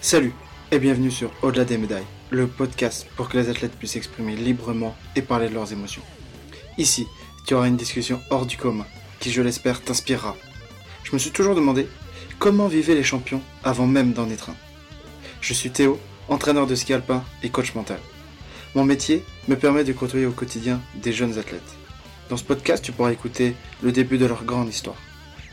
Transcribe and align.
Salut 0.00 0.34
et 0.70 0.78
bienvenue 0.78 1.10
sur 1.10 1.32
Au-delà 1.42 1.64
des 1.64 1.78
médailles, 1.78 2.06
le 2.30 2.46
podcast 2.46 3.06
pour 3.16 3.28
que 3.28 3.38
les 3.38 3.48
athlètes 3.48 3.76
puissent 3.76 3.92
s'exprimer 3.92 4.36
librement 4.36 4.94
et 5.16 5.22
parler 5.22 5.48
de 5.48 5.54
leurs 5.54 5.72
émotions. 5.72 6.02
Ici, 6.78 7.06
tu 7.46 7.54
auras 7.54 7.66
une 7.66 7.76
discussion 7.76 8.20
hors 8.30 8.46
du 8.46 8.56
commun 8.56 8.86
qui, 9.18 9.32
je 9.32 9.42
l'espère, 9.42 9.82
t'inspirera. 9.82 10.36
Je 11.02 11.12
me 11.12 11.18
suis 11.18 11.32
toujours 11.32 11.56
demandé 11.56 11.88
comment 12.38 12.68
vivaient 12.68 12.94
les 12.94 13.02
champions 13.02 13.42
avant 13.64 13.86
même 13.86 14.12
d'en 14.12 14.30
être 14.30 14.50
un. 14.50 14.56
Je 15.40 15.54
suis 15.54 15.70
Théo, 15.70 15.98
entraîneur 16.28 16.66
de 16.66 16.74
ski 16.74 16.92
alpin 16.92 17.24
et 17.42 17.48
coach 17.48 17.74
mental. 17.74 17.98
Mon 18.74 18.84
métier 18.84 19.24
me 19.48 19.56
permet 19.56 19.84
de 19.84 19.92
côtoyer 19.92 20.26
au 20.26 20.32
quotidien 20.32 20.80
des 20.94 21.12
jeunes 21.12 21.38
athlètes. 21.38 21.74
Dans 22.28 22.36
ce 22.36 22.44
podcast, 22.44 22.84
tu 22.84 22.92
pourras 22.92 23.12
écouter 23.12 23.54
le 23.82 23.90
début 23.90 24.18
de 24.18 24.26
leur 24.26 24.44
grande 24.44 24.68
histoire. 24.68 24.96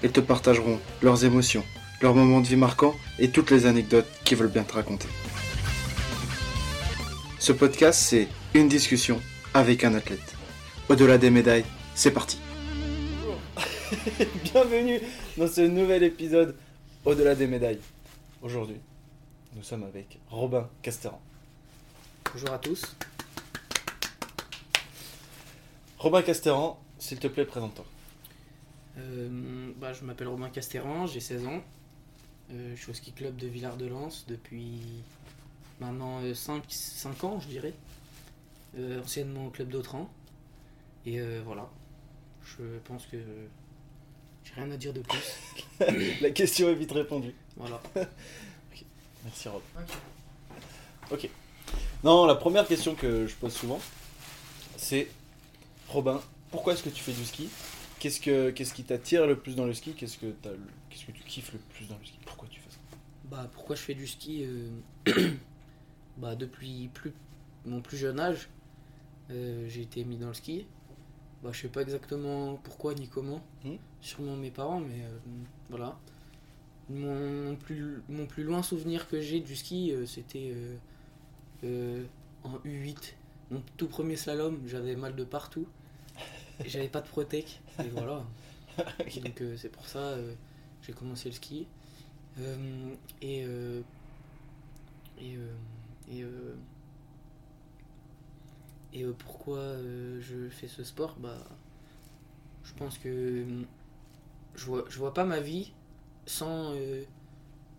Ils 0.03 0.11
te 0.11 0.19
partageront 0.19 0.79
leurs 1.01 1.23
émotions, 1.23 1.63
leurs 2.03 2.13
moments 2.13 2.41
de 2.41 2.47
vie 2.47 2.57
marquants 2.57 2.95
et 3.17 3.29
toutes 3.29 3.49
les 3.49 3.65
anecdotes 3.65 4.05
qu'ils 4.25 4.37
veulent 4.37 4.51
bien 4.51 4.65
te 4.65 4.73
raconter. 4.73 5.07
Ce 7.39 7.53
podcast, 7.53 7.97
c'est 7.97 8.27
une 8.53 8.67
discussion 8.67 9.21
avec 9.53 9.85
un 9.85 9.95
athlète. 9.95 10.35
Au-delà 10.89 11.17
des 11.17 11.29
médailles, 11.29 11.63
c'est 11.95 12.11
parti. 12.11 12.39
Bienvenue 14.43 14.99
dans 15.37 15.47
ce 15.47 15.61
nouvel 15.61 16.03
épisode 16.03 16.57
Au-delà 17.05 17.35
des 17.35 17.47
médailles. 17.47 17.79
Aujourd'hui, 18.41 18.81
nous 19.55 19.63
sommes 19.63 19.83
avec 19.83 20.19
Robin 20.29 20.67
Casteran. 20.81 21.21
Bonjour 22.33 22.51
à 22.51 22.59
tous. 22.59 22.97
Robin 25.99 26.21
Casteran, 26.21 26.77
s'il 26.99 27.19
te 27.19 27.27
plaît, 27.27 27.45
présente-toi. 27.45 27.85
Euh, 28.97 29.71
bah, 29.77 29.93
je 29.93 30.03
m'appelle 30.03 30.27
Romain 30.27 30.49
Castéran, 30.49 31.07
j'ai 31.07 31.21
16 31.21 31.47
ans. 31.47 31.63
Euh, 32.53 32.75
je 32.75 32.81
suis 32.81 32.91
au 32.91 32.93
ski 32.93 33.11
club 33.11 33.35
de 33.37 33.47
Villard-de-Lans 33.47 34.25
depuis 34.27 34.79
maintenant 35.79 36.21
5, 36.33 36.63
5 36.67 37.23
ans, 37.23 37.39
je 37.39 37.47
dirais. 37.47 37.73
Euh, 38.77 39.01
anciennement 39.01 39.47
au 39.47 39.49
club 39.49 39.69
d'Autran. 39.69 40.09
Et 41.05 41.19
euh, 41.19 41.41
voilà. 41.45 41.69
Je 42.45 42.63
pense 42.85 43.05
que 43.05 43.17
j'ai 44.43 44.53
rien 44.55 44.69
à 44.71 44.77
dire 44.77 44.93
de 44.93 45.01
plus. 45.01 45.37
La 46.21 46.29
question 46.29 46.69
est 46.69 46.75
vite 46.75 46.91
répondue. 46.91 47.33
Voilà. 47.57 47.81
Merci 49.23 49.47
Rob. 49.47 49.61
Ok. 51.11 51.29
Non, 52.03 52.25
la 52.25 52.35
première 52.35 52.67
question 52.67 52.95
que 52.95 53.25
je 53.27 53.35
pose 53.35 53.53
souvent, 53.53 53.79
c'est 54.75 55.07
Robin, 55.87 56.21
pourquoi 56.51 56.73
est-ce 56.73 56.83
que 56.83 56.89
tu 56.89 57.01
fais 57.01 57.13
du 57.13 57.23
ski? 57.23 57.49
Qu'est-ce 58.03 58.19
que 58.19 58.49
qu'est-ce 58.49 58.73
qui 58.73 58.83
t'attire 58.83 59.25
le 59.25 59.39
plus 59.39 59.55
dans 59.55 59.65
le 59.65 59.73
ski? 59.73 59.93
Qu'est-ce 59.93 60.17
que 60.17 60.25
t'as 60.41 60.51
le- 60.51 60.59
qu'est-ce 60.89 61.05
que 61.05 61.13
tu 61.13 61.23
kiffes 61.23 61.53
le 61.53 61.59
plus 61.59 61.87
dans 61.87 61.97
le 61.97 62.03
ski? 62.03 62.19
Pourquoi 62.25 62.49
tu 62.49 62.59
fais 62.59 62.69
ça? 62.69 62.79
Bah, 63.31 63.49
pourquoi 63.53 63.77
je 63.77 63.81
fais 63.81 63.93
du 63.93 64.07
ski 64.07 64.43
euh, 64.45 64.69
bah, 66.17 66.35
Depuis 66.35 66.89
plus, 66.93 67.13
mon 67.65 67.79
plus 67.79 67.95
jeune 67.95 68.19
âge, 68.19 68.49
euh, 69.31 69.69
j'ai 69.69 69.83
été 69.83 70.03
mis 70.03 70.17
dans 70.17 70.27
le 70.27 70.33
ski. 70.33 70.65
Bah, 71.41 71.51
je 71.53 71.61
sais 71.61 71.69
pas 71.69 71.81
exactement 71.81 72.57
pourquoi 72.57 72.93
ni 72.93 73.07
comment. 73.07 73.41
Hmm. 73.63 73.75
Sûrement 74.01 74.35
mes 74.35 74.51
parents, 74.51 74.81
mais 74.81 75.05
euh, 75.05 75.17
voilà. 75.69 75.97
Mon, 76.89 77.55
plus, 77.55 78.01
mon 78.09 78.25
plus 78.25 78.43
loin 78.43 78.63
souvenir 78.63 79.07
que 79.07 79.21
j'ai 79.21 79.39
du 79.39 79.55
ski, 79.55 79.93
c'était 80.07 80.53
en 81.63 82.57
U8. 82.65 83.13
Mon 83.49 83.63
tout 83.77 83.87
premier 83.87 84.17
slalom, 84.17 84.59
j'avais 84.67 84.97
mal 84.97 85.15
de 85.15 85.23
partout. 85.23 85.67
J'avais 86.65 86.87
pas 86.87 87.01
de 87.01 87.07
protec. 87.07 87.61
Et 87.79 87.89
voilà. 87.89 88.23
Donc 89.23 89.41
euh, 89.41 89.55
c'est 89.57 89.69
pour 89.69 89.87
ça 89.87 89.99
euh, 89.99 90.33
j'ai 90.81 90.93
commencé 90.93 91.29
le 91.29 91.35
ski. 91.35 91.67
Euh, 92.39 92.93
et 93.21 93.45
euh, 93.45 93.81
et 95.19 95.37
et, 96.11 96.23
et, 98.93 99.05
pourquoi 99.17 99.77
je 100.19 100.49
fais 100.49 100.67
ce 100.67 100.83
sport? 100.83 101.15
Bah 101.19 101.37
je 102.63 102.73
pense 102.73 102.97
que 102.97 103.45
je 104.55 104.65
vois 104.65 104.85
je 104.89 104.97
vois 104.97 105.13
pas 105.13 105.25
ma 105.25 105.39
vie 105.39 105.71
sans 106.25 106.73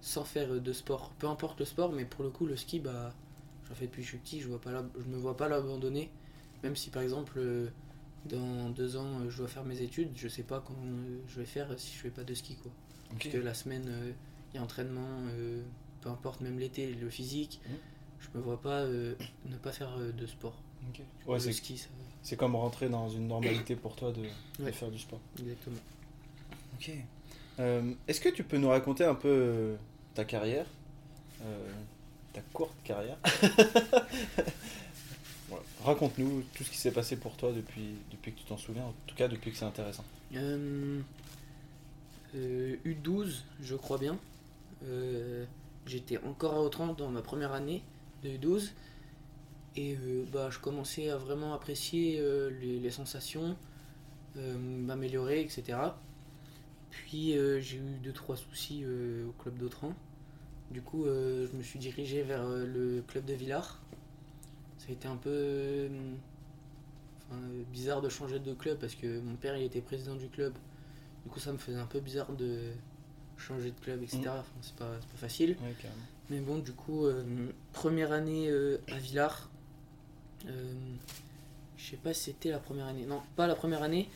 sans 0.00 0.24
faire 0.24 0.60
de 0.60 0.72
sport 0.72 1.10
peu 1.18 1.26
importe 1.26 1.58
le 1.60 1.66
sport 1.66 1.92
mais 1.92 2.04
pour 2.04 2.22
le 2.22 2.30
coup 2.30 2.46
le 2.46 2.56
ski 2.56 2.78
bah 2.78 3.12
j'en 3.66 3.74
fais 3.74 3.86
depuis 3.86 4.02
que 4.02 4.06
je 4.06 4.10
suis 4.10 4.18
petit 4.18 4.40
je 4.40 4.48
vois 4.48 4.60
pas 4.60 4.84
je 4.98 5.04
me 5.06 5.16
vois 5.16 5.36
pas 5.36 5.48
l'abandonner 5.48 6.10
même 6.62 6.76
si 6.76 6.90
par 6.90 7.02
exemple 7.02 7.40
dans 8.24 8.70
deux 8.70 8.96
ans 8.96 9.20
euh, 9.20 9.30
je 9.30 9.38
dois 9.38 9.48
faire 9.48 9.64
mes 9.64 9.80
études 9.82 10.10
je 10.14 10.28
sais 10.28 10.42
pas 10.42 10.60
comment 10.60 10.84
euh, 10.84 11.18
je 11.28 11.40
vais 11.40 11.46
faire 11.46 11.68
si 11.78 11.94
je 11.94 12.00
fais 12.00 12.10
pas 12.10 12.24
de 12.24 12.34
ski 12.34 12.56
quoi 12.56 12.72
parce 13.10 13.28
que 13.28 13.38
la 13.38 13.54
semaine, 13.54 13.86
euh, 13.88 14.12
il 14.52 14.56
y 14.56 14.58
a 14.58 14.62
entraînement, 14.62 15.20
peu 16.00 16.08
importe, 16.08 16.40
même 16.40 16.58
l'été, 16.58 16.92
le 16.94 17.08
physique. 17.10 17.60
Mhm. 17.68 17.76
Je 18.18 18.38
me 18.38 18.42
vois 18.42 18.60
pas 18.60 18.84
ne 18.86 19.56
pas 19.62 19.70
faire 19.70 19.96
de 19.98 20.26
sport. 20.26 20.56
Ouais, 21.26 21.38
c'est 21.38 21.52
ski, 21.52 21.78
ça, 21.78 21.88
c'est 22.22 22.36
comme 22.36 22.56
rentrer 22.56 22.88
dans 22.88 23.08
une 23.08 23.28
normalité 23.28 23.76
pour 23.76 23.94
toi 23.94 24.12
de, 24.12 24.70
faire 24.72 24.90
du 24.90 24.98
sport. 24.98 25.20
exactement. 25.38 25.76
Ok. 26.74 26.90
Euh, 27.60 27.92
Est-ce 28.08 28.20
que 28.20 28.30
tu 28.30 28.42
peux 28.42 28.56
nous 28.56 28.70
raconter 28.70 29.04
un 29.04 29.14
peu 29.14 29.76
ta 30.14 30.24
carrière? 30.24 30.66
Euh, 31.42 31.72
Ta 32.32 32.40
courte 32.52 32.74
carrière. 32.82 33.18
Raconte-nous 35.84 36.42
tout 36.54 36.64
ce 36.64 36.70
qui 36.70 36.78
s'est 36.78 36.92
passé 36.92 37.16
pour 37.16 37.36
toi 37.36 37.52
depuis, 37.52 37.96
que 38.22 38.30
tu 38.30 38.44
t'en 38.44 38.56
souviens, 38.56 38.84
en 38.84 38.94
tout 39.06 39.14
cas 39.14 39.28
depuis 39.28 39.52
que 39.52 39.56
c'est 39.56 39.64
intéressant. 39.64 40.04
Euh, 40.34 41.00
euh, 42.34 42.76
U12, 42.84 43.42
je 43.60 43.76
crois 43.76 43.98
bien. 43.98 44.18
Euh, 44.84 45.44
J'étais 45.86 46.18
encore 46.18 46.54
à 46.54 46.62
Autran 46.62 46.94
dans 46.94 47.10
ma 47.10 47.20
première 47.20 47.52
année 47.52 47.82
de 48.22 48.30
U12. 48.30 48.70
Et 49.76 49.96
euh, 49.96 50.24
bah, 50.32 50.48
je 50.50 50.58
commençais 50.58 51.10
à 51.10 51.16
vraiment 51.16 51.52
apprécier 51.52 52.18
euh, 52.18 52.50
les, 52.60 52.90
sensations, 52.90 53.56
euh, 54.36 54.56
m'améliorer, 54.56 55.40
etc. 55.40 55.78
Puis 56.90 57.36
euh, 57.36 57.60
j'ai 57.60 57.78
eu 57.78 57.98
deux 58.02 58.12
trois 58.12 58.36
soucis 58.36 58.82
euh, 58.84 59.28
au 59.28 59.32
club 59.32 59.58
d'Autran. 59.58 59.92
Du 60.70 60.80
coup, 60.80 61.04
euh, 61.04 61.48
je 61.50 61.56
me 61.56 61.62
suis 61.62 61.78
dirigé 61.78 62.22
vers 62.22 62.42
euh, 62.42 62.64
le 62.64 63.02
club 63.06 63.24
de 63.24 63.34
Villars. 63.34 63.80
Ça 64.84 64.90
a 64.90 64.92
été 64.92 65.08
un 65.08 65.16
peu 65.16 65.30
euh, 65.30 65.88
enfin, 67.30 67.40
bizarre 67.72 68.02
de 68.02 68.10
changer 68.10 68.38
de 68.38 68.52
club 68.52 68.78
parce 68.78 68.94
que 68.94 69.18
mon 69.20 69.34
père 69.34 69.56
il 69.56 69.64
était 69.64 69.80
président 69.80 70.14
du 70.14 70.28
club. 70.28 70.52
Du 71.24 71.30
coup, 71.30 71.40
ça 71.40 71.52
me 71.52 71.58
faisait 71.58 71.78
un 71.78 71.86
peu 71.86 72.00
bizarre 72.00 72.32
de 72.32 72.58
changer 73.38 73.70
de 73.70 73.80
club, 73.80 74.02
etc. 74.02 74.20
Enfin, 74.26 74.44
c'est 74.60 74.76
pas, 74.76 74.98
facile. 75.16 75.56
Mais 76.30 76.40
bon, 76.40 76.58
du 76.58 76.72
coup, 76.72 77.06
euh, 77.06 77.22
première 77.72 78.12
année 78.12 78.48
euh, 78.50 78.78
à 78.90 78.98
Villars. 78.98 79.48
Euh, 80.46 80.72
je 81.78 81.90
sais 81.90 81.96
pas 81.96 82.12
si 82.12 82.24
c'était 82.24 82.50
la 82.50 82.58
première 82.58 82.86
année. 82.86 83.06
Non, 83.06 83.22
pas 83.36 83.46
la 83.46 83.54
première 83.54 83.82
année. 83.82 84.08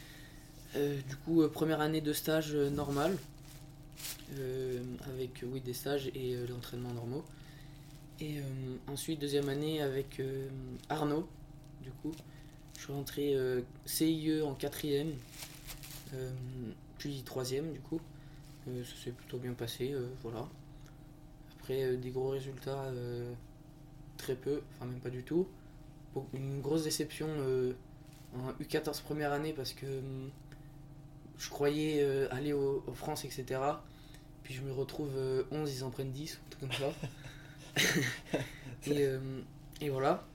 Du 0.74 1.16
coup, 1.24 1.48
première 1.48 1.80
année 1.80 2.02
de 2.02 2.12
stage 2.12 2.54
normal. 2.54 3.16
Avec 5.06 5.42
oui, 5.50 5.60
des 5.60 5.72
stages 5.72 6.08
et 6.14 6.36
l'entraînement 6.46 6.92
normaux. 6.92 7.24
Et 8.20 8.38
euh, 8.38 8.42
ensuite, 8.88 9.20
deuxième 9.20 9.48
année 9.48 9.80
avec 9.80 10.18
euh, 10.20 10.48
Arnaud. 10.88 11.28
Du 11.82 11.90
coup, 11.90 12.12
je 12.76 12.82
suis 12.82 12.92
rentré 12.92 13.34
euh, 13.34 13.60
CIE 13.86 14.42
en 14.42 14.54
quatrième. 14.54 15.12
puis 16.98 17.22
troisième, 17.22 17.72
du 17.72 17.80
coup. 17.80 18.00
Ça 18.66 19.04
s'est 19.04 19.12
plutôt 19.12 19.38
bien 19.38 19.54
passé. 19.54 19.94
voilà. 20.22 20.46
Après, 21.58 21.96
des 21.96 22.10
gros 22.10 22.30
résultats, 22.30 22.92
très 24.18 24.34
peu, 24.34 24.60
enfin 24.74 24.84
même 24.84 25.00
pas 25.00 25.08
du 25.08 25.22
tout. 25.22 25.46
Une 26.34 26.60
grosse 26.60 26.84
déception 26.84 27.28
en 28.34 28.52
U14 28.62 29.00
première 29.02 29.32
année 29.32 29.54
parce 29.54 29.72
que 29.72 29.86
je 31.38 31.48
croyais 31.48 32.04
aller 32.30 32.52
au 32.52 32.82
France, 32.94 33.24
etc. 33.24 33.58
Puis 34.48 34.54
je 34.54 34.62
me 34.62 34.72
retrouve 34.72 35.10
euh, 35.14 35.42
11, 35.50 35.74
ils 35.74 35.84
en 35.84 35.90
prennent 35.90 36.10
10, 36.10 36.40
tout 36.48 36.58
comme 36.58 36.72
ça. 36.72 36.90
et, 38.86 39.02
euh, 39.04 39.40
et 39.80 39.88
voilà. 39.90 40.26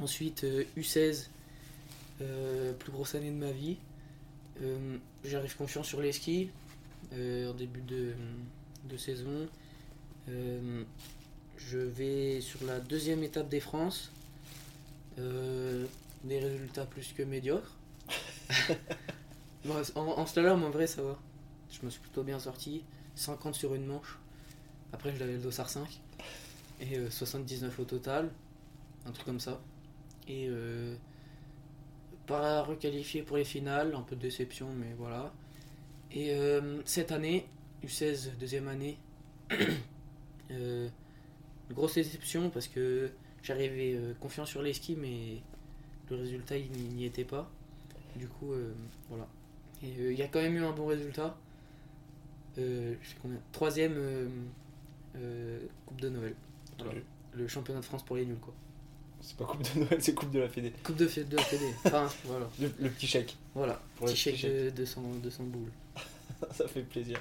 Ensuite, 0.00 0.44
euh, 0.44 0.64
U16, 0.76 1.28
euh, 2.20 2.72
plus 2.74 2.92
grosse 2.92 3.14
année 3.14 3.30
de 3.30 3.36
ma 3.36 3.50
vie. 3.50 3.76
Euh, 4.62 4.96
J'arrive 5.24 5.56
confiant 5.56 5.82
sur 5.82 6.00
les 6.00 6.12
skis 6.12 6.50
euh, 7.12 7.50
en 7.50 7.54
début 7.54 7.80
de, 7.82 8.14
de 8.88 8.96
saison. 8.96 9.48
Euh, 10.28 10.84
je 11.56 11.78
vais 11.78 12.40
sur 12.40 12.64
la 12.64 12.80
deuxième 12.80 13.22
étape 13.24 13.48
des 13.48 13.60
France. 13.60 14.12
Euh, 15.18 15.86
des 16.24 16.38
résultats 16.38 16.86
plus 16.86 17.12
que 17.12 17.22
médiocres. 17.22 17.74
Bon, 19.64 19.74
en, 19.96 20.00
en 20.00 20.26
slalom, 20.26 20.62
en 20.64 20.70
vrai, 20.70 20.86
ça 20.86 21.02
va. 21.02 21.18
Je 21.70 21.84
me 21.84 21.90
suis 21.90 22.00
plutôt 22.00 22.22
bien 22.22 22.38
sorti. 22.38 22.84
50 23.16 23.54
sur 23.54 23.74
une 23.74 23.86
manche. 23.86 24.18
Après, 24.92 25.12
je 25.14 25.18
l'avais 25.18 25.32
le 25.34 25.38
dossard 25.40 25.68
5. 25.68 26.00
Et 26.80 26.98
euh, 26.98 27.10
79 27.10 27.78
au 27.78 27.84
total. 27.84 28.30
Un 29.06 29.12
truc 29.12 29.26
comme 29.26 29.40
ça. 29.40 29.60
Et 30.26 30.46
euh, 30.48 30.94
pas 32.26 32.62
requalifié 32.62 33.22
pour 33.22 33.36
les 33.36 33.44
finales. 33.44 33.94
Un 33.94 34.02
peu 34.02 34.16
de 34.16 34.20
déception, 34.20 34.68
mais 34.74 34.94
voilà. 34.96 35.32
Et 36.10 36.34
euh, 36.34 36.80
cette 36.84 37.12
année, 37.12 37.46
U16, 37.84 38.36
deuxième 38.38 38.68
année, 38.68 38.98
euh, 40.50 40.88
grosse 41.70 41.94
déception 41.94 42.50
parce 42.50 42.68
que 42.68 43.10
j'arrivais 43.42 43.94
euh, 43.94 44.14
confiant 44.20 44.46
sur 44.46 44.62
les 44.62 44.72
skis, 44.72 44.96
mais 44.96 45.42
le 46.10 46.16
résultat 46.16 46.56
il 46.56 46.70
n'y 46.70 47.04
était 47.04 47.24
pas. 47.24 47.50
Du 48.16 48.26
coup, 48.28 48.52
euh, 48.52 48.72
voilà. 49.08 49.28
Et 49.82 49.92
euh, 50.00 50.12
il 50.12 50.18
y 50.18 50.22
a 50.22 50.28
quand 50.28 50.40
même 50.40 50.56
eu 50.56 50.64
un 50.64 50.72
bon 50.72 50.86
résultat. 50.86 51.36
Euh, 52.58 52.94
je 53.02 53.08
sais 53.08 53.16
combien 53.22 53.38
Troisième 53.52 53.94
euh, 53.96 54.28
euh, 55.16 55.60
Coupe 55.86 56.00
de 56.00 56.08
Noël. 56.08 56.34
Voilà. 56.78 57.00
Le 57.34 57.48
championnat 57.48 57.80
de 57.80 57.84
France 57.84 58.02
pour 58.04 58.16
les 58.16 58.24
nuls, 58.26 58.38
quoi. 58.40 58.54
C'est 59.20 59.36
pas 59.36 59.44
Coupe 59.44 59.62
de 59.74 59.80
Noël, 59.80 60.00
c'est 60.02 60.14
Coupe 60.14 60.30
de 60.30 60.38
la 60.38 60.48
Fédé. 60.48 60.72
Coupe 60.84 60.96
de, 60.96 61.04
de 61.06 61.36
la 61.36 61.42
Fédé. 61.42 61.72
Enfin, 61.84 62.08
voilà. 62.24 62.48
Le, 62.60 62.70
le 62.78 62.88
petit 62.90 63.06
chèque. 63.06 63.36
Voilà. 63.54 63.80
Pour 63.96 64.06
Petit 64.06 64.16
chèque 64.16 64.42
de 64.42 64.70
200, 64.70 65.02
200 65.22 65.44
boules. 65.44 65.72
Ça 66.52 66.68
fait 66.68 66.82
plaisir. 66.82 67.18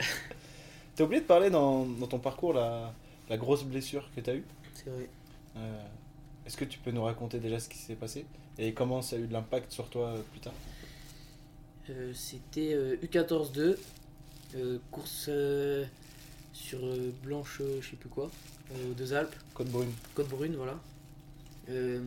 T'as 0.96 1.04
oublié 1.04 1.22
de 1.22 1.26
parler 1.28 1.50
dans, 1.50 1.86
dans 1.86 2.08
ton 2.08 2.20
parcours 2.20 2.54
la, 2.54 2.94
la 3.30 3.38
grosse 3.38 3.64
blessure 3.64 4.10
que 4.16 4.22
t'as 4.22 4.36
eue? 4.36 4.44
C'est 4.76 4.90
vrai. 4.90 5.10
Euh, 5.58 5.82
Est-ce 6.46 6.56
que 6.58 6.66
tu 6.66 6.78
peux 6.80 6.92
nous 6.92 7.04
raconter 7.04 7.40
déjà 7.40 7.60
ce 7.60 7.68
qui 7.68 7.78
s'est 7.80 7.96
passé? 7.96 8.26
Et 8.60 8.74
comment 8.74 9.02
ça 9.02 9.16
a 9.16 9.20
eu 9.20 9.28
de 9.28 9.34
l'impact 9.34 9.72
sur 9.72 9.90
toi 9.90 10.08
euh, 10.10 10.22
plus 10.32 10.40
tard? 10.40 10.54
Euh, 11.90 12.12
C'était 12.14 12.74
euh, 12.74 12.96
U14-2. 13.04 13.76
euh, 14.56 14.78
course 14.92 15.30
sur 16.54 16.80
Blanche, 17.24 17.62
je 17.82 17.88
sais 17.90 17.96
plus 17.96 18.10
quoi. 18.10 18.30
Euh, 18.72 18.92
aux 18.92 18.94
Deux 18.94 19.14
Alpes. 19.14 19.36
Côte 19.54 19.70
brune. 19.70 19.92
Côte 20.16 20.30
Brune, 20.30 20.56
voilà. 20.56 20.80
Euh, 21.70 22.00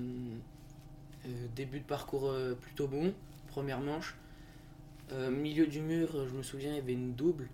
euh, 1.27 1.29
début 1.55 1.81
de 1.81 1.85
parcours 1.85 2.35
plutôt 2.61 2.87
bon, 2.89 3.13
première 3.49 3.81
manche. 3.81 4.15
Euh, 5.13 5.31
milieu 5.31 5.67
du 5.67 5.81
mur, 5.81 6.09
je 6.29 6.35
me 6.37 6.43
souviens, 6.43 6.71
il 6.71 6.77
y 6.77 6.79
avait 6.79 6.93
une 6.93 7.15
double. 7.15 7.49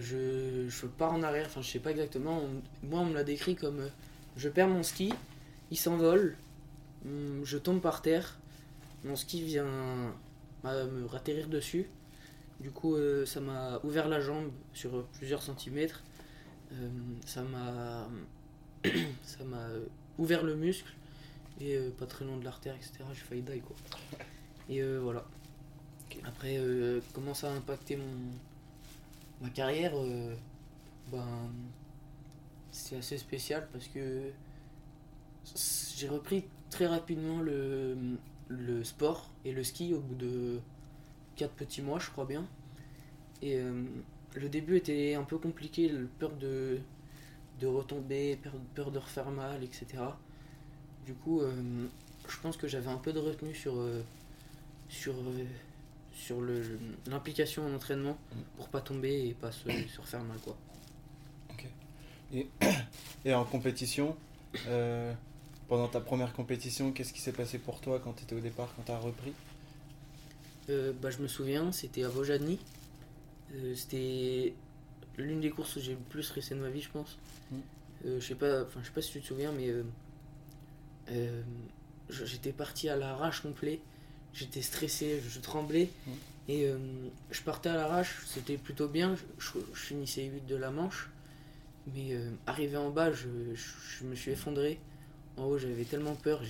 Je, 0.00 0.66
je 0.68 0.86
pars 0.86 1.14
en 1.14 1.22
arrière, 1.22 1.46
enfin 1.46 1.62
je 1.62 1.70
sais 1.70 1.78
pas 1.78 1.92
exactement. 1.92 2.42
On- 2.42 2.86
moi, 2.86 3.00
on 3.00 3.06
me 3.06 3.14
l'a 3.14 3.24
décrit 3.24 3.56
comme 3.56 3.88
je 4.36 4.50
perds 4.50 4.68
mon 4.68 4.82
ski, 4.82 5.14
il 5.70 5.78
s'envole, 5.78 6.36
hum, 7.06 7.40
je 7.42 7.56
tombe 7.56 7.80
par 7.80 8.02
terre, 8.02 8.36
mon 9.04 9.16
ski 9.16 9.42
vient 9.42 10.12
à 10.62 10.84
me 10.84 11.06
ratterrir 11.06 11.48
dessus. 11.48 11.86
Du 12.60 12.70
coup, 12.70 12.96
ça 13.24 13.40
m'a 13.40 13.80
ouvert 13.82 14.08
la 14.08 14.20
jambe 14.20 14.50
sur 14.74 15.04
plusieurs 15.14 15.42
centimètres. 15.42 16.02
Euh, 16.72 16.88
ça 17.26 17.42
m'a 17.42 18.08
ça 19.22 19.44
m'a 19.44 19.58
euh, 19.58 19.84
ouvert 20.18 20.42
le 20.42 20.56
muscle 20.56 20.92
et 21.60 21.76
euh, 21.76 21.90
pas 21.90 22.06
très 22.06 22.24
loin 22.24 22.36
de 22.36 22.44
l'artère 22.44 22.74
etc 22.74 23.04
j'ai 23.12 23.20
failli 23.20 23.42
die 23.42 23.60
quoi. 23.60 23.76
Et 24.68 24.82
euh, 24.82 25.00
voilà. 25.00 25.24
Après 26.24 26.56
euh, 26.58 27.00
comment 27.12 27.34
ça 27.34 27.50
a 27.50 27.54
impacté 27.54 27.96
mon 27.96 28.14
ma 29.40 29.50
carrière 29.50 29.92
ben 31.10 31.50
c'est 32.70 32.96
assez 32.96 33.18
spécial 33.18 33.68
parce 33.72 33.88
que 33.88 34.30
j'ai 35.96 36.08
repris 36.08 36.44
très 36.70 36.86
rapidement 36.86 37.40
le, 37.40 37.96
le 38.48 38.84
sport 38.84 39.30
et 39.44 39.52
le 39.52 39.64
ski 39.64 39.94
au 39.94 40.00
bout 40.00 40.14
de 40.14 40.60
4 41.36 41.52
petits 41.54 41.82
mois 41.82 41.98
je 41.98 42.10
crois 42.10 42.24
bien. 42.24 42.46
Et 43.42 43.60
le 44.34 44.48
début 44.48 44.76
était 44.76 45.14
un 45.14 45.24
peu 45.24 45.38
compliqué 45.38 45.90
peur 46.18 46.32
de 46.36 46.80
de 47.62 47.66
retomber, 47.68 48.36
peur, 48.36 48.52
peur 48.74 48.90
de 48.90 48.98
refaire 48.98 49.30
mal, 49.30 49.62
etc. 49.62 49.86
Du 51.06 51.14
coup, 51.14 51.40
euh, 51.40 51.52
je 52.28 52.36
pense 52.40 52.56
que 52.56 52.66
j'avais 52.66 52.88
un 52.88 52.96
peu 52.96 53.12
de 53.12 53.20
retenue 53.20 53.54
sur, 53.54 53.74
euh, 53.76 54.02
sur, 54.88 55.14
euh, 55.14 55.44
sur 56.12 56.38
l'implication 57.06 57.64
en 57.66 57.74
entraînement 57.74 58.18
pour 58.56 58.68
pas 58.68 58.80
tomber 58.80 59.28
et 59.28 59.34
pas 59.34 59.52
se, 59.52 59.70
se 59.70 60.00
refaire 60.00 60.24
mal. 60.24 60.38
Quoi. 60.38 60.56
Et 63.24 63.34
en 63.34 63.44
compétition, 63.44 64.16
pendant 65.68 65.88
ta 65.88 66.00
première 66.00 66.32
compétition, 66.32 66.90
qu'est-ce 66.90 67.12
qui 67.12 67.20
s'est 67.20 67.32
passé 67.32 67.58
pour 67.58 67.80
toi 67.80 68.00
quand 68.02 68.14
tu 68.14 68.24
étais 68.24 68.34
au 68.34 68.40
départ, 68.40 68.72
quand 68.74 68.82
tu 68.84 68.92
as 68.92 68.98
repris 68.98 69.32
bah, 71.02 71.10
je 71.10 71.18
me 71.18 71.28
souviens, 71.28 71.70
c'était 71.72 72.04
à 72.04 72.08
Vojadny. 72.08 72.58
Euh, 73.54 73.74
c'était 73.74 74.54
l'une 75.18 75.40
des 75.40 75.50
courses 75.50 75.76
où 75.76 75.80
j'ai 75.80 75.92
le 75.92 75.98
plus 75.98 76.22
stressé 76.22 76.54
de 76.54 76.60
ma 76.60 76.70
vie, 76.70 76.80
je 76.80 76.90
pense. 76.90 77.18
Mm. 77.50 77.56
Euh, 78.06 78.20
je 78.20 78.26
sais 78.26 78.34
pas, 78.34 78.62
enfin, 78.62 78.80
je 78.82 78.86
sais 78.86 78.92
pas 78.92 79.02
si 79.02 79.12
tu 79.12 79.20
te 79.20 79.26
souviens, 79.26 79.52
mais 79.52 79.68
euh, 81.10 81.42
j'étais 82.10 82.52
parti 82.52 82.88
à 82.88 82.96
l'arrache 82.96 83.40
complet. 83.42 83.80
J'étais 84.34 84.62
stressé, 84.62 85.20
je, 85.22 85.28
je 85.28 85.40
tremblais. 85.40 85.90
Mm. 86.06 86.10
Et 86.48 86.66
je 87.30 87.40
partais 87.42 87.68
à 87.68 87.74
l'arrache, 87.76 88.16
c'était 88.26 88.56
plutôt 88.56 88.88
bien. 88.88 89.14
Je, 89.14 89.22
je- 89.38 89.58
je 89.74 89.78
finissais 89.80 90.24
8 90.24 90.44
de 90.46 90.56
la 90.56 90.72
manche. 90.72 91.08
Mais 91.94 92.16
arrivé 92.46 92.76
en 92.76 92.90
bas, 92.90 93.12
je, 93.12 93.28
me 94.04 94.14
suis 94.16 94.32
effondré. 94.32 94.80
En 95.36 95.44
haut, 95.44 95.56
j'avais 95.58 95.84
tellement 95.84 96.16
peur. 96.16 96.42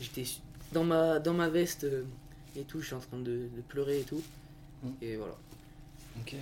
J'étais 0.00 0.24
dans 0.72 0.84
ma, 0.84 1.18
dans 1.20 1.32
ma 1.32 1.48
veste. 1.48 1.86
et 2.54 2.62
tout, 2.64 2.80
je 2.80 2.86
suis 2.88 2.94
en 2.94 3.00
train 3.00 3.18
de, 3.18 3.48
de 3.56 3.62
pleurer 3.66 4.00
et 4.00 4.04
tout. 4.04 4.22
Mm. 4.82 4.88
Et 5.00 5.16
voilà. 5.16 5.36
Ok. 6.18 6.34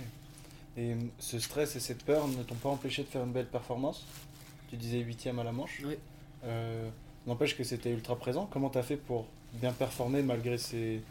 Et 0.77 0.93
euh, 0.93 0.95
ce 1.19 1.39
stress 1.39 1.75
et 1.75 1.79
cette 1.79 2.03
peur 2.03 2.27
ne 2.27 2.43
t'ont 2.43 2.55
pas 2.55 2.69
empêché 2.69 3.03
de 3.03 3.07
faire 3.07 3.23
une 3.23 3.33
belle 3.33 3.47
performance? 3.47 4.05
Tu 4.69 4.77
disais 4.77 4.99
huitième 4.99 5.39
à 5.39 5.43
la 5.43 5.51
manche? 5.51 5.81
Oui. 5.85 5.97
Euh, 6.43 6.89
N'empêche 7.27 7.55
que 7.55 7.63
c'était 7.63 7.91
ultra 7.91 8.15
présent. 8.15 8.47
Comment 8.51 8.69
t'as 8.69 8.81
fait 8.81 8.97
pour 8.97 9.27
bien 9.53 9.73
performer 9.73 10.21
malgré 10.23 10.57
ces, 10.57 11.01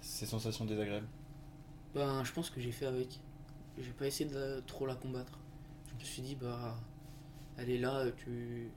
ces 0.00 0.26
sensations 0.26 0.64
désagréables? 0.64 1.06
Ben, 1.94 2.24
je 2.24 2.32
pense 2.32 2.50
que 2.50 2.60
j'ai 2.60 2.72
fait 2.72 2.86
avec. 2.86 3.20
J'ai 3.78 3.90
pas 3.90 4.06
essayé 4.06 4.28
de 4.28 4.62
trop 4.66 4.86
la 4.86 4.94
combattre. 4.94 5.38
Je 5.88 5.94
me 5.94 6.04
suis 6.04 6.22
dit, 6.22 6.34
bah, 6.34 6.76
elle 7.58 7.70
est 7.70 7.78
là, 7.78 8.04
tu, 8.16 8.68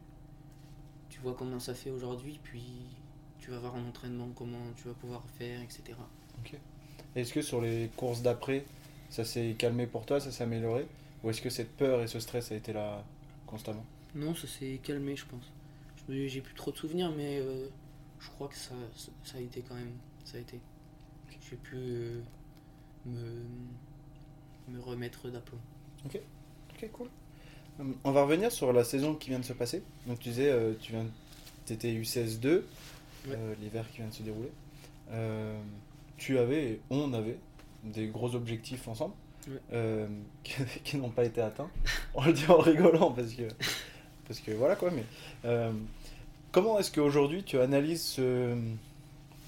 tu 1.09 1.19
vois 1.21 1.33
comment 1.33 1.59
ça 1.59 1.73
fait 1.73 1.89
aujourd'hui, 1.89 2.39
puis 2.43 2.63
tu 3.39 3.51
vas 3.51 3.59
voir 3.59 3.75
en 3.75 3.87
entraînement 3.87 4.29
comment 4.35 4.57
tu 4.75 4.87
vas 4.87 4.93
pouvoir 4.93 5.23
faire, 5.37 5.61
etc. 5.61 5.83
Et 7.15 7.21
Est-ce 7.21 7.33
que 7.33 7.41
sur 7.41 7.61
les 7.61 7.89
courses 7.95 8.21
d'après, 8.21 8.65
ça 9.13 9.23
s'est 9.23 9.53
calmé 9.55 9.85
pour 9.85 10.07
toi, 10.07 10.19
ça 10.19 10.31
s'est 10.31 10.43
amélioré 10.43 10.87
Ou 11.23 11.29
est-ce 11.29 11.39
que 11.39 11.51
cette 11.51 11.77
peur 11.77 12.01
et 12.01 12.07
ce 12.07 12.19
stress 12.19 12.51
a 12.51 12.55
été 12.55 12.73
là 12.73 13.03
constamment 13.45 13.85
Non, 14.15 14.33
ça 14.33 14.47
s'est 14.47 14.79
calmé, 14.81 15.15
je 15.15 15.25
pense. 15.25 15.51
J'ai 16.09 16.41
plus 16.41 16.55
trop 16.55 16.71
de 16.71 16.77
souvenirs, 16.77 17.11
mais 17.15 17.37
euh, 17.37 17.67
je 18.19 18.27
crois 18.29 18.47
que 18.47 18.55
ça, 18.55 18.73
ça, 18.95 19.11
ça 19.23 19.37
a 19.37 19.41
été 19.41 19.61
quand 19.61 19.75
même. 19.75 19.91
Ça 20.25 20.37
a 20.37 20.39
été. 20.39 20.59
J'ai 21.47 21.57
pu 21.57 21.75
euh, 21.75 22.21
me, 23.05 23.43
me 24.69 24.81
remettre 24.81 25.29
d'aplomb. 25.29 25.59
Ok, 26.05 26.19
cool. 26.91 27.07
Hum, 27.79 27.95
On 28.03 28.11
va 28.11 28.23
revenir 28.23 28.51
sur 28.51 28.73
la 28.73 28.83
saison 28.83 29.13
qui 29.13 29.29
vient 29.29 29.39
de 29.39 29.45
se 29.45 29.53
passer. 29.53 29.83
Donc 30.07 30.17
tu 30.21 30.29
disais, 30.29 30.49
euh, 30.49 30.73
tu 30.81 30.91
viens, 30.91 31.05
étais 31.69 31.93
U16-2, 31.93 32.63
euh, 33.27 33.55
l'hiver 33.61 33.85
qui 33.91 33.97
vient 33.97 34.07
de 34.07 34.13
se 34.13 34.23
dérouler. 34.23 34.49
Tu 36.17 36.39
avais, 36.39 36.79
on 36.89 37.13
avait, 37.13 37.37
des 37.83 38.07
gros 38.07 38.35
objectifs 38.35 38.87
ensemble, 38.87 39.13
Ouais. 39.47 39.59
euh, 39.73 40.07
qui, 40.43 40.53
qui 40.83 40.97
n'ont 40.97 41.09
pas 41.09 41.25
été 41.25 41.41
atteints. 41.41 41.69
On 42.15 42.23
le 42.23 42.33
dit 42.33 42.45
en 42.47 42.57
rigolant 42.59 43.11
parce 43.11 43.33
que, 43.33 43.43
parce 44.27 44.39
que 44.39 44.51
voilà 44.51 44.75
quoi. 44.77 44.89
Mais 44.91 45.03
euh, 45.45 45.71
comment 46.51 46.79
est-ce 46.79 46.91
qu'aujourd'hui 46.91 47.43
tu 47.43 47.59
analyses 47.59 48.03
ce- 48.03 48.57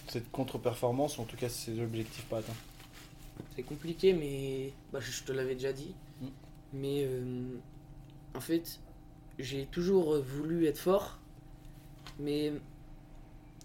cette 0.09 0.29
contre-performance, 0.31 1.17
ou 1.17 1.21
en 1.21 1.25
tout 1.25 1.37
cas 1.37 1.47
ces 1.49 1.79
objectifs 1.79 2.25
pas 2.25 2.39
atteints? 2.39 2.53
C'est 3.55 3.63
compliqué, 3.63 4.13
mais 4.13 4.71
bah, 4.91 4.99
je 5.01 5.11
je 5.11 5.23
te 5.23 5.31
l'avais 5.31 5.55
déjà 5.55 5.71
dit. 5.73 5.93
Mm. 6.21 6.25
Mais 6.73 7.03
euh, 7.05 7.43
en 8.35 8.41
fait, 8.41 8.79
j'ai 9.39 9.65
toujours 9.67 10.17
voulu 10.21 10.65
être 10.67 10.77
fort, 10.77 11.19
mais 12.19 12.51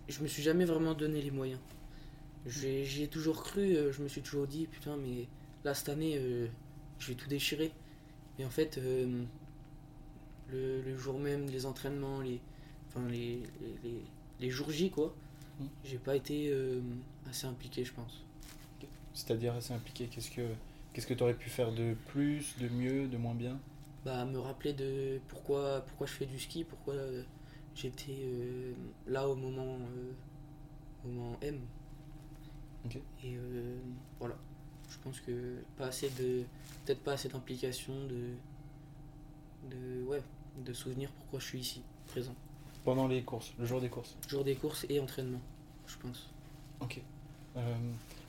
je 0.08 0.22
me 0.22 0.28
suis 0.28 0.42
jamais 0.42 0.64
vraiment 0.64 0.94
donné 0.94 1.20
les 1.22 1.30
moyens. 1.32 1.58
J'ai- 2.46 2.84
J'y 2.84 3.02
ai 3.04 3.08
toujours 3.08 3.42
cru, 3.42 3.76
euh, 3.76 3.92
je 3.92 4.02
me 4.02 4.08
suis 4.08 4.22
toujours 4.22 4.46
dit, 4.46 4.66
putain, 4.66 4.96
mais 4.96 5.28
là 5.64 5.74
cette 5.74 5.88
année, 5.90 6.16
euh, 6.18 6.48
je 6.98 7.08
vais 7.08 7.14
tout 7.14 7.28
déchirer. 7.28 7.72
Et 8.38 8.44
en 8.44 8.50
fait, 8.50 8.78
euh, 8.78 9.24
le, 10.48 10.82
le 10.82 10.96
jour 10.96 11.18
même, 11.18 11.46
les 11.46 11.66
entraînements, 11.66 12.20
les, 12.20 12.40
enfin, 12.88 13.06
les, 13.08 13.42
les, 13.60 13.78
les- 13.82 14.04
les 14.40 14.50
jours 14.50 14.70
J, 14.70 14.90
quoi, 14.90 15.14
Mm. 15.60 15.66
j'ai 15.84 15.98
pas 15.98 16.16
été 16.16 16.48
euh, 16.50 16.80
assez 17.28 17.46
impliqué, 17.46 17.84
je 17.84 17.92
pense. 17.92 18.24
C'est-à-dire 19.14 19.54
assez 19.54 19.72
impliqué. 19.72 20.08
Qu'est-ce 20.08 20.30
que 20.30 20.48
qu'est-ce 20.92 21.06
que 21.06 21.14
tu 21.14 21.22
aurais 21.22 21.34
pu 21.34 21.50
faire 21.50 21.72
de 21.72 21.94
plus, 22.08 22.56
de 22.58 22.68
mieux, 22.68 23.06
de 23.08 23.16
moins 23.16 23.34
bien? 23.34 23.60
Bah, 24.04 24.24
me 24.24 24.38
rappeler 24.38 24.72
de 24.72 25.20
pourquoi, 25.28 25.82
pourquoi 25.86 26.06
je 26.06 26.12
fais 26.12 26.26
du 26.26 26.38
ski, 26.38 26.64
pourquoi 26.64 26.94
j'étais 27.74 28.74
là 29.06 29.28
au 29.28 29.36
moment, 29.36 29.78
au 31.04 31.08
moment 31.08 31.38
M. 31.42 31.60
Et 33.22 33.36
euh, 33.36 33.78
voilà. 34.18 34.36
Je 34.88 34.96
pense 35.04 35.20
que 35.20 35.62
pas 35.76 35.86
assez 35.86 36.10
de. 36.10 36.44
Peut-être 36.84 37.00
pas 37.00 37.12
assez 37.12 37.28
d'implication, 37.28 37.94
de. 38.06 38.34
de. 39.70 40.02
ouais, 40.04 40.22
de 40.58 40.72
souvenir 40.72 41.10
pourquoi 41.12 41.38
je 41.38 41.46
suis 41.46 41.60
ici, 41.60 41.82
présent. 42.06 42.34
Pendant 42.84 43.06
les 43.06 43.22
courses, 43.22 43.52
le 43.58 43.66
jour 43.66 43.80
des 43.80 43.88
courses. 43.88 44.16
Jour 44.28 44.42
des 44.42 44.54
courses 44.56 44.86
et 44.88 45.00
entraînement, 45.00 45.40
je 45.86 45.96
pense. 45.98 46.30
Ok. 46.80 47.00
Euh, 47.56 47.76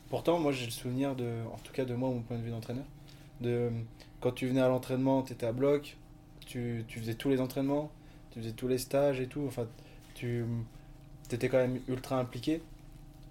pourtant, 0.09 0.39
moi 0.39 0.51
j'ai 0.51 0.65
le 0.65 0.71
souvenir 0.71 1.15
de, 1.15 1.43
en 1.51 1.57
tout 1.63 1.71
cas 1.71 1.85
de 1.85 1.95
moi, 1.95 2.09
mon 2.09 2.21
point 2.21 2.37
de 2.37 2.43
vue 2.43 2.51
d'entraîneur, 2.51 2.85
de 3.39 3.71
quand 4.19 4.31
tu 4.31 4.47
venais 4.47 4.61
à 4.61 4.67
l'entraînement, 4.67 5.23
tu 5.23 5.33
étais 5.33 5.45
à 5.45 5.53
bloc, 5.53 5.97
tu, 6.45 6.83
tu 6.87 6.99
faisais 6.99 7.15
tous 7.15 7.29
les 7.29 7.39
entraînements, 7.39 7.91
tu 8.31 8.39
faisais 8.39 8.51
tous 8.51 8.67
les 8.67 8.77
stages 8.77 9.19
et 9.19 9.27
tout. 9.27 9.45
Enfin, 9.47 9.67
tu 10.13 10.45
étais 11.31 11.49
quand 11.49 11.57
même 11.57 11.79
ultra 11.87 12.19
impliqué 12.19 12.61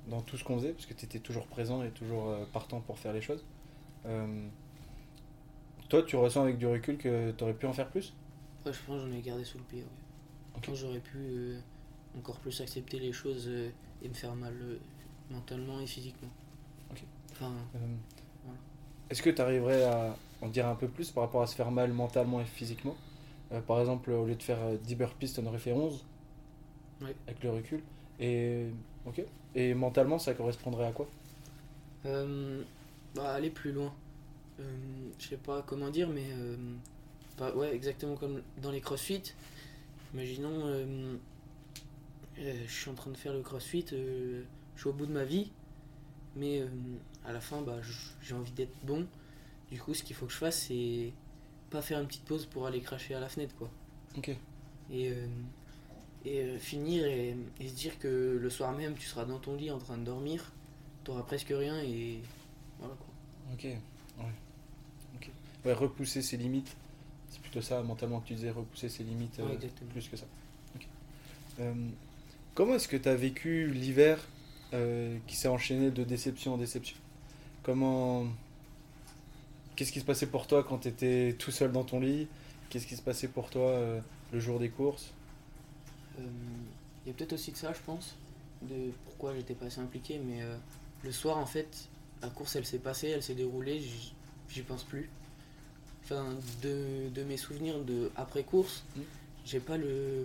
dans 0.08 0.20
tout 0.20 0.36
ce 0.36 0.44
qu'on 0.44 0.56
faisait, 0.58 0.72
parce 0.72 0.86
que 0.86 0.94
tu 0.94 1.04
étais 1.04 1.18
toujours 1.18 1.46
présent 1.46 1.82
et 1.82 1.90
toujours 1.90 2.28
euh, 2.30 2.44
partant 2.52 2.80
pour 2.80 2.98
faire 2.98 3.12
les 3.12 3.20
choses. 3.20 3.44
Euh, 4.06 4.46
toi, 5.88 6.02
tu 6.02 6.16
ressens 6.16 6.42
avec 6.42 6.58
du 6.58 6.66
recul 6.66 6.96
que 6.98 7.32
tu 7.32 7.44
aurais 7.44 7.54
pu 7.54 7.66
en 7.66 7.72
faire 7.72 7.88
plus? 7.88 8.12
Ouais, 8.64 8.72
je 8.72 8.78
pense 8.86 9.02
que 9.02 9.06
j'en 9.08 9.12
ai 9.12 9.20
gardé 9.20 9.44
sous 9.44 9.58
le 9.58 9.64
pied. 9.64 9.82
Ouais. 9.82 10.74
J'aurais 10.74 11.00
pu 11.00 11.18
euh, 11.18 11.58
encore 12.18 12.38
plus 12.40 12.60
accepter 12.60 12.98
les 12.98 13.12
choses 13.12 13.46
euh, 13.48 13.70
et 14.02 14.08
me 14.08 14.14
faire 14.14 14.34
mal 14.34 14.54
mentalement 15.30 15.80
et 15.80 15.86
physiquement. 15.86 16.28
Ok. 16.90 17.02
Enfin, 17.32 17.52
Voilà. 18.44 18.58
Est-ce 19.10 19.22
que 19.22 19.30
tu 19.30 19.40
arriverais 19.42 19.84
à 19.84 20.16
en 20.42 20.48
dire 20.48 20.66
un 20.66 20.74
peu 20.74 20.88
plus 20.88 21.10
par 21.10 21.24
rapport 21.24 21.42
à 21.42 21.46
se 21.46 21.54
faire 21.54 21.70
mal 21.70 21.92
mentalement 21.92 22.40
et 22.40 22.44
physiquement? 22.44 22.96
Par 23.66 23.80
exemple, 23.80 24.12
au 24.12 24.26
lieu 24.26 24.36
de 24.36 24.42
faire 24.42 24.60
euh, 24.60 24.76
10 24.76 24.94
burpees, 24.94 25.32
tu 25.32 25.40
en 25.40 25.46
aurais 25.46 25.58
fait 25.58 25.72
11 25.72 26.04
Ouais. 27.00 27.14
avec 27.26 27.42
le 27.42 27.50
recul. 27.50 27.82
Et, 28.18 28.66
ok. 29.06 29.22
et 29.54 29.74
mentalement, 29.74 30.18
ça 30.18 30.34
correspondrait 30.34 30.86
à 30.86 30.92
quoi 30.92 31.08
euh, 32.06 32.62
bah, 33.14 33.32
aller 33.32 33.50
plus 33.50 33.72
loin. 33.72 33.92
Euh, 34.58 34.62
je 35.18 35.28
sais 35.28 35.36
pas 35.36 35.62
comment 35.62 35.90
dire, 35.90 36.08
mais 36.08 36.26
euh, 36.32 36.56
pas, 37.36 37.54
ouais, 37.54 37.74
exactement 37.74 38.16
comme 38.16 38.42
dans 38.62 38.70
les 38.70 38.80
crossfit. 38.80 39.22
Imaginons, 40.14 40.66
euh, 40.66 41.16
euh, 42.38 42.54
je 42.66 42.72
suis 42.72 42.90
en 42.90 42.94
train 42.94 43.10
de 43.10 43.16
faire 43.16 43.32
le 43.32 43.42
crossfit, 43.42 43.84
euh, 43.92 44.42
je 44.74 44.80
suis 44.80 44.88
au 44.88 44.92
bout 44.92 45.06
de 45.06 45.12
ma 45.12 45.24
vie, 45.24 45.50
mais 46.36 46.60
euh, 46.60 46.68
à 47.24 47.32
la 47.32 47.40
fin, 47.40 47.62
bah, 47.62 47.76
j'ai 48.22 48.34
envie 48.34 48.52
d'être 48.52 48.74
bon. 48.84 49.06
Du 49.70 49.80
coup, 49.80 49.94
ce 49.94 50.02
qu'il 50.02 50.16
faut 50.16 50.26
que 50.26 50.32
je 50.32 50.38
fasse, 50.38 50.66
c'est 50.68 51.12
pas 51.70 51.82
faire 51.82 52.00
une 52.00 52.06
petite 52.08 52.24
pause 52.24 52.46
pour 52.46 52.66
aller 52.66 52.80
cracher 52.80 53.14
à 53.14 53.20
la 53.20 53.28
fenêtre, 53.28 53.54
quoi. 53.56 53.70
Ok. 54.16 54.30
Et, 54.90 55.10
euh, 55.10 55.26
et 56.24 56.40
euh, 56.40 56.58
finir 56.58 57.04
et, 57.04 57.36
et 57.58 57.68
se 57.68 57.74
dire 57.74 57.98
que 57.98 58.38
le 58.40 58.50
soir 58.50 58.72
même, 58.72 58.94
tu 58.94 59.06
seras 59.06 59.24
dans 59.24 59.38
ton 59.38 59.56
lit 59.56 59.70
en 59.70 59.78
train 59.78 59.96
de 59.96 60.04
dormir, 60.04 60.52
t'auras 61.04 61.22
presque 61.22 61.48
rien 61.50 61.80
et 61.80 62.18
voilà 62.78 62.94
quoi. 62.94 63.06
Ok. 63.54 63.64
Ouais. 63.64 64.32
Ok. 65.16 65.30
Ouais, 65.64 65.72
repousser 65.72 66.22
ses 66.22 66.36
limites. 66.36 66.76
C'est 67.30 67.40
plutôt 67.40 67.62
ça, 67.62 67.82
mentalement, 67.82 68.20
que 68.20 68.28
tu 68.28 68.34
disais, 68.34 68.50
repousser 68.50 68.88
ses 68.88 69.04
limites 69.04 69.38
Ouais, 69.38 69.58
euh, 69.62 69.86
plus 69.92 70.08
que 70.08 70.16
ça. 70.16 70.26
Euh, 71.60 71.74
comment 72.54 72.74
est-ce 72.74 72.88
que 72.88 72.96
tu 72.96 73.08
as 73.08 73.14
vécu 73.16 73.68
l'hiver 73.70 74.18
qui 75.26 75.36
s'est 75.36 75.48
enchaîné 75.48 75.90
de 75.90 76.04
déception 76.04 76.54
en 76.54 76.56
déception? 76.56 76.96
Comment. 77.62 78.26
Qu'est-ce 79.74 79.90
qui 79.90 80.00
se 80.00 80.04
passait 80.04 80.26
pour 80.26 80.46
toi 80.46 80.62
quand 80.62 80.78
tu 80.78 80.88
étais 80.88 81.34
tout 81.38 81.50
seul 81.50 81.72
dans 81.72 81.82
ton 81.82 81.98
lit? 82.00 82.28
Qu'est-ce 82.68 82.86
qui 82.86 82.96
se 82.96 83.02
passait 83.02 83.28
pour 83.28 83.50
toi 83.50 83.80
le 84.32 84.40
jour 84.40 84.60
des 84.60 84.68
courses? 84.68 85.12
Il 87.04 87.08
y 87.08 87.10
a 87.10 87.14
peut-être 87.14 87.32
aussi 87.32 87.52
de 87.52 87.56
ça, 87.56 87.72
je 87.72 87.80
pense, 87.84 88.16
de 88.62 88.90
pourquoi 89.04 89.34
j'étais 89.34 89.54
pas 89.54 89.66
assez 89.66 89.80
impliqué, 89.80 90.18
mais 90.18 90.42
euh, 90.42 90.56
le 91.02 91.12
soir, 91.12 91.38
en 91.38 91.46
fait, 91.46 91.88
la 92.22 92.28
course, 92.28 92.56
elle 92.56 92.66
s'est 92.66 92.78
passée, 92.78 93.08
elle 93.08 93.22
s'est 93.22 93.34
déroulée, 93.34 93.80
j'y- 93.80 94.62
pense 94.62 94.84
plus. 94.84 95.08
Enfin, 96.04 96.34
de, 96.62 97.08
de 97.08 97.22
mes 97.24 97.36
souvenirs 97.36 97.82
de 97.84 98.10
après-course, 98.16 98.82
Mm. 98.96 99.00
j'ai 99.44 99.60
pas 99.60 99.76
le, 99.78 100.24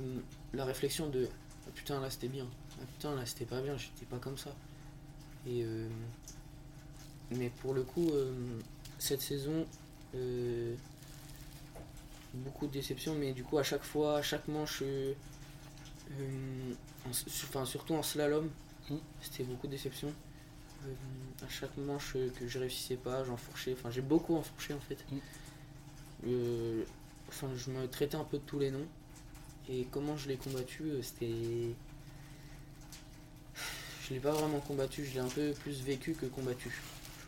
la 0.53 0.65
réflexion 0.65 1.07
de 1.09 1.27
Ah, 1.67 1.71
putain, 1.73 1.99
là 2.01 2.09
c'était 2.09 2.27
bien, 2.27 2.47
ah, 2.81 2.85
putain, 2.93 3.15
là 3.15 3.25
c'était 3.25 3.45
pas 3.45 3.61
bien, 3.61 3.77
j'étais 3.77 4.05
pas 4.05 4.17
comme 4.19 4.37
ça. 4.37 4.53
Et, 5.47 5.63
euh, 5.63 5.87
mais 7.31 7.49
pour 7.61 7.73
le 7.73 7.83
coup, 7.83 8.09
euh, 8.11 8.33
cette 8.99 9.21
saison, 9.21 9.65
euh, 10.15 10.75
beaucoup 12.33 12.67
de 12.67 12.71
déceptions, 12.73 13.15
mais 13.15 13.31
du 13.33 13.43
coup, 13.43 13.57
à 13.57 13.63
chaque 13.63 13.83
fois, 13.83 14.17
à 14.17 14.21
chaque 14.21 14.47
manche, 14.47 14.81
euh, 14.81 14.85
euh, 14.85 15.13
en 17.05 17.09
enfin, 17.09 17.65
surtout 17.65 17.93
en 17.93 18.03
slalom, 18.03 18.49
Mm. 18.89 18.95
c'était 19.21 19.43
beaucoup 19.43 19.67
de 19.67 19.71
déceptions. 19.71 20.13
Euh, 20.85 21.45
à 21.45 21.49
chaque 21.49 21.75
manche 21.77 22.13
euh, 22.15 22.29
que 22.39 22.47
je 22.47 22.59
réussissais 22.59 22.95
pas, 22.97 23.23
j'enfourchais, 23.23 23.73
enfin, 23.73 23.89
j'ai 23.89 24.01
beaucoup 24.01 24.35
enfourché 24.35 24.73
en 24.73 24.79
fait. 24.79 25.03
Mm. 25.11 25.17
Euh, 26.27 26.83
enfin, 27.27 27.47
je 27.55 27.71
me 27.71 27.87
traitais 27.87 28.17
un 28.17 28.23
peu 28.23 28.37
de 28.37 28.43
tous 28.43 28.59
les 28.59 28.71
noms. 28.71 28.87
Et 29.67 29.87
comment 29.89 30.15
je 30.15 30.27
l'ai 30.27 30.37
combattu, 30.37 30.83
euh, 30.83 31.01
c'était. 31.01 31.73
Je 34.07 34.13
l'ai 34.13 34.19
pas 34.19 34.31
vraiment 34.31 34.59
combattu, 34.59 35.03
je 35.03 35.13
l'ai 35.15 35.19
un 35.19 35.27
peu 35.27 35.53
plus 35.53 35.81
vécu 35.81 36.13
que 36.13 36.27
combattu. 36.27 36.69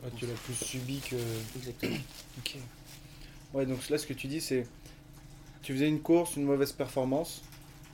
Ouais. 0.03 0.11
Tu 0.15 0.27
l'as 0.27 0.33
plus 0.33 0.53
subi 0.53 0.99
que. 0.99 1.15
Exactement. 1.55 1.97
Ok. 2.37 2.57
Ouais, 3.53 3.65
donc 3.65 3.89
là, 3.89 3.97
ce 3.97 4.05
que 4.05 4.13
tu 4.13 4.27
dis, 4.27 4.41
c'est. 4.41 4.67
Tu 5.63 5.73
faisais 5.73 5.87
une 5.87 6.01
course, 6.01 6.35
une 6.35 6.43
mauvaise 6.43 6.71
performance, 6.71 7.41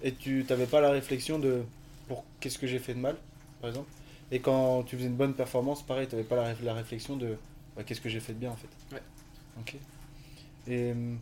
et 0.04 0.16
tu 0.16 0.46
n'avais 0.50 0.68
pas 0.68 0.82
la 0.82 0.92
réflexion 0.92 1.40
de. 1.40 1.64
Pour 2.08 2.26
qu'est-ce 2.42 2.60
que 2.60 2.68
j'ai 2.68 2.80
fait 2.80 2.96
de 2.96 3.00
mal, 3.00 3.18
par 3.62 3.70
exemple. 3.72 3.90
Et 4.32 4.42
quand 4.42 4.84
tu 4.84 4.98
faisais 4.98 5.08
une 5.10 5.16
bonne 5.16 5.36
performance, 5.36 5.84
pareil, 5.86 6.08
tu 6.08 6.16
n'avais 6.16 6.28
pas 6.28 6.38
la, 6.38 6.56
la 6.64 6.76
réflexion 6.76 7.18
de. 7.18 7.38
bah, 7.76 7.84
qu'est-ce 7.86 8.02
que 8.02 8.10
j'ai 8.10 8.22
fait 8.22 8.34
de 8.34 8.40
bien, 8.40 8.52
en 8.52 8.58
fait. 8.58 8.70
Ouais. 8.92 9.02
Ok. 9.60 9.78
Et. 10.68 10.92
hum, 10.94 11.20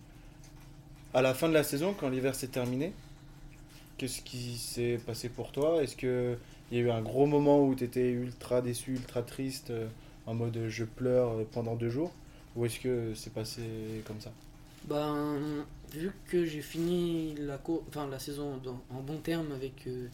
À 1.14 1.22
la 1.22 1.34
fin 1.34 1.48
de 1.48 1.54
la 1.54 1.64
saison, 1.64 1.94
quand 1.94 2.10
l'hiver 2.10 2.36
s'est 2.36 2.50
terminé, 2.50 2.94
qu'est-ce 3.98 4.22
qui 4.22 4.58
s'est 4.58 5.00
passé 5.06 5.30
pour 5.30 5.52
toi? 5.52 5.84
Est-ce 5.84 5.96
que. 5.96 6.38
Il 6.72 6.78
y 6.78 6.82
a 6.82 6.84
eu 6.86 6.92
un 6.92 7.02
gros 7.02 7.26
moment 7.26 7.66
où 7.66 7.76
tu 7.76 7.84
étais 7.84 8.12
ultra 8.12 8.62
déçu, 8.62 8.94
ultra 8.94 9.24
triste, 9.24 9.72
euh, 9.72 9.90
en 10.26 10.34
mode 10.36 10.56
euh, 10.58 10.70
je 10.70 10.86
pleure 10.86 11.32
euh, 11.40 11.50
pendant 11.52 11.76
deux 11.76 11.90
jours? 11.90 12.16
Ou 12.56 12.66
est-ce 12.66 12.80
que 12.80 13.14
c'est 13.14 13.34
passé 13.34 14.04
comme 14.06 14.22
ça? 14.22 14.34
Ben, 14.84 15.66
vu 15.94 16.12
que 16.28 16.46
j'ai 16.46 16.62
fini 16.62 17.36
la, 17.36 17.60
enfin, 17.88 18.08
la 18.08 18.20
saison 18.20 18.58
dans- 18.58 18.82
en 18.90 19.02
bon 19.02 19.18
terme 19.20 19.52
avec 19.52 19.88
euh, 19.88 20.08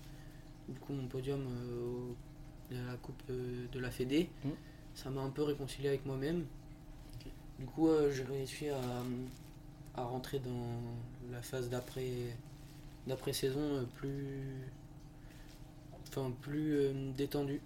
du 0.70 0.80
coup, 0.80 0.94
mon 0.94 1.08
podium 1.08 1.42
euh, 2.72 2.78
à 2.84 2.92
la 2.92 2.98
Coupe 2.98 3.22
euh, 3.30 3.66
de 3.72 3.80
la 3.80 3.92
Fédé, 3.92 4.30
Mhm. 4.44 4.52
ça 4.96 5.10
m'a 5.10 5.22
un 5.22 5.30
peu 5.30 5.44
réconcilié 5.44 5.90
avec 5.90 6.06
moi-même. 6.06 6.46
Du 7.60 7.66
coup, 7.66 7.90
j'ai 8.12 8.24
réussi 8.24 8.70
à, 8.70 8.80
à 9.96 10.04
rentrer 10.04 10.40
dans 10.40 11.32
la 11.32 11.42
phase 11.42 11.70
d'après 11.70 12.06
d'après 13.08 13.32
saison 13.34 13.88
plus 13.96 14.44
enfin 16.10 16.32
plus 16.42 16.92
détendue 17.16 17.62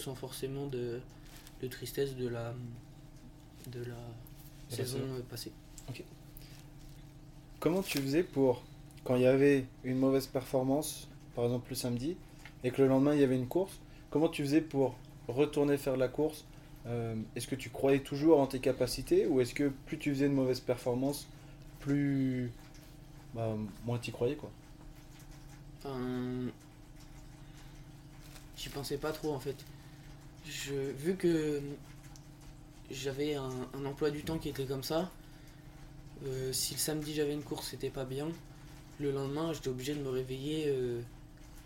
sans 0.00 0.14
forcément 0.14 0.66
de, 0.66 1.00
de 1.60 1.66
tristesse 1.68 2.16
de 2.16 2.28
la 2.28 2.54
de 3.70 3.80
la 3.80 3.84
De 3.84 3.90
la 4.70 4.76
saison 4.76 4.98
saison. 4.98 5.22
passée 5.28 5.52
Comment 7.64 7.80
tu 7.80 7.96
faisais 7.96 8.22
pour, 8.22 8.62
quand 9.04 9.16
il 9.16 9.22
y 9.22 9.26
avait 9.26 9.64
une 9.84 9.96
mauvaise 9.96 10.26
performance, 10.26 11.08
par 11.34 11.46
exemple 11.46 11.70
le 11.70 11.76
samedi, 11.76 12.14
et 12.62 12.70
que 12.70 12.82
le 12.82 12.88
lendemain 12.88 13.14
il 13.14 13.20
y 13.22 13.24
avait 13.24 13.36
une 13.36 13.48
course, 13.48 13.80
comment 14.10 14.28
tu 14.28 14.42
faisais 14.42 14.60
pour 14.60 14.94
retourner 15.28 15.78
faire 15.78 15.96
la 15.96 16.08
course? 16.08 16.44
Euh, 16.84 17.16
Est-ce 17.34 17.46
que 17.46 17.54
tu 17.54 17.70
croyais 17.70 18.00
toujours 18.00 18.38
en 18.38 18.46
tes 18.46 18.58
capacités 18.58 19.26
ou 19.26 19.40
est-ce 19.40 19.54
que 19.54 19.72
plus 19.86 19.98
tu 19.98 20.10
faisais 20.10 20.26
une 20.26 20.34
mauvaise 20.34 20.60
performance, 20.60 21.26
plus 21.80 22.52
bah, 23.32 23.56
moins 23.86 23.98
tu 23.98 24.12
croyais 24.12 24.36
quoi? 24.36 24.50
J'y 28.58 28.68
pensais 28.68 28.98
pas 28.98 29.12
trop 29.12 29.32
en 29.32 29.40
fait. 29.40 29.56
Vu 30.98 31.16
que 31.16 31.62
j'avais 32.90 33.36
un 33.36 33.84
emploi 33.86 34.10
du 34.10 34.22
temps 34.22 34.36
qui 34.36 34.50
était 34.50 34.66
comme 34.66 34.82
ça, 34.82 35.10
euh, 36.26 36.52
si 36.52 36.74
le 36.74 36.78
samedi 36.80 37.14
j'avais 37.14 37.32
une 37.34 37.42
course 37.42 37.68
c'était 37.70 37.90
pas 37.90 38.04
bien, 38.04 38.28
le 39.00 39.10
lendemain 39.12 39.52
j'étais 39.52 39.68
obligé 39.68 39.94
de 39.94 40.00
me 40.02 40.08
réveiller 40.10 40.64
euh, 40.68 41.00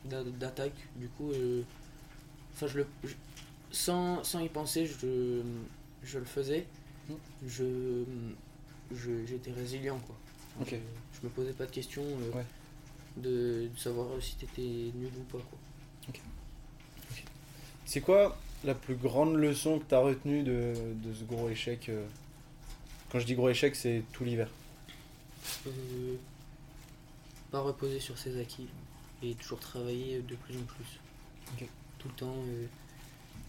d'a- 0.04 0.24
d'attaque. 0.24 0.76
Du 0.96 1.08
coup, 1.08 1.30
euh, 1.32 1.62
enfin 2.54 2.66
je 2.66 2.78
le, 2.78 2.86
je- 3.04 3.14
sans, 3.70 4.24
sans 4.24 4.40
y 4.40 4.48
penser, 4.48 4.86
je, 4.86 5.42
je 6.02 6.18
le 6.18 6.24
faisais. 6.24 6.66
Mm. 7.08 7.14
Je, 7.46 8.04
je- 8.94 9.26
j'étais 9.26 9.52
résilient 9.52 9.98
quoi. 10.06 10.16
Ok. 10.60 10.70
Je, 10.70 10.76
je 11.20 11.24
me 11.26 11.30
posais 11.30 11.52
pas 11.52 11.66
de 11.66 11.70
questions. 11.70 12.02
Ouais. 12.34 12.44
de, 13.16 13.68
de 13.74 13.78
savoir 13.78 14.06
si 14.20 14.36
t'étais 14.36 14.62
nul 14.94 15.10
ou 15.18 15.22
pas 15.24 15.38
quoi. 15.50 15.58
C'est 17.84 18.00
quoi 18.00 18.36
la 18.64 18.74
plus 18.74 18.96
grande 18.96 19.34
leçon 19.36 19.78
que 19.78 19.84
tu 19.88 19.94
as 19.94 19.98
retenue 20.00 20.42
de, 20.42 20.74
de 21.02 21.14
ce 21.14 21.24
gros 21.24 21.48
échec 21.48 21.88
Quand 23.10 23.18
je 23.18 23.26
dis 23.26 23.34
gros 23.34 23.48
échec, 23.48 23.74
c'est 23.74 24.02
tout 24.12 24.24
l'hiver. 24.24 24.48
Euh, 25.66 26.16
pas 27.50 27.60
reposer 27.60 28.00
sur 28.00 28.18
ses 28.18 28.38
acquis 28.38 28.68
et 29.22 29.34
toujours 29.34 29.60
travailler 29.60 30.20
de 30.20 30.34
plus 30.36 30.56
en 30.56 30.62
plus. 30.64 31.66
Tout 31.98 32.08
le 32.08 32.14
temps, 32.14 32.36
euh, 32.46 32.66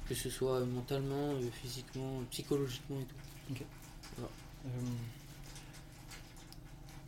que 0.07 0.15
ce 0.15 0.29
soit 0.29 0.61
mentalement, 0.61 1.33
euh, 1.33 1.41
physiquement, 1.61 2.23
psychologiquement 2.31 2.99
et 3.01 3.55
tout. 3.55 3.63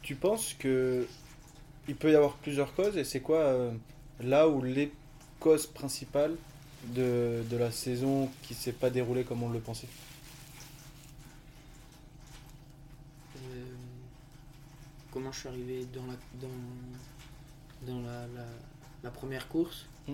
Tu 0.01 0.15
penses 0.15 0.53
que 0.53 1.07
il 1.87 1.95
peut 1.95 2.11
y 2.11 2.15
avoir 2.15 2.35
plusieurs 2.35 2.75
causes 2.75 2.97
et 2.97 3.03
c'est 3.03 3.21
quoi 3.21 3.71
là 4.19 4.47
où 4.49 4.61
les 4.61 4.91
causes 5.39 5.67
principales 5.67 6.35
de, 6.95 7.43
de 7.49 7.57
la 7.57 7.71
saison 7.71 8.29
qui 8.43 8.53
s'est 8.53 8.71
pas 8.71 8.89
déroulée 8.89 9.23
comme 9.23 9.43
on 9.43 9.49
le 9.49 9.59
pensait 9.59 9.87
Euh, 13.37 13.65
comment 15.11 15.31
je 15.31 15.39
suis 15.39 15.49
arrivé 15.49 15.85
dans 15.93 16.05
la 16.07 16.13
dans 16.41 17.93
dans 17.93 18.01
la, 18.01 18.27
la, 18.27 18.45
la 19.03 19.11
première 19.11 19.47
course, 19.47 19.85
Mm. 20.07 20.13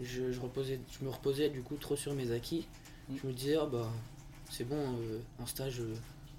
je, 0.00 0.32
je, 0.32 0.40
reposais, 0.40 0.80
je 0.98 1.04
me 1.04 1.10
reposais 1.10 1.50
du 1.50 1.60
coup 1.62 1.76
trop 1.76 1.96
sur 1.96 2.14
mes 2.14 2.30
acquis. 2.32 2.66
Mm. 3.08 3.16
Je 3.22 3.26
me 3.26 3.32
disais, 3.32 3.56
ah 3.60 3.66
bah 3.66 3.90
c'est 4.50 4.64
bon, 4.64 4.98
euh, 5.00 5.20
en 5.38 5.46
stage, 5.46 5.80
euh, 5.80 5.94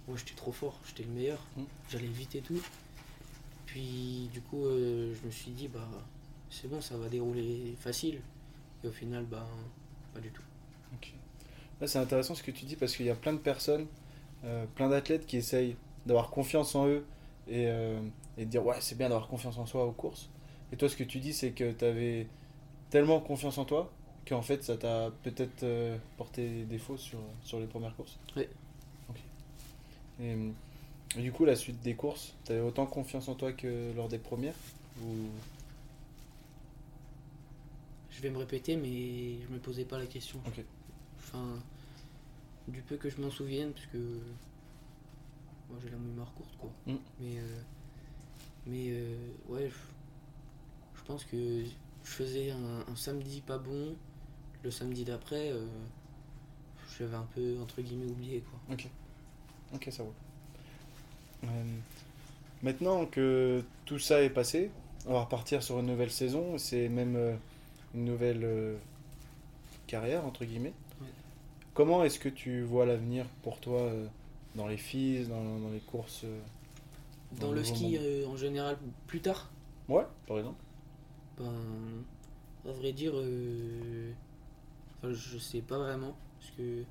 moi 0.07 0.17
j'étais 0.17 0.33
trop 0.35 0.51
fort, 0.51 0.79
j'étais 0.87 1.03
le 1.03 1.09
meilleur, 1.09 1.39
Mm. 1.57 1.63
j'allais 1.89 2.07
vite 2.07 2.35
et 2.35 2.41
tout. 2.41 2.59
Puis 3.65 4.29
du 4.33 4.41
coup, 4.41 4.65
euh, 4.65 5.13
je 5.19 5.25
me 5.25 5.31
suis 5.31 5.51
dit, 5.51 5.67
bah 5.67 5.87
c'est 6.49 6.67
bon, 6.67 6.81
ça 6.81 6.97
va 6.97 7.07
dérouler 7.09 7.75
facile. 7.79 8.21
Et 8.83 8.87
au 8.87 8.91
final, 8.91 9.25
bah 9.25 9.47
pas 10.13 10.19
du 10.19 10.29
tout. 10.31 10.41
Là, 11.81 11.87
c'est 11.87 11.99
intéressant 11.99 12.35
ce 12.35 12.43
que 12.43 12.51
tu 12.51 12.65
dis 12.65 12.75
parce 12.75 12.93
qu'il 12.95 13.05
y 13.05 13.09
a 13.09 13.15
plein 13.15 13.31
de 13.31 13.37
personnes, 13.37 13.87
plein 14.75 14.89
d'athlètes 14.89 15.25
qui 15.25 15.37
essayent 15.37 15.77
d'avoir 16.05 16.29
confiance 16.29 16.75
en 16.75 16.87
eux 16.87 17.05
et, 17.47 17.67
euh, 17.67 17.99
et 18.37 18.45
de 18.45 18.49
dire 18.49 18.65
ouais, 18.65 18.77
c'est 18.79 18.97
bien 18.97 19.09
d'avoir 19.09 19.27
confiance 19.27 19.57
en 19.57 19.65
soi 19.65 19.85
aux 19.85 19.91
courses. 19.91 20.29
Et 20.71 20.77
toi, 20.77 20.87
ce 20.89 20.95
que 20.95 21.03
tu 21.03 21.19
dis, 21.19 21.33
c'est 21.33 21.51
que 21.51 21.71
tu 21.71 21.85
avais 21.85 22.27
tellement 22.89 23.19
confiance 23.19 23.57
en 23.57 23.65
toi 23.65 23.91
qu'en 24.27 24.41
fait, 24.41 24.63
ça 24.63 24.77
t'a 24.77 25.11
peut-être 25.23 25.63
euh, 25.63 25.97
porté 26.17 26.63
défaut 26.65 26.97
sur, 26.97 27.19
sur 27.43 27.59
les 27.59 27.65
premières 27.65 27.95
courses. 27.95 28.17
Oui. 28.35 28.43
Ok. 29.09 29.17
Et, 30.19 30.33
euh, 30.33 30.51
et 31.17 31.21
du 31.21 31.31
coup, 31.31 31.45
la 31.45 31.55
suite 31.55 31.81
des 31.81 31.95
courses, 31.95 32.35
tu 32.45 32.51
avais 32.51 32.61
autant 32.61 32.85
confiance 32.85 33.27
en 33.29 33.35
toi 33.35 33.51
que 33.51 33.93
lors 33.95 34.09
des 34.09 34.19
premières 34.19 34.55
ou... 35.01 35.07
Je 38.11 38.21
vais 38.21 38.29
me 38.29 38.37
répéter, 38.37 38.75
mais 38.75 39.41
je 39.41 39.53
me 39.53 39.59
posais 39.59 39.85
pas 39.85 39.97
la 39.97 40.05
question. 40.05 40.39
Enfin, 41.19 41.57
du 42.67 42.81
peu 42.81 42.97
que 42.97 43.09
je 43.09 43.21
m'en 43.21 43.31
souvienne, 43.31 43.71
puisque 43.71 43.95
moi 45.69 45.79
j'ai 45.81 45.89
la 45.89 45.97
mémoire 45.97 46.33
courte, 46.33 46.55
quoi. 46.57 46.71
Mm. 46.85 46.95
Mais, 47.19 47.37
euh, 47.37 47.61
mais 48.65 48.85
euh, 48.89 49.15
ouais, 49.47 49.69
je, 49.69 50.99
je 50.99 51.03
pense 51.05 51.23
que 51.25 51.63
je 51.63 51.69
faisais 52.03 52.51
un, 52.51 52.91
un 52.91 52.95
samedi 52.95 53.41
pas 53.41 53.57
bon. 53.57 53.95
Le 54.63 54.71
samedi 54.71 55.05
d'après, 55.05 55.51
euh, 55.51 55.65
j'avais 56.97 57.15
un 57.15 57.27
peu 57.33 57.57
entre 57.61 57.81
guillemets 57.81 58.11
oublié, 58.11 58.41
quoi. 58.41 58.59
Ok. 58.73 58.87
Ok, 59.73 59.87
ça 59.91 60.03
roule. 60.03 60.13
Euh, 61.45 61.63
maintenant 62.63 63.05
que 63.05 63.63
tout 63.85 63.99
ça 63.99 64.21
est 64.21 64.29
passé, 64.29 64.71
on 65.05 65.13
va 65.13 65.21
repartir 65.21 65.63
sur 65.63 65.79
une 65.79 65.85
nouvelle 65.85 66.11
saison. 66.11 66.57
C'est 66.57 66.89
même 66.89 67.37
une 67.95 68.05
nouvelle 68.05 68.77
carrière, 69.87 70.25
entre 70.25 70.43
guillemets. 70.43 70.73
Ouais. 70.99 71.07
Comment 71.73 72.03
est-ce 72.03 72.19
que 72.19 72.29
tu 72.29 72.63
vois 72.63 72.85
l'avenir 72.85 73.25
pour 73.43 73.59
toi 73.59 73.89
dans 74.55 74.67
les 74.67 74.77
filles, 74.77 75.25
dans, 75.27 75.59
dans 75.59 75.69
les 75.69 75.79
courses 75.79 76.23
euh, 76.23 76.41
Dans 77.39 77.47
Dans 77.47 77.53
le 77.53 77.63
ski, 77.63 77.97
euh, 77.97 78.25
en 78.27 78.35
général, 78.35 78.77
plus 79.07 79.21
tard, 79.21 79.51
Ouais, 79.87 80.05
par 80.27 80.37
exemple. 80.39 80.61
ben, 81.37 82.03
à 82.67 82.71
vrai 82.71 82.91
dire, 82.91 83.13
euh, 83.15 84.11
enfin, 84.97 85.13
je 85.13 85.37
sais 85.37 85.61
pas 85.61 85.77
vraiment, 85.77 86.15
parce 86.39 86.51
que 86.51 86.83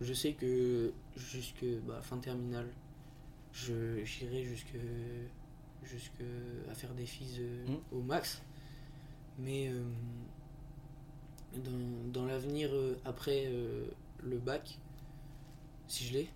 je 0.00 0.12
sais 0.12 0.32
que 0.32 0.92
jusque 1.16 1.64
bah, 1.86 2.00
fin 2.02 2.18
terminale, 2.18 2.68
je 3.52 4.02
j'irai 4.04 4.44
jusque 4.44 4.74
jusque 5.84 6.22
à 6.70 6.74
faire 6.74 6.94
des 6.94 7.06
filles 7.06 7.38
euh, 7.40 7.66
Mm. 7.68 7.96
au 7.96 8.00
max, 8.02 8.42
mais 9.38 9.70
dans, 11.54 12.10
dans 12.12 12.24
l'avenir 12.26 12.70
après 13.04 13.50
le 14.22 14.38
bac, 14.38 14.78
si 15.88 16.04
je 16.04 16.12
l'ai, 16.14 16.28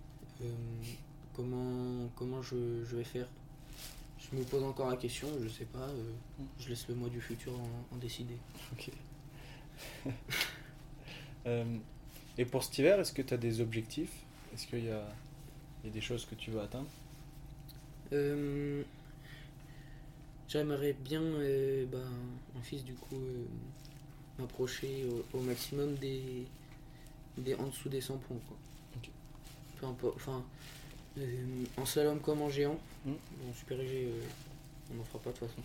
comment 1.35 2.09
comment 2.15 2.41
je, 2.41 2.83
je 2.85 2.95
vais 2.95 3.03
faire? 3.03 3.27
Je 4.19 4.35
me 4.37 4.43
pose 4.43 4.63
encore 4.63 4.89
la 4.89 4.97
question, 4.97 5.27
je 5.41 5.47
sais 5.49 5.65
pas. 5.65 5.79
euh, 5.87 6.11
Mm. 6.39 6.43
je 6.59 6.69
laisse 6.69 6.87
le 6.87 6.95
mois 6.95 7.09
du 7.09 7.21
futur 7.21 7.53
en, 7.53 7.95
en 7.95 7.97
décider. 7.97 8.37
Ok. 8.73 8.91
Euh, 11.45 11.77
et 12.37 12.45
pour 12.45 12.63
cet 12.63 12.77
hiver, 12.77 12.99
est-ce 12.99 13.13
que 13.13 13.21
tu 13.21 13.33
as 13.33 13.37
des 13.37 13.61
objectifs? 13.61 14.11
Est-ce 14.53 14.67
qu'il 14.67 14.83
y 14.83 14.89
a, 14.91 15.01
il 15.83 15.87
y 15.87 15.89
a 15.89 15.93
des 15.93 16.01
choses 16.01 16.25
que 16.25 16.35
tu 16.35 16.51
veux 16.51 16.59
atteindre? 16.59 16.89
Euh, 18.11 18.83
J'aimerais 20.49 20.93
bien, 20.93 21.21
euh, 21.21 21.85
ben, 21.85 22.09
mon 22.55 22.61
fils, 22.61 22.83
du 22.83 22.93
coup, 22.95 23.15
euh, 23.15 23.45
m'approcher 24.39 25.05
au, 25.33 25.37
au 25.37 25.41
maximum 25.41 25.95
des, 25.95 26.47
des 27.37 27.55
en 27.55 27.67
dessous 27.67 27.89
des 27.89 28.01
100 28.01 28.17
points. 28.17 28.39
Quoi. 28.47 28.57
Peu 29.79 29.85
importe. 29.85 30.15
Enfin, 30.15 30.43
euh, 31.17 31.63
en 31.77 31.85
slalom 31.85 32.19
comme 32.19 32.41
en 32.41 32.49
géant. 32.49 32.79
Mm. 33.05 33.11
Bon, 33.11 33.53
super 33.53 33.77
léger, 33.77 34.05
euh, 34.05 34.21
on 34.91 34.95
n'en 34.95 35.03
fera 35.03 35.19
pas 35.19 35.31
de 35.31 35.37
toute 35.37 35.47
façon. 35.47 35.61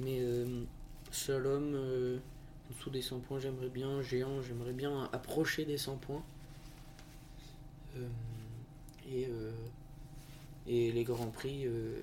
Mais 0.00 0.18
euh, 0.20 0.64
slalom, 1.10 1.74
euh, 1.74 2.18
en 2.70 2.74
dessous 2.74 2.90
des 2.90 3.02
100 3.02 3.20
points, 3.20 3.38
j'aimerais 3.38 3.68
bien. 3.68 4.02
Géant, 4.02 4.42
j'aimerais 4.42 4.72
bien 4.72 5.08
approcher 5.12 5.64
des 5.64 5.78
100 5.78 5.96
points. 5.96 6.22
Euh, 7.96 8.08
et, 9.10 9.26
euh, 9.26 9.52
et 10.66 10.92
les 10.92 11.04
grands 11.04 11.30
prix, 11.30 11.66
euh, 11.66 12.02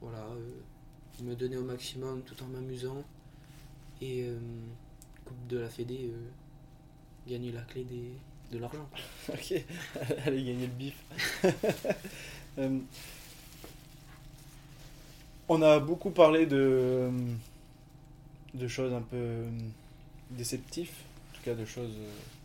voilà, 0.00 0.24
euh, 0.26 1.22
me 1.22 1.34
donner 1.34 1.56
au 1.56 1.64
maximum 1.64 2.22
tout 2.22 2.40
en 2.42 2.46
m'amusant. 2.46 3.04
Et 4.00 4.24
euh, 4.24 4.38
Coupe 5.24 5.46
de 5.48 5.58
la 5.58 5.68
Fédé, 5.68 6.10
euh, 6.12 6.28
gagner 7.28 7.50
la 7.50 7.62
clé 7.62 7.84
des, 7.84 8.12
de 8.52 8.58
l'argent. 8.58 8.88
Ok, 9.28 9.54
allez 10.26 10.44
gagner 10.44 10.66
le 10.66 10.72
bif. 10.72 10.94
Euh, 12.58 12.78
on 15.48 15.60
a 15.62 15.78
beaucoup 15.78 16.10
parlé 16.10 16.46
de, 16.46 17.10
de 18.54 18.66
choses 18.68 18.92
un 18.94 19.02
peu 19.02 19.44
déceptives, 20.30 20.90
en 21.32 21.36
tout 21.36 21.42
cas 21.44 21.54
de 21.54 21.64
choses 21.64 21.92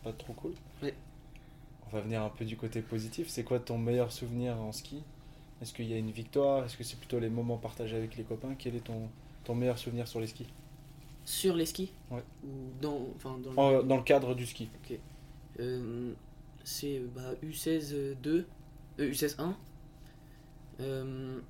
pas 0.04 0.12
trop 0.12 0.32
cool. 0.34 0.52
On 0.82 1.96
va 1.96 2.00
venir 2.02 2.22
un 2.22 2.28
peu 2.30 2.44
du 2.44 2.56
côté 2.56 2.80
positif. 2.82 3.28
C'est 3.28 3.42
quoi 3.44 3.58
ton 3.58 3.76
meilleur 3.78 4.12
souvenir 4.12 4.56
en 4.60 4.72
ski? 4.72 5.02
Est-ce 5.60 5.72
qu'il 5.74 5.86
y 5.86 5.94
a 5.94 5.98
une 5.98 6.10
victoire? 6.10 6.64
Est-ce 6.64 6.76
que 6.76 6.84
c'est 6.84 6.96
plutôt 6.98 7.18
les 7.18 7.28
moments 7.28 7.56
partagés 7.58 7.96
avec 7.96 8.16
les 8.16 8.24
copains? 8.24 8.54
Quel 8.58 8.76
est 8.76 8.80
ton, 8.84 9.08
ton 9.44 9.54
meilleur 9.54 9.78
souvenir 9.78 10.08
sur 10.08 10.20
les 10.20 10.26
skis? 10.26 10.46
Sur 11.24 11.54
les 11.54 11.66
skis? 11.66 11.90
Ouais. 12.10 12.22
Ou 12.44 12.48
dans, 12.80 12.98
enfin, 13.16 13.38
dans 13.44 13.50
le- 13.52 13.58
En- 13.58 13.82
Dans 13.82 13.96
le 13.96 14.02
cadre 14.02 14.34
du 14.34 14.46
ski. 14.46 14.68
C'est 15.56 16.98
euh, 16.98 17.06
bah, 17.14 17.34
U16 17.42 18.14
2, 18.22 18.46
euh, 19.00 19.10
U16 19.10 19.36
1. 19.38 19.56
Euh, 20.80 21.40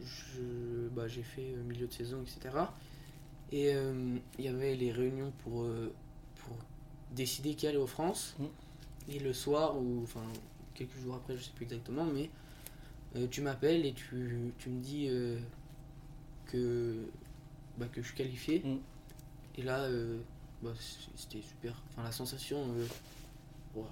je- 0.00 0.88
bah, 0.94 1.08
j'ai 1.08 1.22
fait 1.22 1.54
milieu 1.66 1.86
de 1.86 1.92
saison, 1.92 2.22
etc. 2.22 2.56
Et 3.52 3.72
il 4.38 4.44
y 4.44 4.48
avait 4.48 4.74
les 4.74 4.92
réunions 4.92 5.32
pour, 5.42 5.66
pour 6.36 6.56
décider 7.14 7.54
qui 7.54 7.66
allait 7.66 7.78
aux 7.78 7.86
France. 7.86 8.34
Mm. 8.38 8.44
Et 9.10 9.18
le 9.18 9.32
soir, 9.32 9.76
ou 9.78 10.02
enfin 10.02 10.22
quelques 10.74 10.96
jours 10.98 11.14
après, 11.16 11.36
je 11.36 11.42
sais 11.44 11.52
plus 11.54 11.64
exactement, 11.64 12.04
mais 12.04 12.30
euh, 13.16 13.26
tu 13.30 13.40
m'appelles 13.40 13.86
et 13.86 13.92
tu, 13.94 14.52
tu 14.58 14.68
me 14.68 14.80
dis 14.80 15.06
euh, 15.08 15.38
que, 16.46 17.06
bah, 17.78 17.86
que 17.90 18.02
je 18.02 18.08
suis 18.08 18.16
qualifié. 18.16 18.60
Mm. 18.64 18.76
Et 19.56 19.62
là, 19.62 19.80
euh, 19.84 20.18
bah, 20.62 20.70
c'était 21.16 21.42
super. 21.42 21.72
Enfin, 21.92 22.04
la 22.04 22.12
sensation, 22.12 22.58
euh, 22.76 22.86
ouah, 23.76 23.84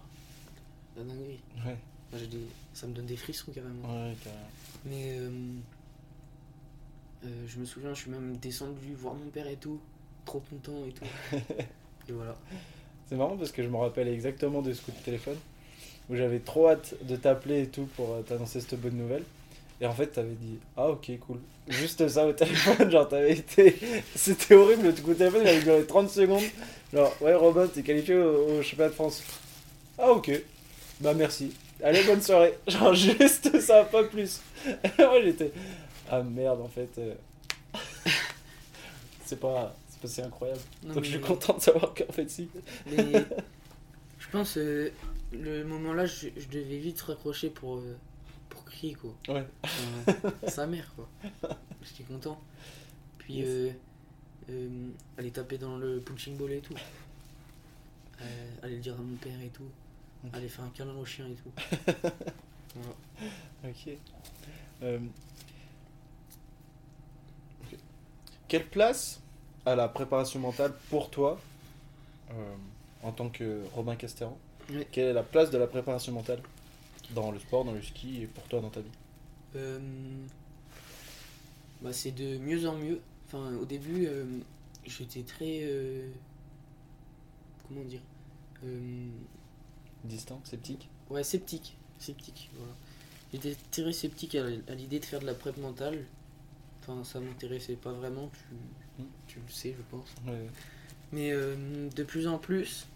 la 0.97 1.05
dinguerie. 1.05 1.41
Ouais, 1.65 1.77
Enfin, 2.09 2.19
j'ai 2.19 2.27
des- 2.29 2.47
ça 2.75 2.87
me 2.87 2.93
donne 2.95 3.07
des 3.07 3.17
frissons 3.17 3.53
carrément. 3.53 3.83
ouais, 3.89 4.15
carrément. 4.23 4.45
Mais 4.85 5.19
euh, 5.19 5.31
euh, 7.25 7.29
je 7.49 7.59
me 7.59 7.65
souviens, 7.65 7.95
je 7.95 8.01
suis 8.03 8.11
même 8.11 8.37
descendu 8.37 8.95
voir 8.95 9.15
mon 9.15 9.29
père 9.31 9.47
et 9.49 9.57
tout, 9.57 9.81
trop 10.25 10.41
content 10.41 10.85
et 10.87 10.93
tout. 10.93 11.05
et 12.09 12.13
voilà. 12.13 12.37
C'est 13.09 13.17
marrant 13.17 13.37
parce 13.37 13.53
que 13.53 13.63
je 13.63 13.69
me 13.69 13.77
rappelle 13.77 14.09
exactement 14.09 14.63
de 14.63 14.73
ce 14.73 14.83
coup 14.83 14.91
de 14.93 15.03
téléphone 15.05 15.37
où 16.09 16.15
j'avais 16.17 16.39
trop 16.41 16.69
hâte 16.69 16.95
de 17.03 17.17
t'appeler 17.17 17.63
et 17.63 17.69
tout 17.69 17.87
pour 17.97 18.13
euh, 18.13 18.23
t'annoncer 18.23 18.61
cette 18.61 18.81
bonne 18.81 18.97
nouvelle. 18.97 19.25
Et 19.81 19.87
en 19.87 19.93
fait, 19.93 20.07
t'avais 20.09 20.35
dit 20.35 20.59
Ah, 20.77 20.89
ok, 20.89 21.11
cool. 21.27 21.39
Juste 21.69 22.07
ça 22.09 22.27
au 22.27 22.33
téléphone, 22.33 22.91
genre, 22.91 23.09
t'avais 23.09 23.33
été. 23.33 23.77
C'était 24.15 24.55
horrible, 24.55 24.87
le 24.87 24.93
coup 24.93 25.13
de 25.13 25.15
téléphone, 25.19 25.43
il 25.45 25.49
avait 25.49 25.63
duré 25.63 25.85
30 25.85 26.09
secondes. 26.11 26.43
Genre, 26.95 27.15
ouais, 27.21 27.35
Robin, 27.35 27.67
t'es 27.67 27.83
qualifié 27.83 28.15
au, 28.17 28.59
au 28.59 28.63
championnat 28.63 28.89
de 28.91 28.95
France. 28.95 29.23
Ah, 29.99 30.11
ok. 30.13 30.31
Bah, 31.01 31.13
merci. 31.15 31.53
Allez, 31.83 32.03
bonne 32.05 32.23
soirée. 32.23 32.55
Genre, 32.69 32.95
juste 32.95 33.61
ça, 33.61 33.85
pas 33.85 34.05
plus. 34.05 34.41
Et 34.67 34.73
moi, 35.03 35.21
j'étais 35.23 35.53
Ah, 36.11 36.23
merde, 36.23 36.61
en 36.63 36.69
fait. 36.69 36.89
euh, 36.99 37.15
C'est 39.25 39.41
pas. 39.41 39.75
C'est 39.91 40.01
pas 40.01 40.09
si 40.09 40.23
incroyable. 40.23 40.61
Non, 40.85 40.95
Donc, 40.95 41.05
je 41.05 41.11
suis 41.11 41.21
content 41.21 41.55
de 41.55 41.61
savoir 41.63 41.93
qu'en 41.95 42.13
fait, 42.13 42.31
si. 42.31 42.49
Mais 42.91 43.05
je 44.19 44.27
pense 44.31 44.57
euh, 44.59 44.91
le 45.33 45.65
moment 45.65 45.93
là, 45.95 46.07
je, 46.07 46.29
je 46.37 46.47
devais 46.49 46.77
vite 46.79 47.01
raccrocher 47.03 47.49
pour, 47.51 47.77
euh, 47.77 47.97
quoi. 49.01 49.15
Ouais. 49.29 49.47
Sa 50.49 50.67
mère 50.67 50.93
quoi. 50.95 51.09
J'étais 51.83 52.05
content. 52.05 52.41
Puis 53.19 53.35
Yes. 53.35 53.47
euh, 53.49 53.71
euh, 54.51 54.89
aller 55.19 55.31
taper 55.31 55.59
dans 55.59 55.77
le 55.77 56.01
punching 56.01 56.37
ball 56.37 56.53
et 56.53 56.61
tout. 56.61 56.75
Euh, 58.21 58.51
aller 58.63 58.77
le 58.77 58.81
dire 58.81 58.95
à 58.95 59.03
mon 59.03 59.17
père 59.17 59.41
et 59.41 59.49
tout. 59.49 59.69
Ok. 60.25 60.35
Aller 60.35 60.49
faire 60.49 60.65
un 60.65 60.71
câlin 60.71 60.95
au 60.97 61.05
chien 61.05 61.27
et 61.27 61.35
tout. 61.35 61.53
Voilà. 62.75 62.95
Ok. 63.65 63.89
Euh, 64.83 64.99
quelle 68.49 68.67
place 68.67 69.21
a 69.65 69.75
la 69.75 69.89
préparation 69.89 70.39
mentale 70.41 70.73
pour 70.91 71.11
toi 71.11 71.39
euh, 72.31 72.55
en 73.03 73.13
tant 73.13 73.29
que 73.29 73.63
Robin 73.75 73.97
Casteran 73.97 74.37
Oui. 74.71 74.87
Quelle 74.93 75.07
est 75.09 75.13
la 75.13 75.23
place 75.23 75.51
de 75.51 75.59
la 75.59 75.67
préparation 75.67 76.13
mentale? 76.13 76.41
Dans 77.15 77.31
le 77.31 77.39
sport, 77.39 77.65
dans 77.65 77.73
le 77.73 77.83
ski 77.83 78.23
et 78.23 78.27
pour 78.27 78.45
toi 78.45 78.61
dans 78.61 78.71
ta 78.71 78.81
vie 78.81 78.91
Euh, 79.57 79.79
bah, 81.83 81.93
c'est 81.93 82.11
de 82.13 82.39
mieux 82.39 82.67
en 82.69 82.77
mieux. 82.77 83.01
Enfin, 83.27 83.55
au 83.57 83.65
début, 83.65 84.07
euh, 84.07 84.25
j'étais 84.85 85.23
très. 85.23 85.61
euh, 85.63 86.11
comment 87.69 87.85
dire 87.85 88.01
Distant, 90.05 90.41
sceptique 90.45 90.89
Ouais, 91.11 91.23
sceptique. 91.25 91.77
Sceptique, 91.99 92.51
voilà. 92.57 92.73
J'étais 93.33 93.57
très 93.71 93.93
sceptique 93.93 94.35
à, 94.35 94.75
l'idée 94.75 95.01
de 95.01 95.05
faire 95.05 95.21
de 95.21 95.27
la 95.27 95.35
prep 95.35 95.57
mentale. 95.59 96.05
Enfin, 96.81 97.03
ça 97.05 97.21
m'intéressait 97.21 97.75
pas 97.77 97.93
vraiment, 97.93 98.29
tu, 98.33 99.03
Mm. 99.03 99.07
tu 99.27 99.39
le 99.41 99.53
sais, 99.53 99.75
je 99.77 99.83
pense. 99.91 100.09
Ouais. 100.27 100.47
Mais 101.13 101.33
de 101.33 102.03
plus 102.03 102.27
en 102.29 102.39
plus, 102.39 102.87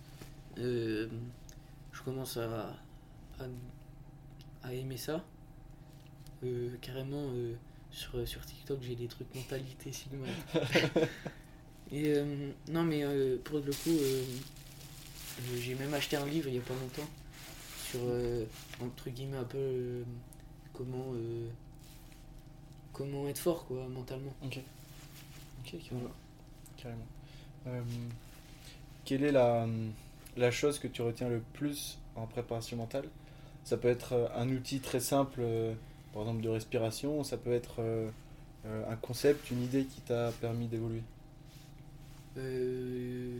je 0.56 1.08
commence 2.04 2.36
à, 2.36 2.68
à, 3.38 3.44
à 4.62 4.72
aimer 4.72 4.96
ça. 4.96 5.24
Euh, 6.42 6.70
carrément, 6.80 7.30
euh, 7.34 7.54
sur, 7.90 8.26
sur 8.26 8.44
TikTok, 8.44 8.78
j'ai 8.82 8.94
des 8.94 9.08
trucs 9.08 9.32
mentalité 9.34 9.92
sigma. 9.92 10.26
Et 11.92 12.14
euh, 12.14 12.50
non, 12.68 12.84
mais 12.84 13.02
pour 13.44 13.58
le 13.58 13.72
coup, 13.72 13.98
j'ai 15.56 15.74
même 15.74 15.92
acheté 15.92 16.16
un 16.16 16.26
livre 16.26 16.48
il 16.48 16.54
y 16.54 16.58
a 16.58 16.62
pas 16.62 16.74
longtemps 16.74 17.08
sur, 17.90 18.00
entre 18.80 19.10
guillemets, 19.10 19.38
un 19.38 19.44
peu 19.44 20.04
comment, 20.72 21.12
comment 22.92 23.28
être 23.28 23.38
fort, 23.38 23.66
quoi, 23.66 23.88
mentalement. 23.88 24.32
Ok. 24.44 24.60
Ok, 25.64 25.74
carrément. 25.82 26.10
Voilà. 26.76 26.94
carrément. 27.64 27.86
Quelle 29.04 29.24
est 29.24 29.32
la, 29.32 29.66
la 30.36 30.50
chose 30.52 30.78
que 30.78 30.86
tu 30.86 31.02
retiens 31.02 31.28
le 31.28 31.42
plus 31.54 31.98
en 32.14 32.28
préparation 32.28 32.76
mentale? 32.76 33.08
Ça 33.70 33.76
peut 33.76 33.86
être 33.86 34.14
euh, 34.14 34.26
un 34.34 34.48
outil 34.48 34.80
très 34.80 34.98
simple, 34.98 35.38
euh, 35.44 35.72
par 36.12 36.22
exemple 36.22 36.42
de 36.42 36.48
respiration, 36.48 37.22
ça 37.22 37.36
peut 37.36 37.52
être 37.52 37.76
euh, 37.78 38.10
un 38.64 38.96
concept, 38.96 39.48
une 39.52 39.62
idée 39.62 39.84
qui 39.84 40.00
t'a 40.00 40.32
permis 40.40 40.66
d'évoluer. 40.66 41.04
Euh, 42.36 43.38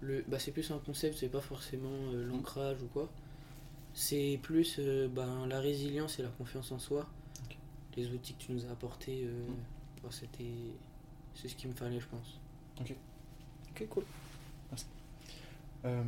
le, 0.00 0.24
bah 0.28 0.38
c'est 0.38 0.50
plus 0.50 0.70
un 0.70 0.78
concept, 0.78 1.18
c'est 1.18 1.28
pas 1.28 1.42
forcément 1.42 1.90
euh, 2.14 2.24
l'ancrage 2.26 2.78
ou 2.82 2.86
quoi. 2.86 3.06
C'est 3.92 4.40
plus 4.42 4.76
euh, 4.78 5.08
ben, 5.08 5.46
la 5.46 5.60
résilience 5.60 6.18
et 6.18 6.22
la 6.22 6.30
confiance 6.30 6.72
en 6.72 6.78
soi. 6.78 7.06
Ok. 7.44 7.58
Les 7.98 8.10
outils 8.12 8.32
que 8.32 8.44
tu 8.44 8.52
nous 8.52 8.64
as 8.64 8.70
apportés, 8.70 9.24
euh, 9.24 9.46
Mm. 9.46 10.02
bah, 10.02 10.08
c'était, 10.10 10.54
c'est 11.34 11.48
ce 11.48 11.54
qu'il 11.54 11.68
me 11.68 11.74
fallait, 11.74 12.00
je 12.00 12.06
pense. 12.06 12.40
Ok, 12.80 13.86
cool. 13.90 14.04
Merci. 14.70 14.86
Euh, 15.84 16.02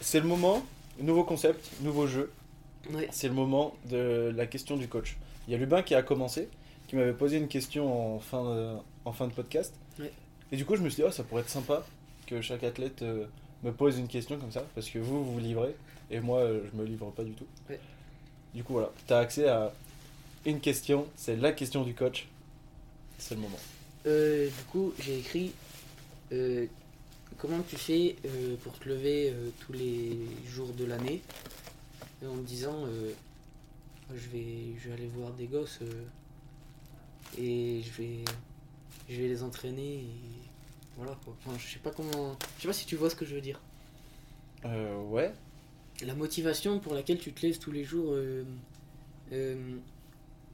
c'est 0.00 0.20
le 0.20 0.26
moment, 0.28 0.64
nouveau 1.00 1.24
concept, 1.24 1.70
nouveau 1.82 2.06
jeu. 2.06 2.32
C'est 3.10 3.28
le 3.28 3.34
moment 3.34 3.74
de 3.90 4.32
la 4.34 4.46
question 4.46 4.76
du 4.76 4.88
coach. 4.88 5.16
Il 5.46 5.52
y 5.52 5.54
a 5.54 5.58
Lubin 5.58 5.82
qui 5.82 5.94
a 5.94 6.02
commencé, 6.02 6.48
qui 6.86 6.96
m'avait 6.96 7.12
posé 7.12 7.36
une 7.36 7.48
question 7.48 8.16
en 8.16 8.18
fin 8.18 8.42
de, 8.44 8.74
en 9.04 9.12
fin 9.12 9.26
de 9.26 9.32
podcast. 9.32 9.74
Et 10.50 10.56
du 10.56 10.64
coup, 10.64 10.76
je 10.76 10.82
me 10.82 10.88
suis 10.88 11.02
dit, 11.02 11.06
oh, 11.06 11.10
ça 11.10 11.24
pourrait 11.24 11.42
être 11.42 11.50
sympa 11.50 11.84
que 12.26 12.40
chaque 12.40 12.64
athlète 12.64 13.02
euh, 13.02 13.26
me 13.62 13.72
pose 13.72 13.98
une 13.98 14.08
question 14.08 14.38
comme 14.38 14.52
ça, 14.52 14.64
parce 14.74 14.88
que 14.88 14.98
vous, 14.98 15.24
vous 15.24 15.32
vous 15.34 15.38
livrez, 15.38 15.74
et 16.10 16.20
moi, 16.20 16.40
euh, 16.40 16.60
je 16.70 16.78
me 16.78 16.86
livre 16.86 17.10
pas 17.10 17.24
du 17.24 17.32
tout. 17.32 17.46
Du 18.54 18.64
coup, 18.64 18.74
voilà, 18.74 18.90
tu 19.06 19.12
as 19.12 19.18
accès 19.18 19.48
à 19.48 19.72
une 20.46 20.60
question, 20.60 21.06
c'est 21.16 21.36
la 21.36 21.52
question 21.52 21.82
du 21.82 21.94
coach. 21.94 22.26
C'est 23.18 23.34
le 23.34 23.42
moment. 23.42 23.58
Euh, 24.06 24.46
du 24.46 24.64
coup, 24.70 24.94
j'ai 25.00 25.18
écrit 25.18 25.52
euh, 26.32 26.66
comment 27.38 27.62
tu 27.62 27.76
fais 27.76 28.16
euh, 28.26 28.56
pour 28.62 28.78
te 28.78 28.88
lever 28.88 29.30
euh, 29.30 29.50
tous 29.60 29.72
les 29.72 30.18
jours 30.46 30.72
de 30.74 30.84
l'année? 30.84 31.22
En 32.26 32.34
me 32.34 32.42
disant 32.42 32.84
euh, 32.86 33.12
je, 34.12 34.28
vais, 34.28 34.74
je 34.76 34.88
vais 34.88 34.94
aller 34.94 35.06
voir 35.06 35.32
des 35.32 35.46
gosses 35.46 35.78
et 37.38 37.80
je 37.82 38.02
vais, 38.02 38.24
je 39.08 39.20
vais 39.22 39.28
les 39.28 39.42
entraîner 39.42 39.98
et 39.98 40.10
voilà 40.96 41.16
quoi. 41.24 41.34
Enfin, 41.38 41.56
je 41.58 41.72
sais 41.72 41.78
pas 41.78 41.92
comment. 41.92 42.36
Je 42.56 42.62
sais 42.62 42.68
pas 42.68 42.74
si 42.74 42.86
tu 42.86 42.96
vois 42.96 43.08
ce 43.08 43.14
que 43.14 43.24
je 43.24 43.36
veux 43.36 43.40
dire. 43.40 43.60
Euh, 44.64 45.00
ouais. 45.04 45.32
La 46.04 46.14
motivation 46.14 46.80
pour 46.80 46.94
laquelle 46.94 47.18
tu 47.18 47.32
te 47.32 47.46
lèves 47.46 47.58
tous 47.58 47.70
les 47.70 47.84
jours 47.84 48.16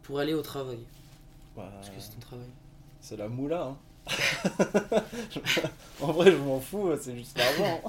pour 0.02 0.18
aller 0.18 0.34
au 0.34 0.42
travail. 0.42 0.80
Bah, 1.56 1.70
Parce 1.74 1.88
que 1.88 1.98
c'est 1.98 2.10
ton 2.10 2.20
travail. 2.20 2.48
C'est 3.00 3.16
la 3.16 3.28
moula, 3.28 3.68
hein. 3.68 3.78
En 6.00 6.12
vrai, 6.12 6.30
je 6.30 6.36
m'en 6.36 6.60
fous, 6.60 6.92
c'est 7.00 7.16
juste 7.16 7.38
l'argent. 7.38 7.82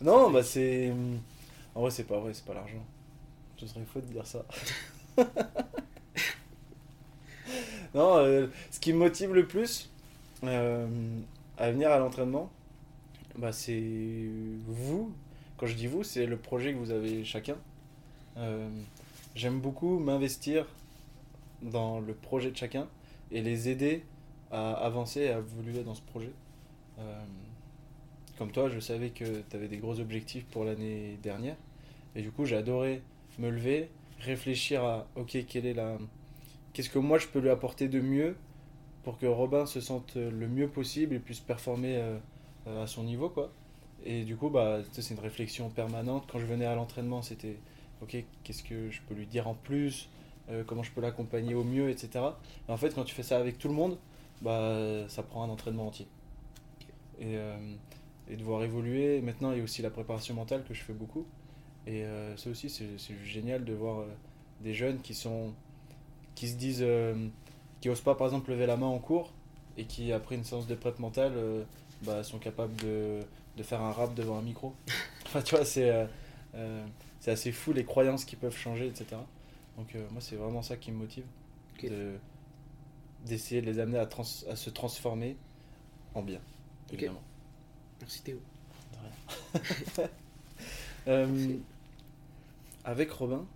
non, 0.00 0.30
bah 0.30 0.42
c'est. 0.42 0.92
En 1.74 1.80
vrai, 1.82 1.90
c'est 1.90 2.04
pas 2.04 2.18
vrai, 2.18 2.34
c'est 2.34 2.44
pas 2.44 2.54
l'argent. 2.54 2.84
Ce 3.56 3.66
serait 3.66 3.84
faux 3.84 4.00
de 4.00 4.06
dire 4.06 4.26
ça. 4.26 4.44
non, 7.94 8.18
euh, 8.18 8.48
ce 8.70 8.78
qui 8.80 8.92
me 8.92 8.98
motive 8.98 9.32
le 9.32 9.46
plus 9.46 9.90
euh, 10.44 10.86
à 11.56 11.70
venir 11.70 11.90
à 11.90 11.98
l'entraînement, 11.98 12.50
bah 13.36 13.52
c'est 13.52 13.82
vous. 14.66 15.14
Quand 15.56 15.66
je 15.66 15.74
dis 15.74 15.86
vous, 15.86 16.02
c'est 16.04 16.26
le 16.26 16.36
projet 16.36 16.74
que 16.74 16.78
vous 16.78 16.90
avez 16.90 17.24
chacun. 17.24 17.56
Euh, 18.36 18.68
J'aime 19.36 19.60
beaucoup 19.60 19.98
m'investir 19.98 20.64
dans 21.60 22.00
le 22.00 22.14
projet 22.14 22.50
de 22.50 22.56
chacun 22.56 22.88
et 23.30 23.42
les 23.42 23.68
aider 23.68 24.02
à 24.50 24.72
avancer 24.72 25.22
et 25.22 25.30
à 25.30 25.38
évoluer 25.38 25.82
dans 25.82 25.94
ce 25.94 26.02
projet. 26.02 26.32
Euh, 26.98 27.24
comme 28.38 28.50
toi, 28.52 28.68
je 28.68 28.80
savais 28.80 29.10
que 29.10 29.42
tu 29.48 29.56
avais 29.56 29.68
des 29.68 29.78
gros 29.78 29.98
objectifs 30.00 30.44
pour 30.46 30.64
l'année 30.64 31.18
dernière. 31.22 31.56
Et 32.14 32.22
du 32.22 32.30
coup, 32.30 32.44
j'ai 32.44 32.56
adoré 32.56 33.02
me 33.38 33.50
lever, 33.50 33.90
réfléchir 34.20 34.84
à 34.84 35.06
OK, 35.16 35.36
quelle 35.48 35.66
est 35.66 35.74
la 35.74 35.98
qu'est-ce 36.72 36.90
que 36.90 36.98
moi 36.98 37.18
je 37.18 37.26
peux 37.26 37.38
lui 37.38 37.48
apporter 37.48 37.88
de 37.88 38.00
mieux 38.00 38.36
pour 39.02 39.18
que 39.18 39.26
Robin 39.26 39.64
se 39.64 39.80
sente 39.80 40.16
le 40.16 40.48
mieux 40.48 40.68
possible 40.68 41.14
et 41.14 41.18
puisse 41.18 41.40
performer 41.40 41.96
euh, 41.96 42.82
à 42.82 42.86
son 42.86 43.04
niveau 43.04 43.28
quoi. 43.28 43.50
Et 44.04 44.24
du 44.24 44.36
coup, 44.36 44.50
bah, 44.50 44.80
c'est 44.92 45.14
une 45.14 45.20
réflexion 45.20 45.68
permanente. 45.68 46.28
Quand 46.30 46.38
je 46.38 46.46
venais 46.46 46.66
à 46.66 46.74
l'entraînement, 46.74 47.22
c'était 47.22 47.56
OK, 48.02 48.16
qu'est-ce 48.44 48.62
que 48.62 48.90
je 48.90 49.00
peux 49.08 49.14
lui 49.14 49.26
dire 49.26 49.48
en 49.48 49.54
plus? 49.54 50.08
Euh, 50.50 50.64
comment 50.64 50.82
je 50.82 50.90
peux 50.92 51.00
l'accompagner 51.00 51.54
au 51.54 51.64
mieux, 51.64 51.90
etc. 51.90 52.24
Et 52.68 52.72
en 52.72 52.76
fait, 52.76 52.94
quand 52.94 53.04
tu 53.04 53.14
fais 53.14 53.22
ça 53.22 53.38
avec 53.38 53.58
tout 53.58 53.68
le 53.68 53.74
monde, 53.74 53.98
bah, 54.42 55.08
ça 55.08 55.22
prend 55.22 55.42
un 55.42 55.48
entraînement 55.48 55.86
entier. 55.86 56.06
Et, 57.18 57.36
euh, 57.36 57.56
et 58.28 58.36
de 58.36 58.42
voir 58.42 58.62
évoluer. 58.62 59.20
Maintenant, 59.20 59.52
il 59.52 59.58
y 59.58 59.60
a 59.60 59.64
aussi 59.64 59.82
la 59.82 59.90
préparation 59.90 60.34
mentale 60.34 60.64
que 60.64 60.74
je 60.74 60.82
fais 60.82 60.92
beaucoup. 60.92 61.26
Et 61.86 62.04
euh, 62.04 62.36
ça 62.36 62.50
aussi, 62.50 62.68
c'est 62.68 63.24
génial 63.24 63.64
de 63.64 63.72
voir 63.72 64.00
euh, 64.00 64.06
des 64.60 64.74
jeunes 64.74 65.00
qui 65.00 65.14
sont 65.14 65.52
qui 66.34 66.48
se 66.48 66.56
disent, 66.56 66.84
qui 67.80 67.88
osent 67.88 68.02
pas 68.02 68.14
par 68.14 68.26
exemple 68.26 68.50
lever 68.50 68.66
la 68.66 68.76
main 68.76 68.86
en 68.86 68.98
cours 68.98 69.32
et 69.78 69.84
qui 69.84 70.12
après 70.12 70.34
une 70.34 70.44
séance 70.44 70.66
de 70.66 70.74
prep 70.74 70.98
mentale 70.98 71.32
bah, 72.02 72.22
sont 72.22 72.38
capables 72.38 72.76
de, 72.76 73.20
de 73.56 73.62
faire 73.62 73.80
un 73.80 73.90
rap 73.90 74.14
devant 74.14 74.36
un 74.36 74.42
micro. 74.42 74.74
enfin, 75.24 75.40
tu 75.40 75.54
vois, 75.54 75.64
c'est 75.64 75.90
c'est 77.20 77.30
assez 77.30 77.52
fou 77.52 77.72
les 77.72 77.84
croyances 77.84 78.26
qui 78.26 78.36
peuvent 78.36 78.56
changer, 78.56 78.86
etc. 78.86 79.16
Donc 79.76 79.94
euh, 79.94 80.06
moi, 80.10 80.20
c'est 80.20 80.36
vraiment 80.36 80.62
ça 80.62 80.76
qui 80.76 80.90
me 80.92 80.96
motive, 80.98 81.24
de 81.82 82.16
d'essayer 83.24 83.60
de 83.60 83.66
les 83.66 83.78
amener 83.80 83.98
à, 83.98 84.06
trans- 84.06 84.44
à 84.48 84.56
se 84.56 84.70
transformer 84.70 85.36
en 86.14 86.22
bien, 86.22 86.40
évidemment. 86.92 87.22
Merci 88.00 88.22
Théo. 88.22 88.40
Euh, 91.08 91.56
avec 92.84 93.10
Robin, 93.12 93.46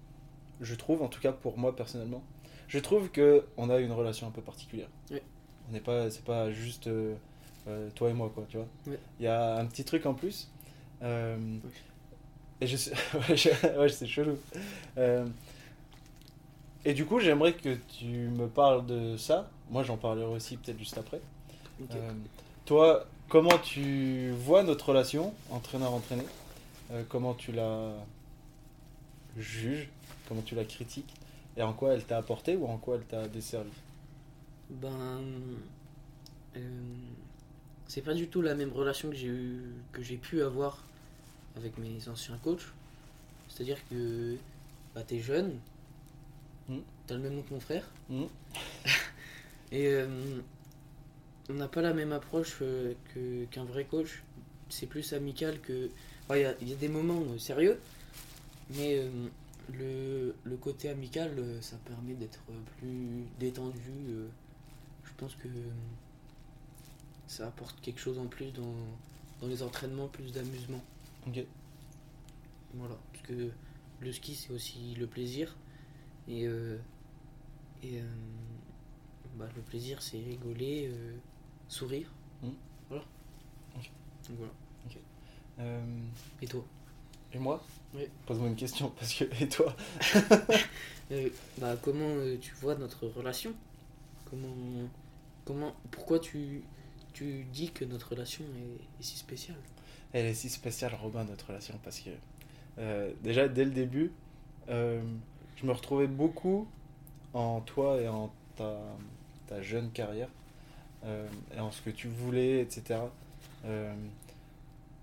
je 0.61 0.75
trouve, 0.77 1.03
en 1.03 1.09
tout 1.09 1.21
cas 1.21 1.33
pour 1.33 1.59
moi 1.59 1.75
personnellement, 1.75 2.23
je 2.69 2.79
trouve 2.79 3.11
que 3.11 3.45
on 3.57 3.71
a 3.71 3.79
une 3.81 3.91
relation 3.91 4.29
un 4.29 4.31
peu 4.31 4.41
particulière. 4.41 4.89
Ouais. 5.11 5.21
On 5.69 5.73
n'est 5.73 5.81
pas, 5.81 6.09
c'est 6.13 6.25
pas 6.25 6.53
juste 6.53 6.87
euh, 6.87 7.17
toi 7.97 8.11
et 8.11 8.13
moi, 8.13 8.31
quoi, 8.33 8.45
tu 8.49 8.57
vois. 8.57 8.69
Ouais. 8.87 9.01
Il 9.19 9.25
y 9.25 9.29
a 9.29 9.57
un 9.57 9.67
petit 9.67 9.85
truc 9.85 10.07
en 10.07 10.15
plus. 10.15 10.49
euh, 11.03 11.59
Et 12.61 12.69
je 12.69 12.77
sais, 12.77 12.93
ouais, 13.29 13.37
je- 13.37 13.79
ouais, 13.79 13.89
c'est 13.89 14.07
chelou. 14.07 14.37
Euh, 14.97 15.27
et 16.85 16.95
du 16.95 17.05
coup, 17.05 17.21
j'aimerais 17.21 17.53
que 17.55 17.77
tu 17.99 18.07
me 18.07 18.47
parles 18.47 18.87
de 18.87 19.17
ça. 19.17 19.51
Moi, 19.71 19.83
j'en 19.83 19.97
parlerai 19.97 20.27
aussi 20.27 20.57
peut-être 20.57 20.79
juste 20.79 20.99
après. 20.99 21.21
Euh, 21.93 22.13
toi, 22.65 23.07
comment 23.29 23.59
tu 23.59 24.33
vois 24.33 24.63
notre 24.63 24.89
relation 24.89 25.35
entraîneur-entraîné? 25.51 26.25
Euh, 26.93 27.03
Comment 27.09 27.35
tu 27.35 27.53
la 27.53 27.93
juges? 29.37 29.89
Comment 30.29 30.43
tu 30.43 30.55
la 30.55 30.65
critiques? 30.65 31.13
Et 31.57 31.63
en 31.63 31.73
quoi 31.73 31.95
elle 31.95 32.05
t'a 32.05 32.19
apporté 32.19 32.57
ou 32.57 32.67
en 32.67 32.77
quoi 32.79 32.97
elle 32.97 33.05
t'a 33.05 33.29
desservi? 33.29 33.71
Ben, 34.71 35.21
euh, 36.57 36.61
c'est 37.87 38.03
pas 38.03 38.15
du 38.15 38.29
tout 38.29 38.41
la 38.41 38.55
même 38.55 38.73
relation 38.73 39.11
que 39.11 39.17
j'ai 39.17 39.27
eu, 39.27 39.63
que 39.93 40.03
j'ai 40.03 40.17
pu 40.17 40.43
avoir 40.43 40.79
avec 41.57 41.77
mes 41.79 42.09
anciens 42.09 42.39
coachs. 42.43 42.73
C'est-à-dire 43.49 43.79
que 43.91 44.37
bah, 44.95 45.03
t'es 45.03 45.19
jeune, 45.19 45.59
Mm. 46.69 46.79
t'as 47.07 47.15
le 47.15 47.21
même 47.21 47.35
nom 47.35 47.43
que 47.43 47.55
mon 47.55 47.61
frère, 47.61 47.89
Hmm 48.09 48.25
Et 49.73 49.87
euh, 49.87 50.41
on 51.49 51.55
n'a 51.55 51.69
pas 51.69 51.81
la 51.83 51.93
même 51.95 52.13
approche 52.13 52.57
euh, 52.63 52.95
que- 53.15 53.45
qu'un 53.47 53.65
vrai 53.65 53.85
coach. 53.85 54.23
C'est 54.69 54.87
plus 54.87 55.13
amical 55.13 55.61
que. 55.61 55.91
enfin, 56.25 56.37
Il 56.37 56.43
y, 56.43 56.45
a- 56.45 56.55
il 56.61 56.69
y 56.69 56.73
a 56.73 56.77
des 56.77 56.89
moments 56.89 57.23
euh, 57.23 57.39
sérieux, 57.39 57.79
mais 58.71 58.99
euh, 58.99 59.09
le, 59.73 60.35
le 60.45 60.57
côté 60.57 60.89
amical, 60.89 61.31
ça 61.61 61.77
permet 61.85 62.15
d'être 62.15 62.41
plus 62.79 63.25
détendu. 63.39 63.93
je 65.05 65.11
pense 65.17 65.35
que 65.37 65.49
ça 67.29 67.47
apporte 67.47 67.81
quelque 67.81 68.01
chose 68.01 68.19
en 68.19 68.27
plus 68.27 68.53
dans, 68.53 68.75
dans 69.41 69.47
les 69.47 69.63
entraînements, 69.63 70.09
plus 70.09 70.33
d'amusement. 70.33 70.83
Ok. 71.29 71.45
Voilà, 72.75 72.97
parce 73.13 73.25
que 73.27 73.51
le 74.01 74.13
ski 74.13 74.35
c'est 74.35 74.53
aussi 74.53 74.95
le 74.99 75.07
plaisir 75.07 75.55
et 76.31 76.47
euh, 76.47 76.79
et 77.83 77.99
euh, 77.99 78.05
bah, 79.37 79.49
le 79.55 79.63
plaisir 79.63 80.01
c'est 80.03 80.19
rigoler, 80.19 80.89
euh, 80.93 81.17
sourire. 81.69 82.11
Mhm. 82.43 82.55
Voilà. 82.89 83.05
Ok. 83.77 83.91
Donc 84.29 84.39
voilà. 84.39 84.53
Et 86.41 86.47
toi? 86.47 86.65
et 87.35 87.39
moi? 87.39 87.63
Oui. 87.95 88.05
Pose-moi 88.27 88.49
une 88.49 88.57
question, 88.57 88.91
parce 88.97 89.13
que. 89.15 89.25
Et 89.43 89.49
toi? 89.49 89.75
Bah 91.59 91.75
comment 91.83 92.15
tu 92.41 92.55
vois 92.55 92.77
notre 92.77 93.09
relation? 93.09 93.53
Comment 94.31 94.55
comment 95.45 95.75
pourquoi 95.91 96.21
tu 96.21 96.63
tu 97.13 97.43
dis 97.53 97.73
que 97.73 97.85
notre 97.85 98.11
relation 98.11 98.45
est, 98.45 99.01
est 99.01 99.03
si 99.03 99.17
spéciale? 99.17 99.59
Elle 100.13 100.27
est 100.27 100.35
si 100.35 100.49
spéciale, 100.49 100.95
Robin, 100.95 101.25
notre 101.25 101.49
relation, 101.49 101.75
parce 101.83 101.99
que 101.99 102.11
euh, 102.79 103.13
déjà, 103.23 103.49
dès 103.49 103.65
le 103.65 103.71
début, 103.71 104.13
euh, 104.69 105.03
je 105.61 105.67
me 105.67 105.73
retrouvais 105.73 106.07
beaucoup 106.07 106.67
en 107.35 107.61
toi 107.61 108.01
et 108.01 108.09
en 108.09 108.31
ta, 108.57 108.79
ta 109.47 109.61
jeune 109.63 109.91
carrière, 109.91 110.29
euh, 111.05 111.27
et 111.55 111.61
en 111.61 111.71
ce 111.71 111.83
que 111.83 111.91
tu 111.91 112.09
voulais, 112.09 112.61
etc. 112.61 113.01
Euh, 113.67 113.93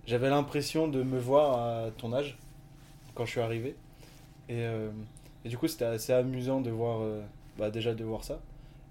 J'avais 0.05 0.29
l'impression 0.29 0.87
de 0.87 1.03
me 1.03 1.19
voir 1.19 1.85
à 1.85 1.91
ton 1.91 2.13
âge, 2.13 2.37
quand 3.13 3.25
je 3.25 3.31
suis 3.31 3.41
arrivé. 3.41 3.75
Et, 4.49 4.61
euh, 4.61 4.89
et 5.45 5.49
du 5.49 5.57
coup, 5.57 5.67
c'était 5.67 5.85
assez 5.85 6.13
amusant 6.13 6.61
de 6.61 6.71
voir, 6.71 7.01
bah, 7.57 7.69
déjà 7.69 7.93
de 7.93 8.03
voir 8.03 8.23
ça. 8.23 8.39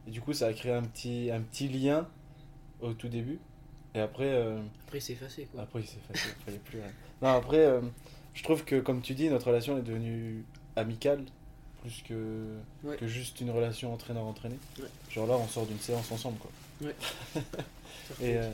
Et 0.07 0.11
du 0.11 0.20
coup, 0.20 0.33
ça 0.33 0.46
a 0.46 0.52
créé 0.52 0.72
un 0.72 0.83
petit, 0.83 1.31
un 1.33 1.40
petit 1.40 1.68
lien 1.68 2.07
au 2.81 2.92
tout 2.92 3.09
début. 3.09 3.38
Et 3.94 4.00
après... 4.00 4.40
Après 4.87 5.00
c'est 5.00 5.14
effacé 5.14 5.48
quoi. 5.50 5.62
après, 5.62 5.81
il 5.81 5.87
s'est 5.87 5.98
facile, 6.07 6.31
il 6.38 6.44
fallait 6.44 6.59
plus 6.59 6.79
rien. 6.79 6.90
Non, 7.22 7.31
après, 7.31 7.81
je 8.35 8.42
trouve 8.42 8.64
que, 8.64 8.79
comme 8.79 9.00
tu 9.00 9.14
dis, 9.14 9.29
notre 9.31 9.48
relation 9.48 9.79
est 9.79 9.83
devenue 9.83 10.44
amicale, 10.76 11.24
plus 11.87 12.03
que, 12.03 12.46
Ouais. 12.85 12.96
que 12.96 13.07
juste 13.07 13.40
une 13.40 13.51
relation 13.51 13.92
entraîneur-entraîné. 13.94 14.57
Ouais. 14.79 14.87
Genre 15.11 15.27
là, 15.27 15.37
on 15.37 15.46
sort 15.46 15.66
d'une 15.66 15.79
séance 15.79 16.11
ensemble, 16.11 16.38
quoi. 16.38 16.51
Et, 18.20 18.37
euh. 18.37 18.51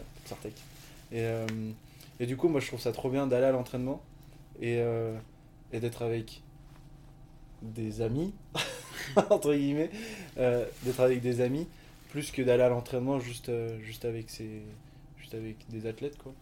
Et, 1.11 1.21
euh, 1.21 1.47
et 2.21 2.27
du 2.27 2.37
coup, 2.37 2.49
moi, 2.49 2.61
je 2.61 2.67
trouve 2.69 2.81
ça 2.81 2.93
trop 2.93 3.11
bien 3.11 3.27
d'aller 3.27 3.47
à 3.47 3.53
l'entraînement 3.53 4.01
et, 4.61 4.79
euh, 4.79 5.17
et 5.73 5.81
d'être 5.81 6.03
avec 6.03 6.41
des 7.63 8.01
amis, 8.01 8.33
entre 9.31 9.55
guillemets, 9.55 9.91
euh, 10.39 10.67
d'être 10.85 11.01
avec 11.01 11.21
des 11.21 11.41
amis, 11.41 11.67
plus 12.11 12.31
que 12.31 12.41
d'aller 12.43 12.63
à 12.63 12.69
l'entraînement 12.69 13.19
juste, 13.21 13.51
juste, 13.83 14.05
avec 14.05 14.31
ses, 14.31 14.63
juste 15.19 15.35
avec 15.35 15.57
des 15.69 15.87
athlètes, 15.87 16.17
quoi. 16.19 16.33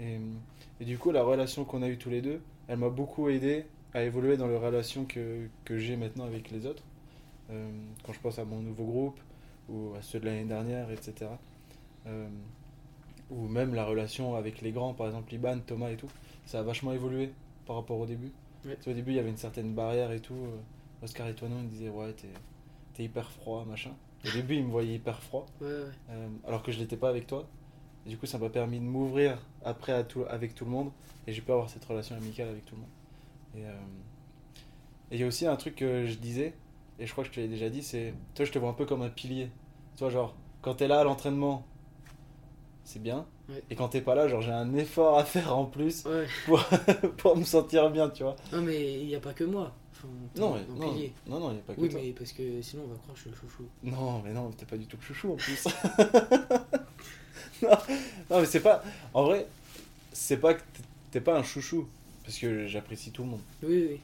Et, 0.00 0.18
et 0.80 0.84
du 0.84 0.96
coup, 0.98 1.10
la 1.10 1.22
relation 1.22 1.64
qu'on 1.64 1.82
a 1.82 1.88
eue 1.88 1.98
tous 1.98 2.10
les 2.10 2.22
deux, 2.22 2.40
elle 2.68 2.78
m'a 2.78 2.88
beaucoup 2.90 3.28
aidé 3.28 3.64
à 3.96 4.02
évoluer 4.02 4.36
dans 4.36 4.46
les 4.46 4.56
relations 4.58 5.04
que, 5.06 5.48
que 5.64 5.78
j'ai 5.78 5.96
maintenant 5.96 6.24
avec 6.24 6.50
les 6.50 6.66
autres. 6.66 6.82
Euh, 7.50 7.70
quand 8.04 8.12
je 8.12 8.20
pense 8.20 8.38
à 8.38 8.44
mon 8.44 8.60
nouveau 8.60 8.84
groupe 8.84 9.20
ou 9.68 9.92
à 9.98 10.02
ceux 10.02 10.20
de 10.20 10.26
l'année 10.26 10.44
dernière, 10.44 10.90
etc. 10.90 11.30
Euh, 12.06 12.28
ou 13.30 13.48
même 13.48 13.74
la 13.74 13.84
relation 13.84 14.34
avec 14.36 14.60
les 14.60 14.70
grands, 14.72 14.94
par 14.94 15.06
exemple 15.06 15.32
Liban, 15.32 15.58
Thomas 15.66 15.90
et 15.90 15.96
tout, 15.96 16.08
ça 16.44 16.60
a 16.60 16.62
vachement 16.62 16.92
évolué 16.92 17.30
par 17.66 17.76
rapport 17.76 17.98
au 17.98 18.06
début. 18.06 18.32
Ouais. 18.64 18.76
Au 18.86 18.92
début, 18.92 19.12
il 19.12 19.16
y 19.16 19.18
avait 19.18 19.30
une 19.30 19.36
certaine 19.36 19.72
barrière 19.74 20.12
et 20.12 20.20
tout. 20.20 20.34
euh, 20.34 21.04
Oscar 21.04 21.28
et 21.28 21.34
toi, 21.34 21.48
non, 21.48 21.60
ils 21.62 21.68
disaient 21.68 21.88
Ouais, 21.88 22.12
t'es 22.12 22.28
t'es 22.94 23.04
hyper 23.04 23.30
froid, 23.30 23.64
machin. 23.66 23.90
Au 24.26 24.30
début, 24.30 24.56
ils 24.56 24.64
me 24.64 24.70
voyaient 24.70 24.94
hyper 24.94 25.22
froid, 25.22 25.46
Ouais 25.60 25.66
ouais. 25.66 25.84
euh, 26.10 26.28
alors 26.46 26.62
que 26.62 26.72
je 26.72 26.78
l'étais 26.78 26.96
pas 26.96 27.08
avec 27.08 27.26
toi. 27.26 27.46
Et 28.06 28.10
du 28.10 28.18
coup, 28.18 28.26
ça 28.26 28.38
m'a 28.38 28.48
permis 28.50 28.78
de 28.78 28.84
m'ouvrir 28.84 29.38
après 29.64 29.92
à 29.92 30.04
tout, 30.04 30.24
avec 30.28 30.54
tout 30.54 30.64
le 30.64 30.70
monde 30.70 30.90
et 31.26 31.32
j'ai 31.32 31.42
pu 31.42 31.50
avoir 31.50 31.68
cette 31.68 31.84
relation 31.84 32.14
amicale 32.16 32.48
avec 32.48 32.64
tout 32.64 32.74
le 32.76 32.80
monde. 32.82 32.90
Et 33.56 33.64
euh, 33.66 33.70
et 35.10 35.14
il 35.16 35.20
y 35.20 35.24
a 35.24 35.26
aussi 35.26 35.46
un 35.46 35.54
truc 35.56 35.76
que 35.76 36.04
je 36.06 36.14
disais, 36.14 36.52
et 36.98 37.06
je 37.06 37.12
crois 37.12 37.22
que 37.24 37.30
je 37.30 37.34
te 37.34 37.40
l'ai 37.40 37.46
déjà 37.48 37.68
dit, 37.70 37.82
c'est 37.82 38.12
toi, 38.34 38.44
je 38.44 38.50
te 38.52 38.58
vois 38.58 38.70
un 38.70 38.74
peu 38.74 38.86
comme 38.86 39.02
un 39.02 39.08
pilier. 39.08 39.50
Tu 39.96 40.00
vois, 40.02 40.10
genre, 40.10 40.34
quand 40.62 40.74
t'es 40.74 40.88
là 40.88 41.00
à 41.00 41.04
l'entraînement, 41.04 41.64
c'est 42.84 43.00
bien. 43.00 43.24
Ouais. 43.48 43.62
Et 43.70 43.76
quand 43.76 43.88
t'es 43.88 44.00
pas 44.00 44.16
là, 44.16 44.26
genre, 44.26 44.40
j'ai 44.42 44.50
un 44.50 44.74
effort 44.74 45.16
à 45.18 45.24
faire 45.24 45.56
en 45.56 45.64
plus 45.64 46.04
Ouais. 46.06 46.26
pour 47.18 47.36
me 47.36 47.44
sentir 47.44 47.90
bien, 47.90 48.10
tu 48.10 48.24
vois. 48.24 48.34
Non 48.52 48.62
mais 48.62 49.00
il 49.00 49.06
n'y 49.06 49.14
a 49.14 49.20
pas 49.20 49.32
que 49.32 49.44
moi. 49.44 49.72
Enfin, 49.92 50.08
Non, 50.36 50.54
mais, 50.54 50.62
non, 50.78 50.92
Pilier. 50.92 51.12
non, 51.28 51.38
non, 51.40 51.50
il 51.50 51.54
n'y 51.54 51.60
a 51.60 51.62
pas 51.62 51.74
que 51.74 51.80
Oui 51.80 51.88
toi. 51.88 52.00
mais 52.02 52.10
parce 52.12 52.32
que 52.32 52.60
sinon 52.60 52.82
on 52.84 52.88
va 52.88 52.96
croire 52.96 53.12
que 53.14 53.18
je 53.18 53.20
suis 53.22 53.30
le 53.30 53.36
chouchou. 53.36 53.64
Non, 53.84 54.20
mais 54.24 54.32
non, 54.32 54.50
t'es 54.50 54.66
pas 54.66 54.76
du 54.76 54.86
tout 54.86 54.96
le 54.96 55.02
chouchou 55.04 55.32
en 55.32 55.36
plus. 55.36 55.64
non, 57.62 57.70
non, 58.30 58.40
mais 58.40 58.46
c'est 58.46 58.60
pas. 58.60 58.82
En 59.14 59.24
vrai, 59.24 59.46
c'est 60.12 60.36
pas 60.38 60.54
que 60.54 60.62
t'es 61.12 61.20
pas 61.20 61.38
un 61.38 61.42
chouchou. 61.44 61.86
Parce 62.26 62.38
que 62.38 62.66
j'apprécie 62.66 63.12
tout 63.12 63.22
le 63.22 63.30
monde. 63.30 63.40
Oui 63.62 63.86
oui. 63.90 64.00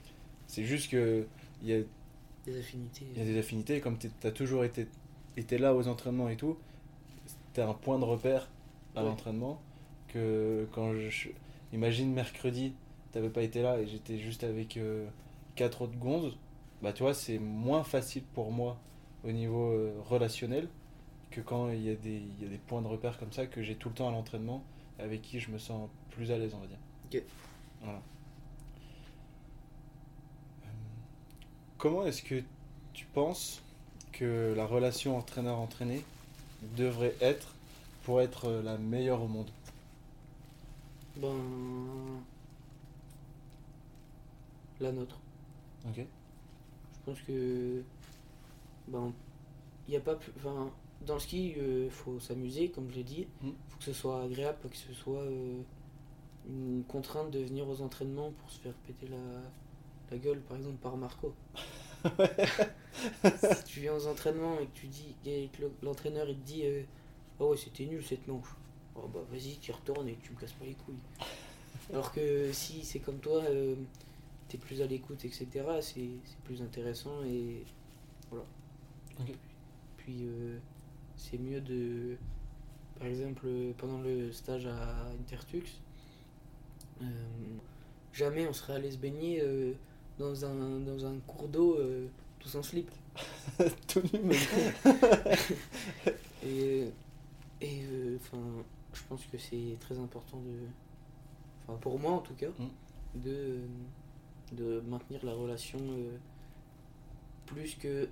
C'est 0.46 0.64
juste 0.64 0.90
que 0.90 1.26
il 1.62 1.68
y 1.68 1.74
a, 1.74 1.80
Des 2.46 2.58
affinités. 2.58 3.04
il 3.14 3.18
y 3.18 3.22
a 3.22 3.24
des 3.24 3.38
affinités. 3.38 3.80
Comme 3.80 3.98
t'es- 3.98 4.11
t'as 4.20 4.30
toujours 4.30 4.64
été, 4.64 4.87
été 5.37 5.58
là 5.58 5.74
aux 5.74 5.88
entraînements 5.88 6.28
et 6.28 6.37
tout, 6.37 6.56
t'as 7.52 7.68
un 7.68 7.74
point 7.74 7.98
de 7.98 8.04
repère 8.04 8.48
à 8.94 9.02
Ouais. 9.02 9.08
l'entraînement. 9.08 9.61
Que 10.08 10.66
quand 10.72 10.94
je. 10.94 11.28
Imagine 11.72 12.12
mercredi, 12.12 12.74
t'avais 13.12 13.30
pas 13.30 13.42
été 13.42 13.62
là 13.62 13.80
et 13.80 13.87
j'étais 13.87 14.18
juste 14.18 14.44
avec 14.44 14.76
euh, 14.76 15.06
quatre 15.56 15.82
autres 15.82 15.96
gonzes. 15.98 16.37
Bah, 16.82 16.92
tu 16.92 17.02
vois, 17.02 17.14
c'est 17.14 17.38
moins 17.38 17.82
facile 17.82 18.22
pour 18.35 18.52
moi 18.52 18.76
au 19.24 19.32
niveau 19.32 19.70
euh, 19.70 19.94
relationnel 20.08 20.68
que 21.30 21.40
quand 21.40 21.70
il 21.70 21.82
y, 21.82 21.90
a 21.90 21.94
des, 21.94 22.16
il 22.38 22.42
y 22.42 22.46
a 22.46 22.50
des 22.50 22.58
points 22.58 22.82
de 22.82 22.88
repère 22.88 23.18
comme 23.18 23.32
ça 23.32 23.46
que 23.46 23.62
j'ai 23.62 23.74
tout 23.76 23.88
le 23.88 23.94
temps 23.94 24.08
à 24.08 24.12
l'entraînement 24.12 24.62
avec 24.98 25.22
qui 25.22 25.40
je 25.40 25.50
me 25.50 25.56
sens 25.58 25.88
plus 26.11 26.30
à 26.30 26.37
l'aise, 26.38 26.52
on 26.54 26.58
va 26.58 26.66
dire. 26.66 26.78
Ok. 27.06 27.22
Voilà. 27.82 28.02
Euh, 30.64 30.68
Comment 31.83 32.07
est-ce 32.07 32.23
que 32.23 32.40
tu 32.92 33.07
penses 33.07 33.61
que 34.12 34.55
la 34.57 34.64
relation 34.66 35.16
entraîneur-entraîné 35.18 36.05
devrait 36.77 37.16
être 37.21 37.57
pour 38.05 38.21
être 38.21 38.45
euh, 38.45 38.62
la 38.62 38.79
meilleure 38.79 39.21
au 39.21 39.27
monde? 39.27 39.51
Ben 41.16 41.35
la 44.79 44.92
nôtre. 44.92 45.18
Ok 45.88 45.97
Je 45.97 46.99
pense 47.05 47.21
que 47.23 47.83
ben 48.87 49.12
il 49.88 49.95
y 49.95 49.97
a 49.97 50.01
pas 50.01 50.14
plus 50.14 50.31
enfin 50.37 50.71
dans 51.05 51.14
le 51.14 51.21
ski 51.21 51.57
il 51.57 51.90
faut 51.90 52.21
s'amuser 52.21 52.71
comme 52.71 52.88
je 52.90 52.95
l'ai 52.95 53.03
dit. 53.03 53.27
Mm. 53.40 53.51
faut 53.71 53.79
que 53.79 53.85
ce 53.85 53.92
soit 53.92 54.23
agréable 54.23 54.59
pas 54.62 54.68
que 54.68 54.77
ce 54.77 54.92
soit 54.92 55.23
euh, 55.23 55.61
une 56.49 56.85
contrainte 56.87 57.33
de 57.33 57.40
venir 57.40 57.68
aux 57.68 57.83
entraînements 57.83 58.31
pour 58.31 58.51
se 58.53 58.61
faire 58.61 58.75
péter 58.87 59.09
la, 59.09 59.16
la 60.12 60.18
gueule 60.18 60.40
par 60.40 60.57
exemple 60.59 60.77
par 60.77 60.96
Marco. 60.96 61.35
si 62.05 63.64
tu 63.64 63.81
viens 63.81 63.94
aux 63.94 64.07
entraînements 64.07 64.59
et 64.61 64.66
que 64.66 64.75
tu 64.75 64.87
dis 64.88 65.14
l'entraîneur 65.83 66.29
il 66.29 66.37
te 66.37 66.44
dit 66.44 66.62
euh, 66.64 66.83
ah 67.40 67.44
ouais 67.44 67.57
c'était 67.57 67.87
nul 67.87 68.05
cette 68.05 68.27
manche. 68.29 68.55
Oh 68.94 69.09
bah 69.12 69.20
vas-y 69.31 69.57
tu 69.59 69.70
y 69.70 69.75
retournes 69.75 70.09
et 70.09 70.18
tu 70.22 70.33
me 70.33 70.38
casses 70.38 70.53
pas 70.53 70.66
les 70.66 70.75
couilles. 70.75 70.94
Alors 71.90 72.12
que 72.12 72.53
si 72.53 72.85
c'est 72.85 72.98
comme 72.98 73.18
toi 73.18 73.42
euh, 73.44 73.75
t'es 74.48 74.59
plus 74.59 74.83
à 74.83 74.87
l'écoute, 74.87 75.25
etc., 75.25 75.46
c'est 75.81 76.11
plus 76.44 76.61
intéressant 76.61 77.25
et 77.25 77.64
voilà. 78.31 78.44
Puis 79.96 80.25
euh, 80.25 80.59
c'est 81.16 81.38
mieux 81.38 81.61
de. 81.61 82.16
Par 82.98 83.09
exemple, 83.09 83.48
pendant 83.79 84.01
le 84.01 84.31
stage 84.31 84.66
à 84.66 85.09
Intertux, 85.20 85.64
jamais 88.12 88.46
on 88.46 88.53
serait 88.53 88.75
allé 88.75 88.92
se 88.92 88.98
baigner 88.98 89.42
dans, 90.22 90.44
un, 90.44 90.78
dans 90.80 91.04
un 91.06 91.14
cours 91.26 91.48
d'eau 91.48 91.76
euh, 91.78 92.06
tous 92.38 92.54
en 92.54 92.62
slip. 92.62 92.90
Tout 93.88 94.00
nu, 94.12 94.20
mais 94.24 94.37
Et, 96.46 96.88
et 97.61 97.82
euh, 97.85 98.16
je 98.94 99.00
pense 99.08 99.20
que 99.30 99.38
c'est 99.38 99.76
très 99.80 99.98
important 99.98 100.38
de. 100.38 101.74
Pour 101.80 101.98
moi 101.98 102.12
en 102.12 102.18
tout 102.20 102.35
cas, 102.35 102.48
Mm. 102.58 103.20
de, 103.20 103.30
euh, 103.30 103.66
de 104.52 104.80
maintenir 104.88 105.20
la 105.24 105.32
relation 105.32 105.78
euh, 105.80 106.16
plus 107.46 107.74
que 107.76 108.08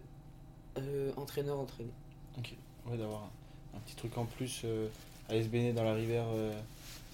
euh, 0.78 1.12
entraîneur-entraîné. 1.16 1.90
Ok, 2.38 2.54
ouais, 2.86 2.96
d'avoir 2.96 3.22
un, 3.24 3.76
un 3.76 3.80
petit 3.80 3.96
truc 3.96 4.16
en 4.18 4.24
plus, 4.26 4.62
euh, 4.64 4.88
aller 5.28 5.42
se 5.42 5.48
baigner 5.48 5.72
dans 5.72 5.84
la 5.84 5.94
rivière 5.94 6.26
euh, 6.28 6.52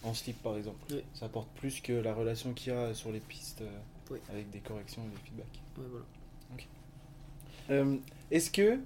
en 0.03 0.15
slip 0.15 0.43
par 0.43 0.57
exemple. 0.57 0.79
Ça 1.15 1.27
apporte 1.27 1.49
plus 1.57 1.81
que 1.81 1.93
la 1.93 2.15
relation 2.15 2.53
qu'il 2.53 2.73
y 2.73 2.77
a 2.77 2.95
sur 2.95 3.11
les 3.13 3.21
pistes 3.21 3.63
euh, 3.63 4.17
avec 4.31 4.51
des 4.51 4.61
corrections 4.61 5.03
et 5.05 5.09
des 5.09 5.23
feedbacks. 5.25 5.61
Ouais, 5.79 5.85
voilà. 5.91 6.05
Euh, 7.71 7.97
Est-ce 8.31 8.51
que 8.51 8.79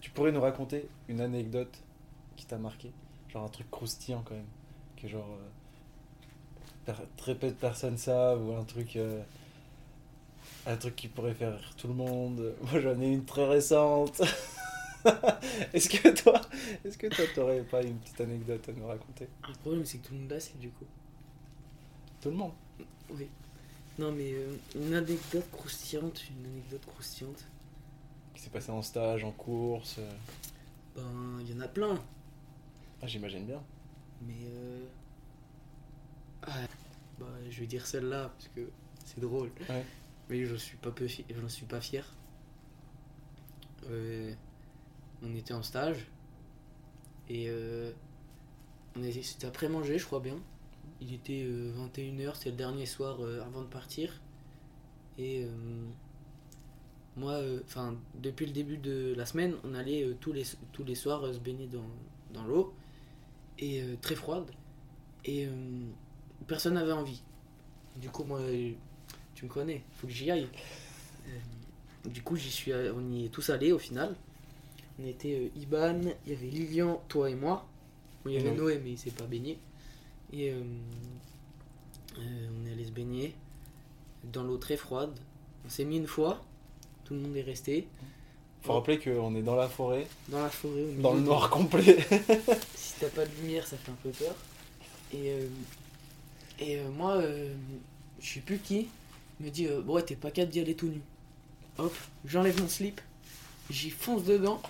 tu 0.00 0.10
pourrais 0.10 0.32
nous 0.32 0.40
raconter 0.40 0.88
une 1.08 1.20
anecdote 1.20 1.76
qui 2.36 2.46
t'a 2.46 2.56
marqué? 2.58 2.90
Genre 3.30 3.44
un 3.44 3.48
truc 3.48 3.70
croustillant 3.70 4.22
quand 4.24 4.34
même. 4.34 4.46
Que 4.96 5.08
genre. 5.08 5.28
euh, 6.88 6.92
très 7.16 7.34
peu 7.34 7.48
de 7.48 7.52
personnes 7.54 7.98
savent 7.98 8.46
ou 8.46 8.52
un 8.54 8.64
truc. 8.64 8.98
un 10.66 10.76
truc 10.76 10.96
qui 10.96 11.08
pourrait 11.08 11.34
faire 11.34 11.56
rire 11.58 11.74
tout 11.76 11.88
le 11.88 11.94
monde. 11.94 12.54
Moi 12.70 12.80
j'en 12.80 12.98
ai 13.00 13.12
une 13.12 13.24
très 13.24 13.46
récente. 13.46 14.22
est-ce 15.72 15.88
que 15.88 16.08
toi. 16.22 16.40
Est-ce 16.84 16.96
que 16.98 17.06
toi 17.08 17.24
t'aurais 17.34 17.62
pas 17.62 17.82
une 17.82 17.98
petite 17.98 18.20
anecdote 18.20 18.68
à 18.68 18.72
nous 18.72 18.86
raconter? 18.86 19.28
Le 19.48 19.54
problème, 19.54 19.84
c'est 19.84 19.98
que 19.98 20.06
tout 20.08 20.14
le 20.14 20.20
monde 20.20 20.32
a, 20.32 20.40
c'est 20.40 20.58
du 20.58 20.70
coup. 20.70 20.86
Tout 22.20 22.30
le 22.30 22.36
monde? 22.36 22.52
Oui. 23.10 23.28
Non, 23.98 24.10
mais 24.12 24.32
euh, 24.32 24.56
une 24.76 24.94
anecdote 24.94 25.48
croustillante, 25.52 26.22
une 26.30 26.46
anecdote 26.50 26.84
croustillante. 26.86 27.44
Qui 28.34 28.42
s'est 28.42 28.50
passé 28.50 28.70
en 28.70 28.82
stage, 28.82 29.22
en 29.24 29.30
course. 29.32 29.96
euh, 29.98 30.10
Ben, 30.96 31.40
il 31.40 31.50
y 31.54 31.56
en 31.56 31.60
a 31.60 31.68
plein. 31.68 31.94
Ah, 33.02 33.06
j'imagine 33.06 33.44
bien. 33.44 33.62
Mais 34.26 34.34
euh... 34.48 34.84
ah, 36.46 36.66
bah, 37.18 37.26
je 37.50 37.60
vais 37.60 37.66
dire 37.66 37.86
celle-là 37.86 38.30
parce 38.30 38.48
que 38.56 38.68
c'est 39.04 39.20
drôle. 39.20 39.50
Ouais. 39.68 39.84
Mais 40.30 40.44
je 40.46 40.54
suis 40.56 40.78
pas 40.78 40.90
peu 40.90 41.06
fi- 41.06 41.24
j'en 41.30 41.48
suis 41.48 41.66
pas 41.66 41.80
fier. 41.80 42.04
Euh, 43.90 44.32
on 45.24 45.34
était 45.34 45.54
en 45.54 45.62
stage. 45.62 46.06
Et 47.28 47.46
euh, 47.48 47.90
c'était 49.22 49.46
après 49.46 49.68
manger, 49.68 49.98
je 49.98 50.06
crois 50.06 50.20
bien. 50.20 50.36
Il 51.00 51.12
était 51.12 51.44
21h, 51.44 52.34
c'était 52.34 52.50
le 52.50 52.56
dernier 52.56 52.86
soir 52.86 53.18
euh, 53.20 53.42
avant 53.44 53.62
de 53.62 53.66
partir. 53.66 54.20
Et 55.18 55.44
euh, 55.44 55.48
moi, 57.16 57.40
enfin, 57.64 57.96
depuis 58.20 58.46
le 58.46 58.52
début 58.52 58.76
de 58.76 59.14
la 59.16 59.26
semaine, 59.26 59.54
on 59.64 59.74
allait 59.74 60.04
euh, 60.04 60.16
tous, 60.20 60.32
les, 60.32 60.44
tous 60.72 60.84
les 60.84 60.94
soirs 60.94 61.24
euh, 61.24 61.32
se 61.32 61.38
baigner 61.38 61.66
dans, 61.66 61.86
dans 62.32 62.44
l'eau. 62.44 62.74
Et 63.58 63.82
euh, 63.82 63.96
très 64.00 64.14
froide. 64.16 64.50
Et 65.24 65.46
euh, 65.46 65.50
personne 66.46 66.74
n'avait 66.74 66.92
envie. 66.92 67.22
Du 67.96 68.10
coup 68.10 68.24
moi 68.24 68.40
euh, 68.40 68.72
tu 69.36 69.44
me 69.44 69.50
connais 69.50 69.84
faut 69.92 70.08
que 70.08 70.12
j'y 70.12 70.30
aille. 70.30 70.48
Euh, 71.28 72.08
du 72.08 72.22
coup 72.22 72.34
j'y 72.36 72.50
suis 72.50 72.72
on 72.74 73.08
y 73.12 73.26
est 73.26 73.28
tous 73.28 73.50
allés 73.50 73.70
au 73.70 73.78
final 73.78 74.16
on 75.00 75.06
était 75.06 75.34
euh, 75.34 75.60
Iban 75.60 76.00
il 76.26 76.32
y 76.32 76.36
avait 76.36 76.46
Lilian 76.46 77.02
toi 77.08 77.30
et 77.30 77.34
moi 77.34 77.66
Bon, 78.24 78.30
il 78.30 78.36
y 78.36 78.38
avait. 78.38 78.52
Noé 78.52 78.80
mais 78.82 78.92
il 78.92 78.98
s'est 78.98 79.10
pas 79.10 79.24
baigné 79.24 79.58
et 80.32 80.50
euh, 80.50 80.62
euh, 82.18 82.48
on 82.62 82.66
est 82.68 82.72
allé 82.72 82.84
se 82.84 82.90
baigner 82.90 83.34
dans 84.32 84.42
l'eau 84.42 84.56
très 84.56 84.76
froide 84.76 85.14
on 85.66 85.68
s'est 85.68 85.84
mis 85.84 85.96
une 85.96 86.06
fois 86.06 86.42
tout 87.04 87.14
le 87.14 87.20
monde 87.20 87.36
est 87.36 87.42
resté 87.42 87.86
Faut 88.62 88.72
rappeler 88.72 88.98
qu'on 88.98 89.34
est 89.36 89.42
dans 89.42 89.56
la 89.56 89.68
forêt, 89.68 90.06
dans 90.28 90.42
la 90.42 90.48
forêt 90.48 90.82
au 90.82 91.02
dans 91.02 91.12
le 91.12 91.20
noir 91.20 91.50
complet. 91.50 91.98
si 92.74 92.94
t'as 92.98 93.10
pas 93.10 93.26
de 93.26 93.30
lumière, 93.42 93.66
ça 93.66 93.76
fait 93.76 93.90
un 93.90 93.96
peu 94.02 94.10
peur. 94.10 94.34
Et, 95.12 95.30
euh, 95.30 95.48
et 96.58 96.78
euh, 96.78 96.90
moi, 96.90 97.16
euh, 97.16 97.54
je 98.20 98.34
sais 98.34 98.40
plus 98.40 98.58
qui, 98.58 98.88
me 99.40 99.50
dit 99.50 99.68
Bon, 99.84 99.94
ouais, 99.94 100.02
t'es 100.02 100.16
pas 100.16 100.30
capable 100.30 100.52
d'y 100.52 100.60
aller 100.60 100.74
tout 100.74 100.88
nu. 100.88 101.00
Hop, 101.78 101.94
j'enlève 102.24 102.58
mon 102.60 102.68
slip, 102.68 103.00
j'y 103.68 103.90
fonce 103.90 104.24
dedans. 104.24 104.62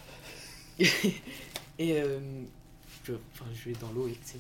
Et 0.81 2.01
euh, 2.01 2.21
je, 3.05 3.13
je 3.55 3.69
vais 3.71 3.77
dans 3.81 3.91
l'eau, 3.93 4.09
etc. 4.09 4.39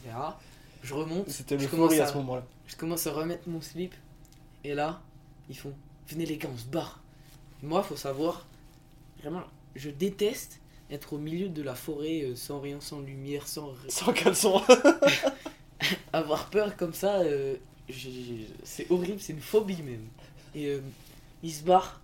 Je 0.83 0.95
remonte, 0.95 1.29
C'était 1.31 1.57
je 1.57 1.63
l'euphorie 1.63 1.97
commence 1.97 2.01
à 2.01 2.13
ce 2.13 2.17
moment-là. 2.19 2.45
je 2.67 2.77
commence 2.77 3.07
à 3.07 3.13
remettre 3.13 3.49
mon 3.49 3.61
slip. 3.61 3.95
Et 4.65 4.75
là, 4.75 5.03
ils 5.49 5.57
font 5.57 5.73
Venez 6.09 6.27
les 6.27 6.37
gars, 6.37 6.51
on 6.53 6.59
se 6.59 6.67
barre. 6.67 7.03
Moi, 7.63 7.83
faut 7.83 7.97
savoir, 7.97 8.47
vraiment, 9.23 9.43
je 9.75 9.89
déteste 9.91 10.61
être 10.91 11.15
au 11.15 11.19
milieu 11.19 11.49
de 11.49 11.63
la 11.63 11.75
forêt 11.75 12.23
euh, 12.23 12.37
sans 12.37 12.61
rien, 12.61 12.79
sans 12.81 13.01
lumière, 13.01 13.49
sans 13.49 13.73
Sans 13.89 14.13
caleçon. 14.13 14.61
avoir 16.13 16.51
peur 16.51 16.77
comme 16.77 16.93
ça. 16.95 17.21
euh, 17.21 17.57
c'est 18.65 18.91
horrible, 18.91 19.21
c'est 19.21 19.33
une 19.33 19.41
phobie 19.41 19.83
même. 19.83 20.07
Et 20.55 20.67
euh, 20.67 20.81
ils 21.43 21.53
se 21.53 21.63
barrent, 21.63 22.01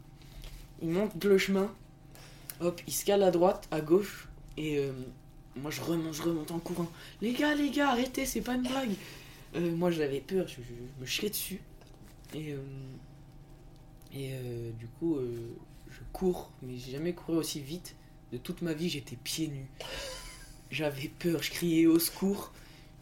ils 0.83 0.89
montent 0.89 1.23
le 1.23 1.39
chemin, 1.39 1.71
hop, 2.61 2.81
ils 2.87 2.93
se 2.93 3.05
calent 3.05 3.23
à 3.23 3.31
droite, 3.31 3.69
à 3.71 3.81
gauche. 3.81 4.29
Et 4.57 4.79
euh, 4.79 4.93
moi, 5.57 5.71
je 5.71 5.81
remonte, 5.81 6.15
je 6.15 6.23
remonte 6.23 6.51
en 6.51 6.59
courant. 6.59 6.89
Les 7.21 7.33
gars, 7.33 7.55
les 7.55 7.71
gars, 7.71 7.91
arrêtez, 7.91 8.27
c'est 8.27 8.41
pas 8.41 8.55
une 8.55 8.63
blague. 8.63 8.93
Euh, 9.57 9.75
moi, 9.75 9.91
j'avais 9.91 10.21
peur, 10.21 10.47
je, 10.47 10.61
me 11.01 11.07
chiais 11.07 11.31
dessus. 11.31 11.61
Et, 12.35 12.53
euh, 12.53 12.59
et 14.15 14.33
du 14.79 14.87
coup, 14.87 15.19
je 15.89 15.99
cours, 16.13 16.51
mais 16.63 16.77
j'ai 16.77 16.93
jamais 16.93 17.13
couru 17.13 17.39
aussi 17.39 17.61
vite. 17.61 17.97
De 18.33 18.39
toute 18.39 18.63
ma 18.63 18.73
vie, 18.73 18.89
j'étais 18.89 19.17
pieds 19.17 19.49
nus. 19.49 19.67
J'avais 20.71 21.09
peur, 21.09 21.43
je 21.43 21.51
criais 21.51 21.87
au 21.87 21.99
secours. 21.99 22.53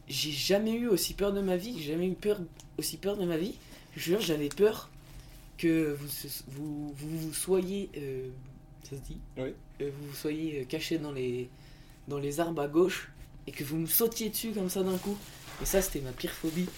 J'ai 0.09 0.31
jamais 0.31 0.73
eu 0.73 0.89
aussi 0.89 1.13
peur 1.13 1.35
de 1.35 1.43
ma 1.43 1.57
vie, 1.57 1.77
j'ai 1.79 1.93
jamais 1.93 2.09
eu 2.09 2.15
peur, 2.15 2.41
aussi 2.79 2.97
peur 2.97 3.19
de 3.19 3.27
ma 3.27 3.37
vie. 3.37 3.57
Je 3.95 4.01
jure, 4.01 4.21
j'avais 4.23 4.49
peur 4.49 4.89
que 5.59 5.99
vous, 6.47 6.95
vous 6.95 7.35
soyez. 7.35 7.91
Ça 8.89 8.97
se 8.97 9.03
dit 9.03 9.19
Oui. 9.37 9.55
Euh, 9.81 9.91
vous 10.01 10.15
soyez 10.15 10.61
euh, 10.61 10.65
caché 10.65 10.99
dans 10.99 11.13
les, 11.13 11.49
dans 12.07 12.19
les 12.19 12.41
arbres 12.41 12.63
à 12.63 12.69
gauche 12.69 13.11
et 13.47 13.53
que 13.53 13.65
vous 13.65 13.77
me 13.77 13.87
sautiez 13.87 14.31
dessus 14.31 14.53
comme 14.53 14.69
ça 14.69 14.83
d'un 14.83 14.97
coup. 14.99 15.17
Et 15.63 15.65
ça, 15.65 15.83
c'était 15.83 16.01
ma 16.01 16.13
pire 16.13 16.33
phobie. 16.33 16.69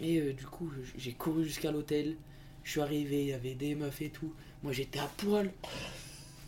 Et 0.00 0.18
euh, 0.18 0.32
du 0.32 0.46
coup, 0.46 0.70
j'ai 0.96 1.12
couru 1.12 1.44
jusqu'à 1.44 1.70
l'hôtel. 1.70 2.16
Je 2.64 2.70
suis 2.70 2.80
arrivé, 2.80 3.22
il 3.22 3.28
y 3.28 3.32
avait 3.32 3.54
des 3.54 3.74
meufs 3.74 4.02
et 4.02 4.10
tout. 4.10 4.32
Moi, 4.62 4.72
j'étais 4.72 4.98
à 4.98 5.10
poil. 5.16 5.52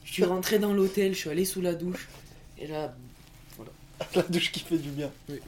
Je 0.05 0.13
suis 0.13 0.25
rentré 0.25 0.59
dans 0.59 0.73
l'hôtel, 0.73 1.15
je 1.15 1.19
suis 1.19 1.31
allé 1.31 1.45
sous 1.45 1.61
la 1.61 1.75
douche. 1.75 2.09
Et 2.59 2.67
là, 2.67 2.97
la 4.15 4.23
douche 4.23 4.51
qui 4.53 4.61
fait 4.61 4.79
du 4.79 4.91
bien. 4.91 5.11
Oui. 5.29 5.41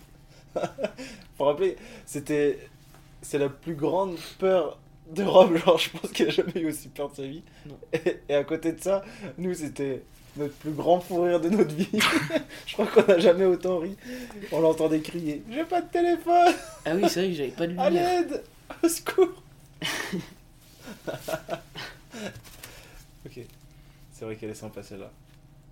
Faut 1.39 1.45
rappeler, 1.45 1.77
c'était. 2.07 2.59
C'est 3.21 3.39
la 3.39 3.49
plus 3.49 3.75
grande 3.75 4.17
peur 4.39 4.79
d'Europe. 5.15 5.57
Genre, 5.57 5.79
je 5.79 5.91
pense 5.91 6.11
qu'il 6.13 6.27
a 6.27 6.31
jamais 6.31 6.53
eu 6.61 6.69
aussi 6.69 6.89
peur 6.89 7.11
de 7.11 7.17
sa 7.17 7.23
vie. 7.23 7.43
Et, 7.93 8.19
et 8.29 8.35
à 8.35 8.45
côté 8.45 8.73
de 8.73 8.81
ça, 8.81 9.05
nous, 9.39 9.55
c'était 9.55 10.03
notre 10.37 10.55
plus 10.55 10.71
grand 10.73 11.01
fou 11.01 11.23
rire 11.23 11.41
de 11.41 11.49
notre 11.49 11.75
vie. 11.75 11.89
je 12.67 12.73
crois 12.75 12.87
qu'on 12.87 13.05
n'a 13.13 13.19
jamais 13.19 13.45
autant 13.45 13.79
ri. 13.79 13.97
On 14.53 14.61
l'entendait 14.61 15.01
crier 15.01 15.43
J'ai 15.51 15.65
pas 15.65 15.81
de 15.83 15.89
téléphone 15.91 16.55
ah 16.85 16.95
oui, 16.95 17.03
c'est 17.09 17.21
vrai 17.21 17.29
que 17.31 17.35
j'avais 17.37 17.51
pas 17.51 17.67
de 17.67 17.77
À 17.79 17.91
lumière. 17.91 18.21
l'aide 18.23 18.45
Au 18.83 18.89
secours 18.89 19.43
Ok. 23.27 23.41
C'est 24.13 24.25
vrai 24.25 24.37
qu'elle 24.37 24.51
est 24.51 24.55
sympa 24.55 24.83
celle-là. 24.83 25.11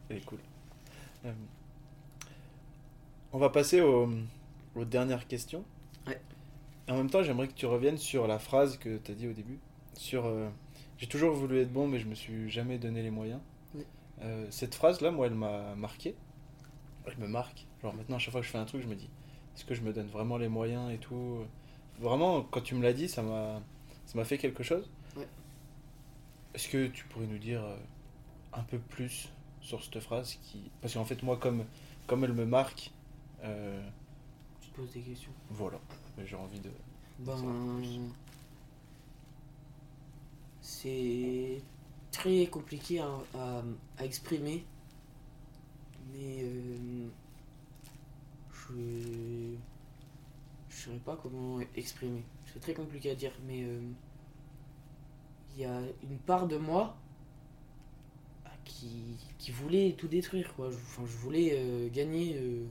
Elle 0.08 0.18
est 0.18 0.24
cool. 0.24 0.38
Euh, 1.24 1.32
On 3.32 3.38
va 3.38 3.50
passer 3.50 3.80
au- 3.80 4.08
aux 4.74 4.84
dernières 4.84 5.26
questions. 5.26 5.64
Ouais. 6.06 6.20
Et 6.88 6.92
en 6.92 6.96
même 6.96 7.10
temps, 7.10 7.22
j'aimerais 7.22 7.48
que 7.48 7.54
tu 7.54 7.66
reviennes 7.66 7.98
sur 7.98 8.26
la 8.26 8.38
phrase 8.38 8.76
que 8.78 8.98
tu 8.98 9.12
as 9.12 9.14
dit 9.14 9.28
au 9.28 9.32
début. 9.32 9.58
Sur 9.94 10.26
euh, 10.26 10.48
J'ai 10.98 11.06
toujours 11.06 11.34
voulu 11.34 11.60
être 11.60 11.72
bon, 11.72 11.88
mais 11.88 11.98
je 11.98 12.06
me 12.06 12.14
suis 12.14 12.48
jamais 12.50 12.78
donné 12.78 13.02
les 13.02 13.10
moyens. 13.10 13.40
Oui. 13.74 13.84
Euh, 14.22 14.46
cette 14.50 14.74
phrase-là, 14.74 15.10
moi, 15.10 15.26
elle 15.26 15.34
m'a 15.34 15.74
marqué. 15.74 16.14
Elle 17.06 17.18
me 17.18 17.26
marque. 17.26 17.66
Genre 17.82 17.94
maintenant, 17.94 18.16
à 18.16 18.18
chaque 18.18 18.32
fois 18.32 18.40
que 18.40 18.46
je 18.46 18.52
fais 18.52 18.58
un 18.58 18.64
truc, 18.64 18.82
je 18.82 18.88
me 18.88 18.94
dis 18.94 19.08
est-ce 19.54 19.64
que 19.64 19.74
je 19.74 19.80
me 19.80 19.92
donne 19.92 20.08
vraiment 20.08 20.36
les 20.36 20.48
moyens 20.48 20.92
et 20.92 20.98
tout? 20.98 21.38
Vraiment, 21.98 22.42
quand 22.42 22.60
tu 22.60 22.74
me 22.74 22.82
l'as 22.82 22.92
dit, 22.92 23.08
ça 23.08 23.22
m'a 23.22 23.62
ça 24.04 24.18
m'a 24.18 24.24
fait 24.24 24.38
quelque 24.38 24.62
chose. 24.62 24.88
Est-ce 26.54 26.68
que 26.68 26.86
tu 26.88 27.04
pourrais 27.06 27.26
nous 27.26 27.38
dire 27.38 27.62
euh, 27.64 27.76
un 28.52 28.62
peu 28.62 28.78
plus 28.78 29.30
sur 29.60 29.82
cette 29.82 30.00
phrase 30.00 30.38
qui 30.42 30.70
parce 30.80 30.94
qu'en 30.94 31.04
fait 31.04 31.22
moi 31.22 31.36
comme 31.36 31.64
comme 32.06 32.24
elle 32.24 32.32
me 32.32 32.46
marque 32.46 32.92
euh, 33.44 33.82
Tu 34.60 34.70
te 34.70 34.76
poses 34.76 34.92
des 34.92 35.00
questions. 35.00 35.32
voilà 35.50 35.78
j'ai 36.24 36.36
envie 36.36 36.60
de 36.60 36.70
Ben, 37.18 37.36
c'est 40.60 41.62
très 42.12 42.46
compliqué 42.46 43.00
à, 43.00 43.08
à- 43.34 43.62
à 43.98 44.04
exprimer, 44.04 44.64
mais 46.12 46.42
euh, 46.42 47.08
je 48.52 49.54
je 50.68 50.76
saurais 50.76 50.98
pas 50.98 51.16
comment 51.16 51.60
exprimer. 51.74 52.22
C'est 52.52 52.60
très 52.60 52.74
compliqué 52.74 53.10
à 53.10 53.14
dire, 53.14 53.32
mais 53.46 53.62
euh, 53.64 53.80
il 55.54 55.62
y 55.62 55.64
a 55.64 55.80
une 56.02 56.18
part 56.18 56.46
de 56.46 56.56
moi 56.58 56.96
ah, 58.44 58.50
qui, 58.64 59.16
qui 59.38 59.50
voulait 59.52 59.94
tout 59.96 60.08
détruire 60.08 60.54
quoi. 60.54 60.70
Je, 60.70 60.76
enfin, 60.76 61.02
je 61.06 61.16
voulais 61.18 61.50
euh, 61.54 61.88
gagner. 61.90 62.36
euh, 62.36 62.64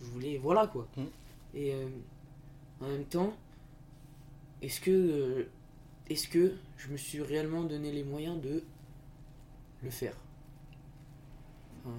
je 0.00 0.06
voulais 0.06 0.38
voilà 0.38 0.66
quoi. 0.66 0.86
Mm. 0.96 1.04
Et 1.56 1.74
euh, 1.74 1.88
en 2.80 2.86
même 2.88 3.04
temps, 3.06 3.34
est-ce 4.62 4.80
que, 4.80 4.90
euh, 4.90 5.48
est-ce 6.08 6.28
que 6.28 6.54
je 6.76 6.88
me 6.88 6.96
suis 6.96 7.20
réellement 7.22 7.64
donné 7.64 7.92
les 7.92 8.04
moyens 8.04 8.40
de 8.40 8.62
le 9.82 9.90
faire? 9.90 10.16
Enfin, 11.84 11.94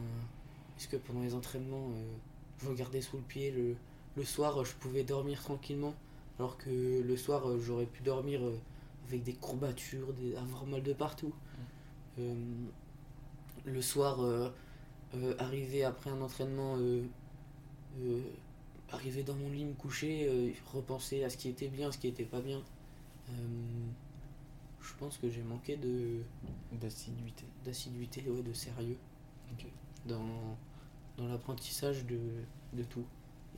Est-ce 0.78 0.88
que 0.88 0.98
pendant 0.98 1.22
les 1.22 1.34
entraînements, 1.36 1.90
euh, 1.92 2.14
je 2.60 2.68
regardais 2.70 3.02
sous 3.02 3.18
le 3.18 3.24
pied, 3.24 3.52
le, 3.52 3.76
le 4.16 4.24
soir, 4.24 4.64
je 4.66 4.74
pouvais 4.76 5.04
dormir 5.04 5.42
tranquillement, 5.42 5.96
alors 6.40 6.58
que 6.58 7.02
le 7.02 7.18
soir, 7.18 7.50
euh, 7.50 7.60
j'aurais 7.60 7.86
pu 7.88 8.04
dormir 8.04 8.42
avec 9.08 9.24
des 9.24 9.34
courbatures, 9.34 10.14
des, 10.14 10.36
avoir 10.36 10.66
mal 10.66 10.84
de 10.84 10.94
partout? 10.94 11.34
Euh, 12.20 12.36
le 13.66 13.82
soir, 13.82 14.20
arriver 15.40 15.84
après 15.84 16.10
un 16.10 16.22
entraînement, 16.22 16.78
arriver 18.92 19.24
dans 19.24 19.36
mon 19.36 19.50
lit, 19.50 19.66
me 19.66 19.74
coucher, 19.74 20.28
euh, 20.30 20.52
repenser 20.74 21.24
à 21.24 21.30
ce 21.30 21.38
qui 21.38 21.50
était 21.50 21.68
bien, 21.68 21.92
ce 21.92 21.98
qui 21.98 22.08
était 22.08 22.26
pas 22.26 22.42
bien. 22.42 22.62
Euh, 23.30 23.34
je 24.82 24.94
pense 25.00 25.18
que 25.18 25.30
j'ai 25.30 25.44
manqué 25.44 25.76
de 25.78 26.22
D'assiduité. 26.72 27.46
d'assiduité, 27.66 28.22
ouais, 28.30 28.42
de 28.42 28.54
sérieux 28.54 28.98
dans, 30.06 30.58
dans 31.18 31.28
l'apprentissage 31.28 32.06
de, 32.06 32.20
de 32.74 32.84
tout. 32.84 33.06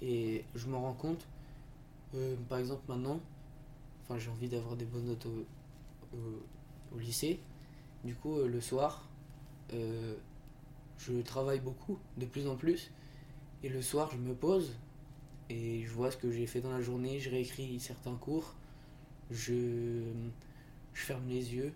Et 0.02 0.46
je 0.56 0.68
m'en 0.68 0.82
rends 0.82 0.94
compte, 0.94 1.28
euh, 2.16 2.36
par 2.48 2.58
exemple 2.60 2.84
maintenant, 2.88 3.20
enfin 4.04 4.18
j'ai 4.18 4.30
envie 4.32 4.50
d'avoir 4.50 4.76
des 4.76 4.86
bonnes 4.86 5.06
notes 5.06 5.26
au, 5.26 5.46
au- 6.18 6.96
au 6.96 7.00
lycée. 7.00 7.40
Du 8.04 8.16
coup, 8.16 8.38
le 8.38 8.62
soir, 8.62 9.08
je 9.72 11.22
travaille 11.22 11.60
beaucoup, 11.60 11.98
de 12.18 12.26
plus 12.26 12.48
en 12.48 12.56
plus. 12.56 12.92
Et 13.64 13.70
le 13.70 13.82
soir, 13.82 14.10
je 14.12 14.18
me 14.18 14.34
pose 14.34 14.74
et 15.50 15.84
je 15.84 15.89
vois 15.91 16.12
ce 16.12 16.18
que 16.18 16.32
j'ai 16.32 16.45
fait 16.45 16.62
dans 16.62 16.72
la 16.72 16.82
journée, 16.82 17.20
je 17.20 17.30
réécris 17.30 17.80
certains 17.80 18.16
cours, 18.16 18.54
je, 19.32 20.04
je 20.93 21.02
ferme 21.02 21.28
les 21.28 21.54
yeux, 21.56 21.74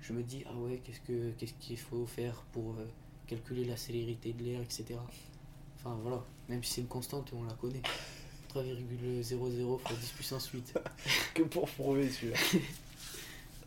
je 0.00 0.12
me 0.12 0.22
dis, 0.22 0.44
ah 0.46 0.54
ouais, 0.54 0.80
qu'est-ce 0.84 1.00
que 1.00 1.30
qu'est-ce 1.32 1.54
qu'il 1.54 1.78
faut 1.78 2.06
faire 2.06 2.42
pour 2.52 2.74
euh, 2.74 2.86
calculer 3.26 3.64
la 3.64 3.76
célérité 3.76 4.32
de 4.32 4.44
l'air, 4.44 4.60
etc. 4.60 4.94
Enfin 5.78 5.96
voilà, 6.02 6.24
même 6.48 6.62
si 6.62 6.74
c'est 6.74 6.80
une 6.80 6.86
constante, 6.86 7.32
on 7.32 7.44
la 7.44 7.54
connaît. 7.54 7.82
3,00 8.54 9.78
fois 9.78 9.96
10 10.00 10.12
puissance 10.12 10.48
8. 10.48 10.78
Que 11.34 11.42
pour 11.42 11.68
prouver 11.68 12.08
celui-là. 12.08 12.38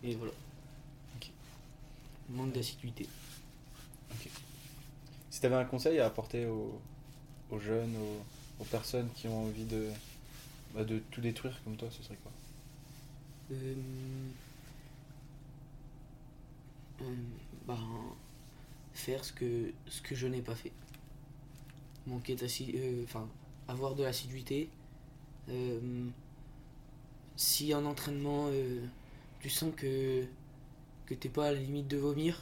Et 0.04 0.16
voilà. 0.16 0.32
Manque 2.30 2.54
d'assiduité. 2.54 3.08
Si 5.30 5.39
tu 5.39 5.45
avais 5.45 5.56
un 5.56 5.66
conseil 5.66 5.99
à 5.99 6.08
apporter 6.08 6.45
aux, 6.45 6.82
aux 7.52 7.60
jeunes, 7.60 7.95
aux, 7.95 8.24
personnes 8.66 9.09
qui 9.16 9.28
ont 9.28 9.45
envie 9.45 9.66
de, 9.66 9.89
bah, 10.74 10.84
de 10.84 10.99
tout 11.12 11.22
détruire 11.22 11.59
comme 11.64 11.76
toi, 11.78 11.89
ce 11.91 12.03
serait 12.03 12.18
quoi 12.24 12.32
Euh, 13.51 13.76
euh, 17.01 17.05
ben, 17.68 17.78
faire 18.93 19.24
ce 19.24 19.34
que, 19.34 19.72
ce 19.88 20.01
que 20.01 20.16
je 20.16 20.28
n'ai 20.28 20.41
pas 20.41 20.55
fait. 20.55 20.72
Manquer 22.07 22.36
d'assi- 22.36 22.74
euh, 22.76 23.03
enfin, 23.03 23.28
avoir 23.68 23.95
de 23.95 24.03
l'assiduité. 24.03 24.70
Euh, 25.49 26.05
si 27.36 27.74
en 27.74 27.86
entraînement, 27.86 28.49
tu 29.39 29.49
sens 29.49 29.74
que, 29.76 30.26
que 31.05 31.14
t'es 31.16 31.30
pas 31.30 31.47
à 31.47 31.51
la 31.51 31.59
limite 31.59 31.88
de 31.88 31.97
vomir, 31.97 32.41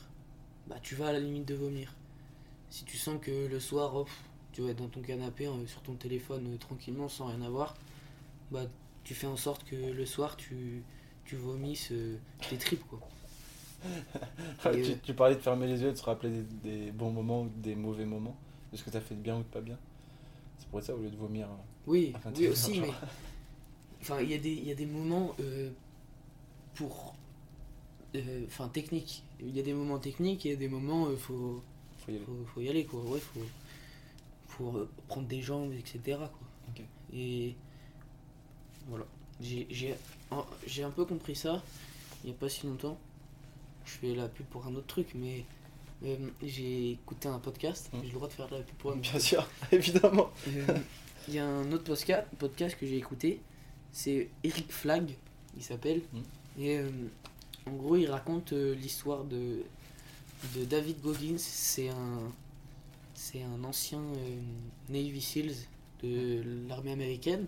bah 0.68 0.78
tu 0.82 0.96
vas 0.96 1.08
à 1.08 1.14
la 1.14 1.20
limite 1.20 1.46
de 1.46 1.56
vomir. 1.56 1.94
Si 2.70 2.84
tu 2.84 2.98
sens 2.98 3.20
que 3.22 3.48
le 3.48 3.60
soir, 3.60 4.06
tu 4.60 4.66
vas 4.66 4.72
être 4.72 4.78
dans 4.80 4.90
ton 4.90 5.00
canapé, 5.00 5.48
euh, 5.48 5.66
sur 5.68 5.82
ton 5.84 5.94
téléphone, 5.94 6.46
euh, 6.54 6.58
tranquillement, 6.58 7.08
sans 7.08 7.28
rien 7.28 7.42
avoir, 7.44 7.76
bah 8.52 8.66
tu 9.06 9.14
fais 9.16 9.26
en 9.28 9.38
sorte 9.38 9.64
que 9.64 9.76
le 9.78 10.06
soir, 10.06 10.36
tu, 10.36 10.84
tu 11.24 11.38
vomisses 11.38 11.94
euh, 11.94 12.18
tes 12.50 12.58
tripes, 12.58 12.84
quoi. 12.90 13.00
Et, 14.74 14.82
tu, 14.82 14.92
euh, 14.92 14.96
tu 15.02 15.14
parlais 15.14 15.36
de 15.36 15.40
fermer 15.40 15.66
les 15.66 15.82
yeux, 15.82 15.92
de 15.92 15.96
se 15.96 16.04
rappeler 16.04 16.30
des, 16.30 16.70
des 16.86 16.92
bons 16.92 17.10
moments 17.10 17.44
ou 17.44 17.50
des 17.56 17.74
mauvais 17.74 18.04
moments, 18.04 18.36
de 18.74 18.78
ce 18.78 18.84
que 18.84 18.90
tu 18.90 18.98
as 18.98 19.02
fait 19.02 19.16
de 19.16 19.22
bien 19.22 19.38
ou 19.38 19.40
de 19.40 19.44
pas 19.44 19.62
bien. 19.62 19.78
C'est 20.58 20.68
pour 20.68 20.84
ça 20.84 20.94
au 20.94 20.98
lieu 21.00 21.10
de 21.10 21.16
vomir. 21.16 21.48
Oui, 21.88 22.14
oui 22.36 22.48
aussi, 22.50 22.76
genre- 22.76 22.88
mais 22.88 22.94
enfin 24.02 24.20
il 24.20 24.30
y 24.30 24.34
a 24.34 24.38
des 24.40 24.52
il 24.52 24.66
y 24.68 24.72
a 24.72 24.76
des 24.76 24.86
moments 24.86 25.36
pour 26.76 27.16
euh, 28.14 28.44
enfin 28.48 28.68
techniques. 28.68 29.24
Il 29.40 29.56
y 29.56 29.60
a 29.62 29.64
des 29.64 29.74
moments 29.74 30.00
techniques 30.00 30.44
il 30.44 30.52
y 30.52 30.54
a 30.54 30.58
des 30.58 30.68
moments 30.68 31.06
euh, 31.08 31.16
faut, 31.16 31.62
Faut 32.06 32.12
y 32.12 32.16
aller. 32.16 32.26
faut 32.26 32.46
faut 32.54 32.62
y 32.62 32.70
aller 32.70 32.84
quoi. 32.84 33.00
Ouais, 33.06 33.20
faut 33.20 33.40
faut 34.60 34.78
euh, 34.78 34.90
prendre 35.08 35.28
des 35.28 35.42
jambes 35.42 35.72
etc 35.74 36.18
quoi. 36.18 36.84
Et 37.14 37.56
voilà. 38.88 39.06
J'ai 39.42 40.84
un 40.84 40.92
peu 40.92 41.06
compris 41.06 41.36
ça 41.36 41.64
il 42.24 42.30
y 42.30 42.34
a 42.34 42.36
pas 42.36 42.50
si 42.50 42.68
longtemps. 42.68 42.98
Je 43.86 43.92
fais 43.94 44.14
la 44.14 44.28
pub 44.28 44.46
pour 44.48 44.66
un 44.68 44.76
autre 44.76 44.88
truc 44.88 45.08
mais 45.16 45.44
euh, 46.06 46.16
j'ai 46.44 46.92
écouté 46.92 47.28
un 47.28 47.40
podcast, 47.40 47.90
Mm. 47.92 47.98
j'ai 48.02 48.08
le 48.08 48.14
droit 48.14 48.28
de 48.28 48.34
faire 48.34 48.48
de 48.48 48.56
la 48.58 48.62
pub 48.62 48.76
pour 48.76 48.92
un 48.92 48.96
Bien 48.98 49.20
sûr, 49.20 49.46
évidemment. 49.72 50.30
euh, 50.48 50.78
Il 51.28 51.34
y 51.34 51.40
a 51.40 51.46
un 51.46 51.70
autre 51.74 51.84
podcast, 51.86 52.26
podcast 52.38 52.78
que 52.80 52.86
j'ai 52.86 52.98
écouté, 52.98 53.42
c'est 53.92 54.30
Eric 54.44 54.72
Flag, 54.72 55.14
il 55.58 55.64
s'appelle. 55.64 56.02
Mm. 56.14 56.20
Et 56.62 56.78
euh, 56.78 56.90
en 57.66 57.72
gros, 57.72 57.96
il 57.98 58.10
raconte 58.10 58.52
l'histoire 58.54 59.24
de, 59.26 59.64
de 60.56 60.64
David 60.66 61.02
Goggins. 61.02 61.38
C'est 61.38 61.90
un, 61.90 62.32
c'est 63.20 63.44
un 63.44 63.66
ancien 63.66 64.00
euh, 64.00 64.40
Navy 64.88 65.20
SEALs 65.20 65.68
de 66.02 66.42
l'armée 66.70 66.94
américaine 66.94 67.48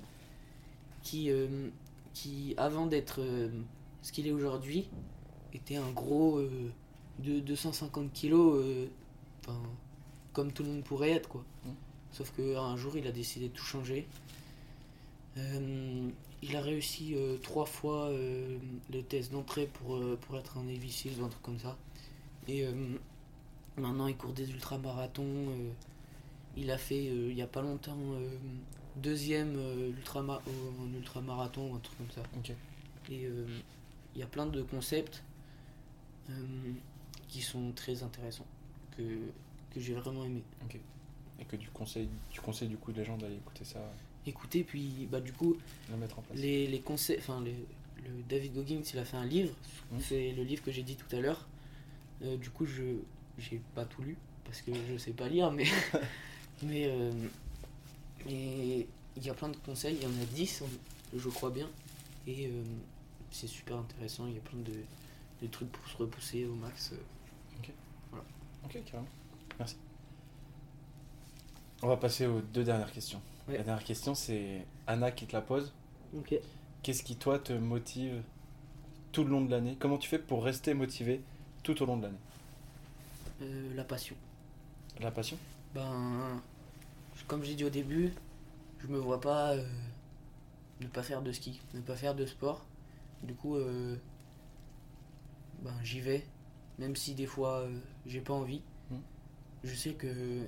qui, 1.02 1.32
euh, 1.32 1.70
qui 2.14 2.54
avant 2.58 2.88
d'être 2.88 3.22
euh, 3.22 3.50
ce 4.02 4.12
qu'il 4.12 4.28
est 4.28 4.32
aujourd'hui, 4.32 4.90
était 5.54 5.78
un 5.78 5.90
gros 5.92 6.42
de 7.20 7.40
250 7.40 8.12
kilos, 8.14 8.64
comme 10.34 10.52
tout 10.52 10.64
le 10.64 10.70
monde 10.70 10.84
pourrait 10.84 11.12
être, 11.12 11.30
quoi. 11.30 11.44
Mm. 11.66 11.70
Sauf 12.12 12.32
qu'un 12.36 12.76
jour, 12.78 12.98
il 12.98 13.06
a 13.08 13.12
décidé 13.12 13.48
de 13.48 13.54
tout 13.54 13.66
changer. 13.66 14.08
Euh, 15.38 16.10
il 16.42 16.56
a 16.56 16.62
réussi 16.62 17.14
euh, 17.16 17.38
trois 17.38 17.66
fois 17.66 18.08
euh, 18.08 18.58
le 18.92 19.04
test 19.04 19.32
d'entrée 19.32 19.68
pour, 19.68 20.02
pour 20.22 20.38
être 20.38 20.58
un 20.58 20.64
Navy 20.64 20.92
Seals 20.92 21.22
ou 21.22 21.26
un 21.26 21.30
truc 21.30 21.44
comme 21.44 21.60
ça. 21.60 21.78
Et 22.48 22.66
maintenant, 23.82 24.08
il 24.08 24.16
court 24.16 24.34
des 24.34 24.50
ultramarathons. 24.50 25.24
euh, 25.50 25.70
il 26.58 26.70
a 26.72 26.78
fait, 26.78 27.08
euh, 27.10 27.30
il 27.32 27.38
y 27.38 27.42
a 27.42 27.48
pas 27.48 27.62
longtemps, 27.62 27.98
euh, 27.98 28.28
deuxième 28.98 29.56
euh, 29.58 29.90
ultrama 29.90 30.42
au- 30.48 30.82
en 30.84 30.94
ultramarathon 30.94 31.72
ou 31.72 31.76
un 31.76 31.80
truc 31.80 31.98
comme 31.98 32.12
ça. 32.12 32.22
Et 33.10 33.24
il 34.16 34.20
y 34.20 34.24
a 34.24 34.28
plein 34.28 34.46
de 34.46 34.62
concepts 34.62 35.24
qui 37.28 37.42
sont 37.42 37.72
très 37.74 38.04
intéressants, 38.04 38.46
que, 38.98 39.02
que 39.74 39.80
j'ai 39.80 39.94
vraiment 39.94 40.24
aimé. 40.26 40.44
Et 41.40 41.46
que 41.46 41.56
tu 41.56 41.70
conseilles, 41.70 42.10
tu 42.30 42.40
conseilles 42.42 42.68
du 42.70 42.78
coup 42.78 42.92
les 42.92 43.04
gens 43.04 43.18
d'aller 43.18 43.36
écouter 43.36 43.66
ça, 43.66 43.80
Écoutez, 44.28 44.64
puis 44.64 45.08
bah, 45.12 45.20
du 45.20 45.34
coup, 45.34 45.58
le 45.90 45.98
mettre 45.98 46.20
en 46.20 46.22
place. 46.22 46.38
les, 46.38 46.68
les 46.68 46.80
conseils, 46.82 47.18
enfin, 47.18 47.42
les- 47.44 47.56
le 48.04 48.22
David 48.30 48.54
Goggins, 48.54 48.82
il 48.94 49.00
a 49.00 49.04
fait 49.06 49.18
un 49.18 49.26
livre, 49.26 49.52
Mhm. 49.92 50.00
c'est 50.00 50.32
le 50.34 50.44
livre 50.44 50.62
que 50.64 50.72
j'ai 50.72 50.84
dit 50.84 50.96
tout 50.96 51.16
à 51.16 51.20
l'heure. 51.20 51.48
Euh, 52.22 52.38
du 52.38 52.52
coup, 52.52 52.66
je 52.68 52.84
j'ai 53.42 53.62
pas 53.76 53.86
tout 53.86 54.02
lu 54.02 54.18
parce 54.46 54.62
que 54.62 54.72
je 54.90 54.98
sais 54.98 55.12
pas 55.12 55.28
lire, 55.28 55.52
mais 55.52 55.66
mais 56.64 56.86
euh, 56.88 57.12
mais 58.26 58.88
il 59.18 59.24
y 59.26 59.30
a 59.30 59.34
plein 59.34 59.50
de 59.50 59.58
conseils, 59.58 59.98
il 59.98 60.04
y 60.04 60.08
en 60.08 60.22
a 60.22 60.26
10, 60.34 60.64
je 61.16 61.30
crois 61.30 61.50
bien, 61.50 61.70
et 62.28 62.48
euh, 62.48 62.64
c'est 63.32 63.48
super 63.48 63.78
intéressant. 63.78 64.28
Il 64.28 64.36
y 64.36 64.38
a 64.38 64.42
plein 64.42 64.60
de, 64.60 64.74
de 65.42 65.48
trucs 65.48 65.72
pour 65.72 65.88
se 65.88 65.98
repousser 65.98 66.46
au 66.46 66.54
max. 66.56 66.92
euh. 66.94 68.18
Ok, 68.66 68.78
carrément. 68.86 69.08
Merci. 69.60 69.76
On 71.82 71.88
va 71.88 71.98
passer 71.98 72.28
aux 72.28 72.42
deux 72.42 72.64
dernières 72.64 72.92
questions. 72.92 73.22
Ouais. 73.48 73.58
La 73.58 73.64
dernière 73.64 73.84
question, 73.84 74.14
c'est 74.16 74.66
Anna 74.88 75.12
qui 75.12 75.26
te 75.26 75.34
la 75.34 75.42
pose. 75.42 75.74
Ok. 76.18 76.36
Qu'est-ce 76.84 77.04
qui, 77.04 77.16
toi, 77.16 77.40
te 77.40 77.54
motive 77.54 78.22
tout 79.12 79.24
le 79.24 79.30
long 79.32 79.42
de 79.42 79.52
l'année? 79.52 79.76
Comment 79.80 79.98
tu 79.98 80.08
fais 80.10 80.20
pour 80.20 80.44
rester 80.44 80.74
motivé 80.74 81.22
tout 81.64 81.82
au 81.82 81.86
long 81.86 81.98
de 81.98 82.04
l'année? 82.04 82.18
Euh, 83.42 83.74
la 83.76 83.84
passion. 83.84 84.16
La 85.00 85.12
passion? 85.12 85.38
Ben, 85.74 86.42
comme 87.28 87.44
j'ai 87.44 87.56
dit 87.56 87.64
au 87.64 87.70
début, 87.70 88.14
je 88.80 88.88
me 88.88 88.98
vois 88.98 89.22
pas 89.22 89.54
euh, 89.54 89.66
ne 90.82 90.88
pas 90.88 91.04
faire 91.04 91.22
de 91.22 91.32
ski, 91.32 91.62
ne 91.74 91.82
pas 91.82 91.96
faire 91.96 92.16
de 92.16 92.26
sport. 92.26 92.66
Du 93.24 93.34
coup, 93.34 93.56
euh, 93.56 93.96
ben 95.62 95.74
j'y 95.84 96.02
vais, 96.02 96.26
même 96.78 96.96
si 96.96 97.14
des 97.14 97.26
fois 97.26 97.68
j'ai 98.06 98.22
pas 98.22 98.34
envie. 98.34 98.62
Mm. 98.90 98.96
Je 99.64 99.76
sais 99.76 99.94
que 99.94 100.48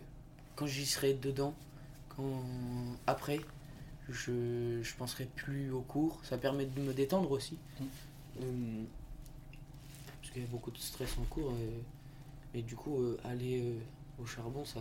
quand 0.55 0.67
j'y 0.67 0.85
serai 0.85 1.13
dedans, 1.13 1.55
quand 2.09 2.43
après, 3.07 3.39
je, 4.09 4.81
je 4.81 4.95
penserai 4.95 5.25
plus 5.25 5.71
au 5.71 5.81
cours. 5.81 6.19
Ça 6.23 6.37
permet 6.37 6.65
de 6.65 6.81
me 6.81 6.93
détendre 6.93 7.31
aussi. 7.31 7.57
Mm. 7.79 7.85
Euh, 8.41 8.83
parce 10.21 10.33
qu'il 10.33 10.41
y 10.41 10.45
a 10.45 10.49
beaucoup 10.49 10.71
de 10.71 10.77
stress 10.77 11.17
en 11.17 11.23
cours. 11.23 11.53
Et, 11.53 11.83
et 12.53 12.61
du 12.61 12.75
coup, 12.75 13.01
euh, 13.01 13.17
aller 13.23 13.61
euh, 13.61 13.79
au 14.21 14.25
charbon, 14.25 14.63
ça, 14.65 14.79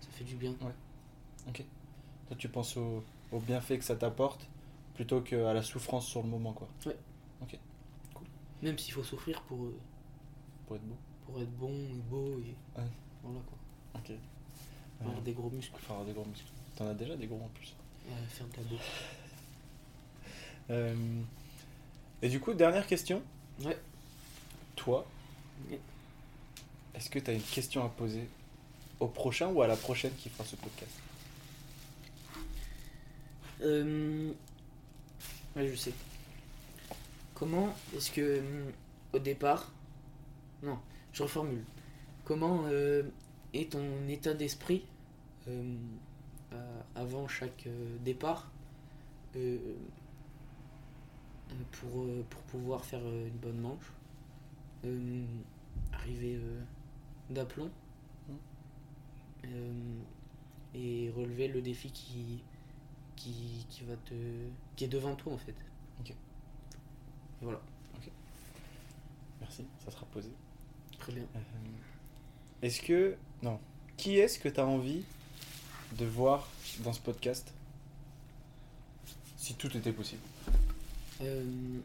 ça 0.00 0.08
fait 0.12 0.24
du 0.24 0.34
bien. 0.36 0.54
Toi, 0.54 2.36
tu 2.38 2.48
penses 2.48 2.76
au, 2.76 3.02
au 3.32 3.38
bienfait 3.40 3.78
que 3.78 3.84
ça 3.84 3.96
t'apporte 3.96 4.46
plutôt 4.94 5.20
qu'à 5.20 5.52
la 5.54 5.62
souffrance 5.62 6.06
sur 6.06 6.22
le 6.22 6.28
moment, 6.28 6.52
quoi. 6.52 6.68
Même 8.62 8.76
s'il 8.78 8.92
faut 8.92 9.02
souffrir 9.02 9.40
pour, 9.42 9.64
euh, 9.64 9.74
Pour 10.66 10.76
être 10.76 10.82
beau. 10.82 10.96
pour 11.26 11.40
être 11.40 11.56
bon 11.56 11.72
et 11.72 12.00
beau. 12.10 12.38
Et 12.40 12.54
Ouais. 12.80 12.86
Voilà 13.22 13.40
quoi. 13.46 13.58
Ok. 14.00 14.12
Avoir 15.00 15.16
Euh, 15.16 15.20
des 15.22 15.32
gros 15.32 15.48
muscles, 15.50 15.80
faut 15.80 15.92
avoir 15.94 16.06
des 16.06 16.12
gros 16.12 16.26
muscles. 16.26 16.50
T'en 16.76 16.86
as 16.88 16.94
déjà 16.94 17.16
des 17.16 17.26
gros 17.26 17.40
en 17.42 17.48
plus. 17.54 17.74
euh, 18.10 18.26
faire 18.28 18.46
de 18.48 18.74
la. 20.70 20.74
Euh, 20.74 21.22
Et 22.22 22.28
du 22.28 22.38
coup, 22.38 22.52
dernière 22.52 22.86
question. 22.86 23.22
Ouais. 23.64 23.78
Toi, 24.76 25.06
Ouais. 25.70 25.80
Est-ce 26.94 27.10
que 27.10 27.18
tu 27.18 27.30
as 27.30 27.34
une 27.34 27.42
question 27.42 27.84
à 27.84 27.88
poser 27.88 28.28
au 28.98 29.06
prochain 29.08 29.48
ou 29.48 29.62
à 29.62 29.66
la 29.66 29.76
prochaine 29.76 30.12
qui 30.18 30.28
fera 30.28 30.44
ce 30.44 30.56
podcast? 30.56 30.92
Euh, 33.62 34.32
Ouais, 35.56 35.66
je 35.68 35.74
sais. 35.74 35.92
Comment 37.34 37.74
est-ce 37.96 38.12
que 38.12 38.38
hum, 38.38 38.72
au 39.12 39.18
départ, 39.18 39.72
non, 40.62 40.78
je 41.12 41.22
reformule. 41.24 41.64
Comment 42.24 42.64
euh, 42.66 43.02
est 43.52 43.72
ton 43.72 44.06
état 44.08 44.32
d'esprit 44.34 44.84
euh, 45.48 45.74
euh, 46.52 46.80
avant 46.94 47.26
chaque 47.26 47.66
euh, 47.66 47.96
départ 48.04 48.48
euh, 49.34 49.58
euh, 51.50 51.54
pour, 51.72 52.02
euh, 52.04 52.24
pour 52.30 52.42
pouvoir 52.42 52.84
faire 52.84 53.00
euh, 53.02 53.26
une 53.26 53.38
bonne 53.38 53.58
manche, 53.58 53.92
euh, 54.84 55.24
arriver 55.92 56.36
euh, 56.36 56.60
d'aplomb 57.30 57.70
euh, 59.44 59.72
et 60.74 61.10
relever 61.16 61.48
le 61.48 61.62
défi 61.62 61.90
qui, 61.90 62.42
qui, 63.16 63.66
qui 63.68 63.84
va 63.84 63.94
te 64.04 64.14
qui 64.76 64.84
est 64.84 64.88
devant 64.88 65.14
toi 65.16 65.32
en 65.32 65.38
fait. 65.38 65.54
Ok. 66.00 66.14
Voilà, 67.42 67.60
Merci, 69.40 69.64
ça 69.84 69.90
sera 69.90 70.04
posé. 70.06 70.28
très 70.98 71.12
bien. 71.12 71.22
Euh, 71.34 71.38
Est-ce 72.62 72.82
que. 72.82 73.16
Non. 73.42 73.58
Qui 73.96 74.18
est-ce 74.18 74.38
que 74.38 74.48
tu 74.50 74.60
as 74.60 74.66
envie 74.66 75.02
de 75.98 76.04
voir 76.04 76.46
dans 76.84 76.92
ce 76.92 77.00
podcast 77.00 77.52
Si 79.38 79.54
tout 79.54 79.74
était 79.76 79.92
possible? 79.92 80.20
Euh, 81.22 81.78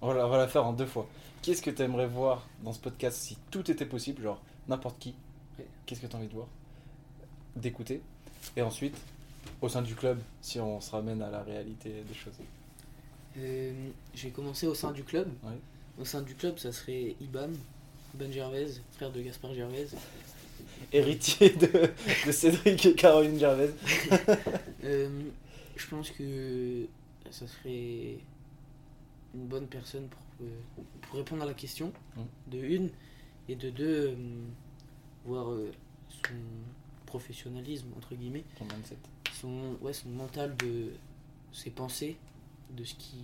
On 0.00 0.08
va, 0.08 0.14
la- 0.14 0.26
on 0.26 0.30
va 0.30 0.38
la 0.38 0.48
faire 0.48 0.64
en 0.66 0.72
deux 0.72 0.86
fois. 0.86 1.08
Qui 1.42 1.52
est-ce 1.52 1.62
que 1.62 1.70
tu 1.70 1.82
aimerais 1.82 2.06
voir 2.06 2.46
dans 2.62 2.72
ce 2.72 2.80
podcast 2.80 3.18
si 3.18 3.36
tout 3.50 3.70
était 3.70 3.86
possible 3.86 4.22
Genre 4.22 4.40
n'importe 4.68 4.98
qui. 4.98 5.14
Qu'est-ce 5.86 6.00
que 6.00 6.06
tu 6.06 6.14
as 6.14 6.18
envie 6.18 6.28
de 6.28 6.34
voir 6.34 6.46
D'écouter. 7.56 8.00
Et 8.56 8.62
ensuite, 8.62 8.96
au 9.60 9.68
sein 9.68 9.82
du 9.82 9.94
club, 9.94 10.20
si 10.42 10.60
on 10.60 10.80
se 10.80 10.90
ramène 10.90 11.22
à 11.22 11.30
la 11.30 11.42
réalité 11.42 11.90
des 12.06 12.14
choses. 12.14 12.34
euh, 13.38 13.72
J'ai 14.14 14.30
commencé 14.30 14.66
au 14.66 14.74
sein 14.74 14.92
du 14.92 15.02
club. 15.04 15.28
Au 16.00 16.04
sein 16.04 16.20
du 16.22 16.34
club, 16.34 16.58
ça 16.58 16.70
serait 16.72 17.16
Iban, 17.20 17.48
Iban 18.14 18.30
Gervais, 18.30 18.66
frère 18.92 19.10
de 19.10 19.20
Gaspard 19.20 19.54
Gervais. 19.54 19.86
Héritier 20.92 21.50
de, 21.50 21.90
de 22.26 22.32
Cédric 22.32 22.86
et 22.86 22.94
Caroline 22.94 23.38
Gervais. 23.38 23.70
Euh, 24.84 25.08
je 25.76 25.86
pense 25.88 26.10
que 26.12 26.86
ça 27.32 27.46
serait 27.48 28.18
une 29.34 29.46
bonne 29.46 29.66
personne 29.66 30.08
pour, 30.08 30.20
euh, 30.42 30.48
pour 31.02 31.14
répondre 31.16 31.42
à 31.42 31.46
la 31.46 31.54
question, 31.54 31.92
Mm. 32.16 32.20
de 32.50 32.58
une, 32.58 32.90
et 33.48 33.54
de 33.56 33.70
deux, 33.70 34.08
euh, 34.10 34.44
voir 35.24 35.50
euh, 35.50 35.70
son 36.10 36.34
professionnalisme, 37.06 37.88
entre 37.96 38.14
guillemets, 38.14 38.44
mindset. 38.60 38.96
son, 39.32 39.76
ouais, 39.80 39.92
son 39.92 40.08
mental 40.10 40.56
de 40.56 40.92
ses 41.52 41.70
pensées, 41.70 42.16
de 42.70 42.84
ce 42.84 42.94
qui, 42.94 43.20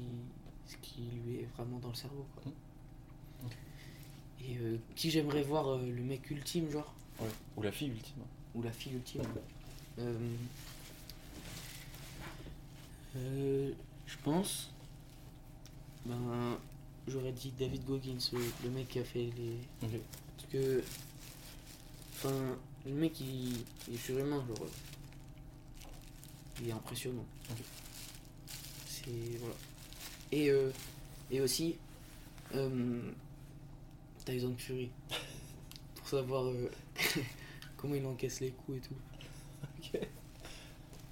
ce 0.66 0.76
qui 0.82 1.02
lui 1.26 1.36
est 1.40 1.48
vraiment 1.56 1.78
dans 1.78 1.88
le 1.88 1.94
cerveau. 1.94 2.26
quoi. 2.36 2.44
Mm. 3.42 3.48
Et 4.46 4.56
euh, 4.58 4.76
qui 4.94 5.10
j'aimerais 5.10 5.42
voir 5.42 5.68
euh, 5.68 5.82
le 5.90 6.02
mec 6.02 6.30
ultime, 6.30 6.70
genre 6.70 6.94
Ouais. 7.20 7.28
Ou 7.56 7.62
la 7.62 7.70
fille 7.72 7.88
ultime. 7.88 8.22
ou 8.56 8.62
la 8.62 8.72
fille 8.72 8.92
ultime. 8.94 9.22
Euh, 13.16 13.72
je 14.06 14.16
pense. 14.24 14.70
Ben, 16.06 16.58
j'aurais 17.08 17.32
dit 17.32 17.52
David 17.58 17.84
Goggins, 17.84 18.18
le, 18.62 18.70
mec 18.70 18.88
qui 18.88 18.98
a 18.98 19.04
fait 19.04 19.30
les. 19.36 19.58
Parce 19.80 20.48
que. 20.50 20.82
Enfin, 22.12 22.56
le 22.86 22.92
mec 22.92 23.18
il, 23.20 23.64
il 23.88 23.94
est 23.94 23.98
surhumain, 23.98 24.44
genre. 24.46 24.66
Il 26.60 26.68
est 26.68 26.72
impressionnant. 26.72 27.24
C'est. 28.86 29.10
Voilà. 29.40 29.54
Et, 30.32 30.50
euh, 30.50 30.70
et 31.30 31.40
aussi. 31.40 31.76
euh, 32.54 33.00
Tyson 34.24 34.54
Fury. 34.56 34.90
Pour 35.94 36.08
savoir 36.08 36.44
euh, 36.46 36.70
comment 37.76 37.94
il 37.94 38.04
encaisse 38.06 38.40
les 38.40 38.50
coups 38.50 38.78
et 38.78 38.80
tout. 38.80 38.94
Ok. 39.78 40.00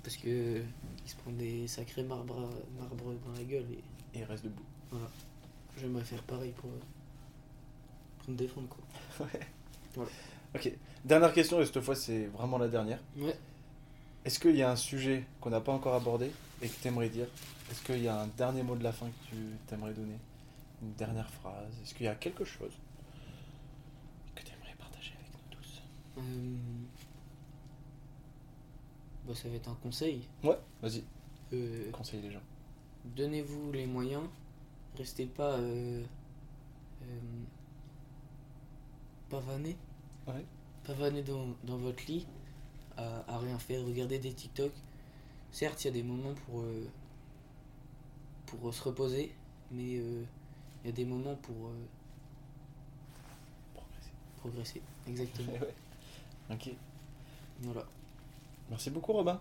Parce 0.03 0.17
que 0.17 0.63
il 1.05 1.11
se 1.11 1.17
prend 1.17 1.31
des 1.33 1.67
sacrés 1.67 2.03
marbres, 2.03 2.51
marbres 2.79 3.15
dans 3.25 3.33
la 3.33 3.45
gueule 3.45 3.67
et 3.73 4.19
Et 4.19 4.21
il 4.21 4.25
reste 4.25 4.45
debout. 4.45 4.63
J'aimerais 5.79 6.05
faire 6.05 6.23
pareil 6.25 6.53
pour, 6.53 6.71
euh, 6.71 6.79
pour 8.21 8.31
me 8.31 8.37
défendre 8.37 8.69
quoi. 8.69 9.27
Ok. 10.55 10.71
Dernière 11.05 11.33
question, 11.33 11.61
et 11.61 11.67
cette 11.67 11.81
fois 11.81 11.95
c'est 11.97 12.27
vraiment 12.27 12.59
la 12.59 12.69
dernière. 12.69 12.99
Ouais. 13.17 13.37
Est-ce 14.25 14.39
qu'il 14.39 14.55
y 14.55 14.63
a 14.63 14.71
un 14.71 14.77
sujet 14.77 15.25
qu'on 15.41 15.51
n'a 15.51 15.61
pas 15.61 15.73
encore 15.73 15.95
abordé 15.95 16.31
et 16.61 16.69
que 16.69 16.75
tu 16.81 16.89
aimerais 16.89 17.09
dire? 17.09 17.27
Est-ce 17.71 17.83
qu'il 17.83 18.03
y 18.03 18.09
a 18.09 18.21
un 18.21 18.27
dernier 18.29 18.63
mot 18.63 18.77
de 18.77 18.85
la 18.85 18.93
fin 18.93 19.07
que 19.07 19.31
tu 19.31 19.37
t'aimerais 19.67 19.95
donner? 19.95 20.19
Une 20.83 20.93
dernière 20.93 21.29
phrase? 21.31 21.73
Est-ce 21.83 21.95
qu'il 21.95 22.05
y 22.07 22.09
a 22.09 22.15
quelque 22.15 22.45
chose 22.45 22.73
que 24.35 24.43
tu 24.43 24.53
aimerais 24.53 24.75
partager 24.79 25.15
avec 25.19 25.33
nous 25.33 25.57
tous? 25.57 25.83
Euh, 26.19 26.57
bah, 29.27 29.35
ça 29.35 29.49
va 29.49 29.55
être 29.57 29.69
un 29.69 29.77
conseil. 29.83 30.29
Ouais, 30.45 30.59
vas-y, 30.83 31.03
Euh, 31.55 31.91
conseille 31.93 32.21
les 32.23 32.31
gens. 32.31 32.43
Donnez-vous 33.05 33.73
les 33.73 33.87
moyens. 33.87 34.23
Restez 34.97 35.27
pas 35.27 35.53
euh, 35.59 36.05
euh, 37.03 37.21
pavané. 39.31 39.77
Ouais. 40.27 40.45
Pavané 40.85 41.23
dans, 41.23 41.47
dans 41.65 41.77
votre 41.79 42.05
lit 42.07 42.27
à, 42.97 43.25
à 43.33 43.39
rien 43.39 43.59
faire, 43.59 43.85
regarder 43.85 44.19
des 44.19 44.33
TikTok. 44.33 44.73
Certes, 45.51 45.85
il 45.85 45.89
y 45.89 45.91
a 45.91 45.93
des 45.95 46.03
moments 46.03 46.35
pour, 46.47 46.61
euh, 46.61 46.87
pour 48.47 48.73
se 48.75 48.83
reposer, 48.83 49.35
mais 49.71 49.97
euh, 49.99 50.25
il 50.85 50.87
y 50.87 50.91
a 50.91 50.93
des 50.93 51.05
moments 51.05 51.37
pour 51.37 51.69
euh, 51.69 51.85
Progresser. 53.75 54.13
progresser. 54.37 54.83
Exactement. 55.09 55.53
Ouais. 55.61 55.75
Ok. 56.51 56.71
voilà. 57.61 57.87
Merci 58.69 58.91
beaucoup 58.91 59.13
Robin. 59.13 59.41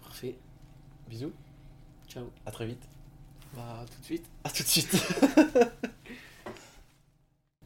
Parfait. 0.00 0.36
Bisous. 1.08 1.32
Ciao. 2.08 2.30
À 2.46 2.50
très 2.50 2.66
vite. 2.66 2.88
Bah, 3.54 3.84
tout 3.90 4.00
de 4.00 4.04
suite. 4.04 4.26
À 4.44 4.50
tout 4.50 4.62
de 4.62 4.68
suite. 4.68 4.90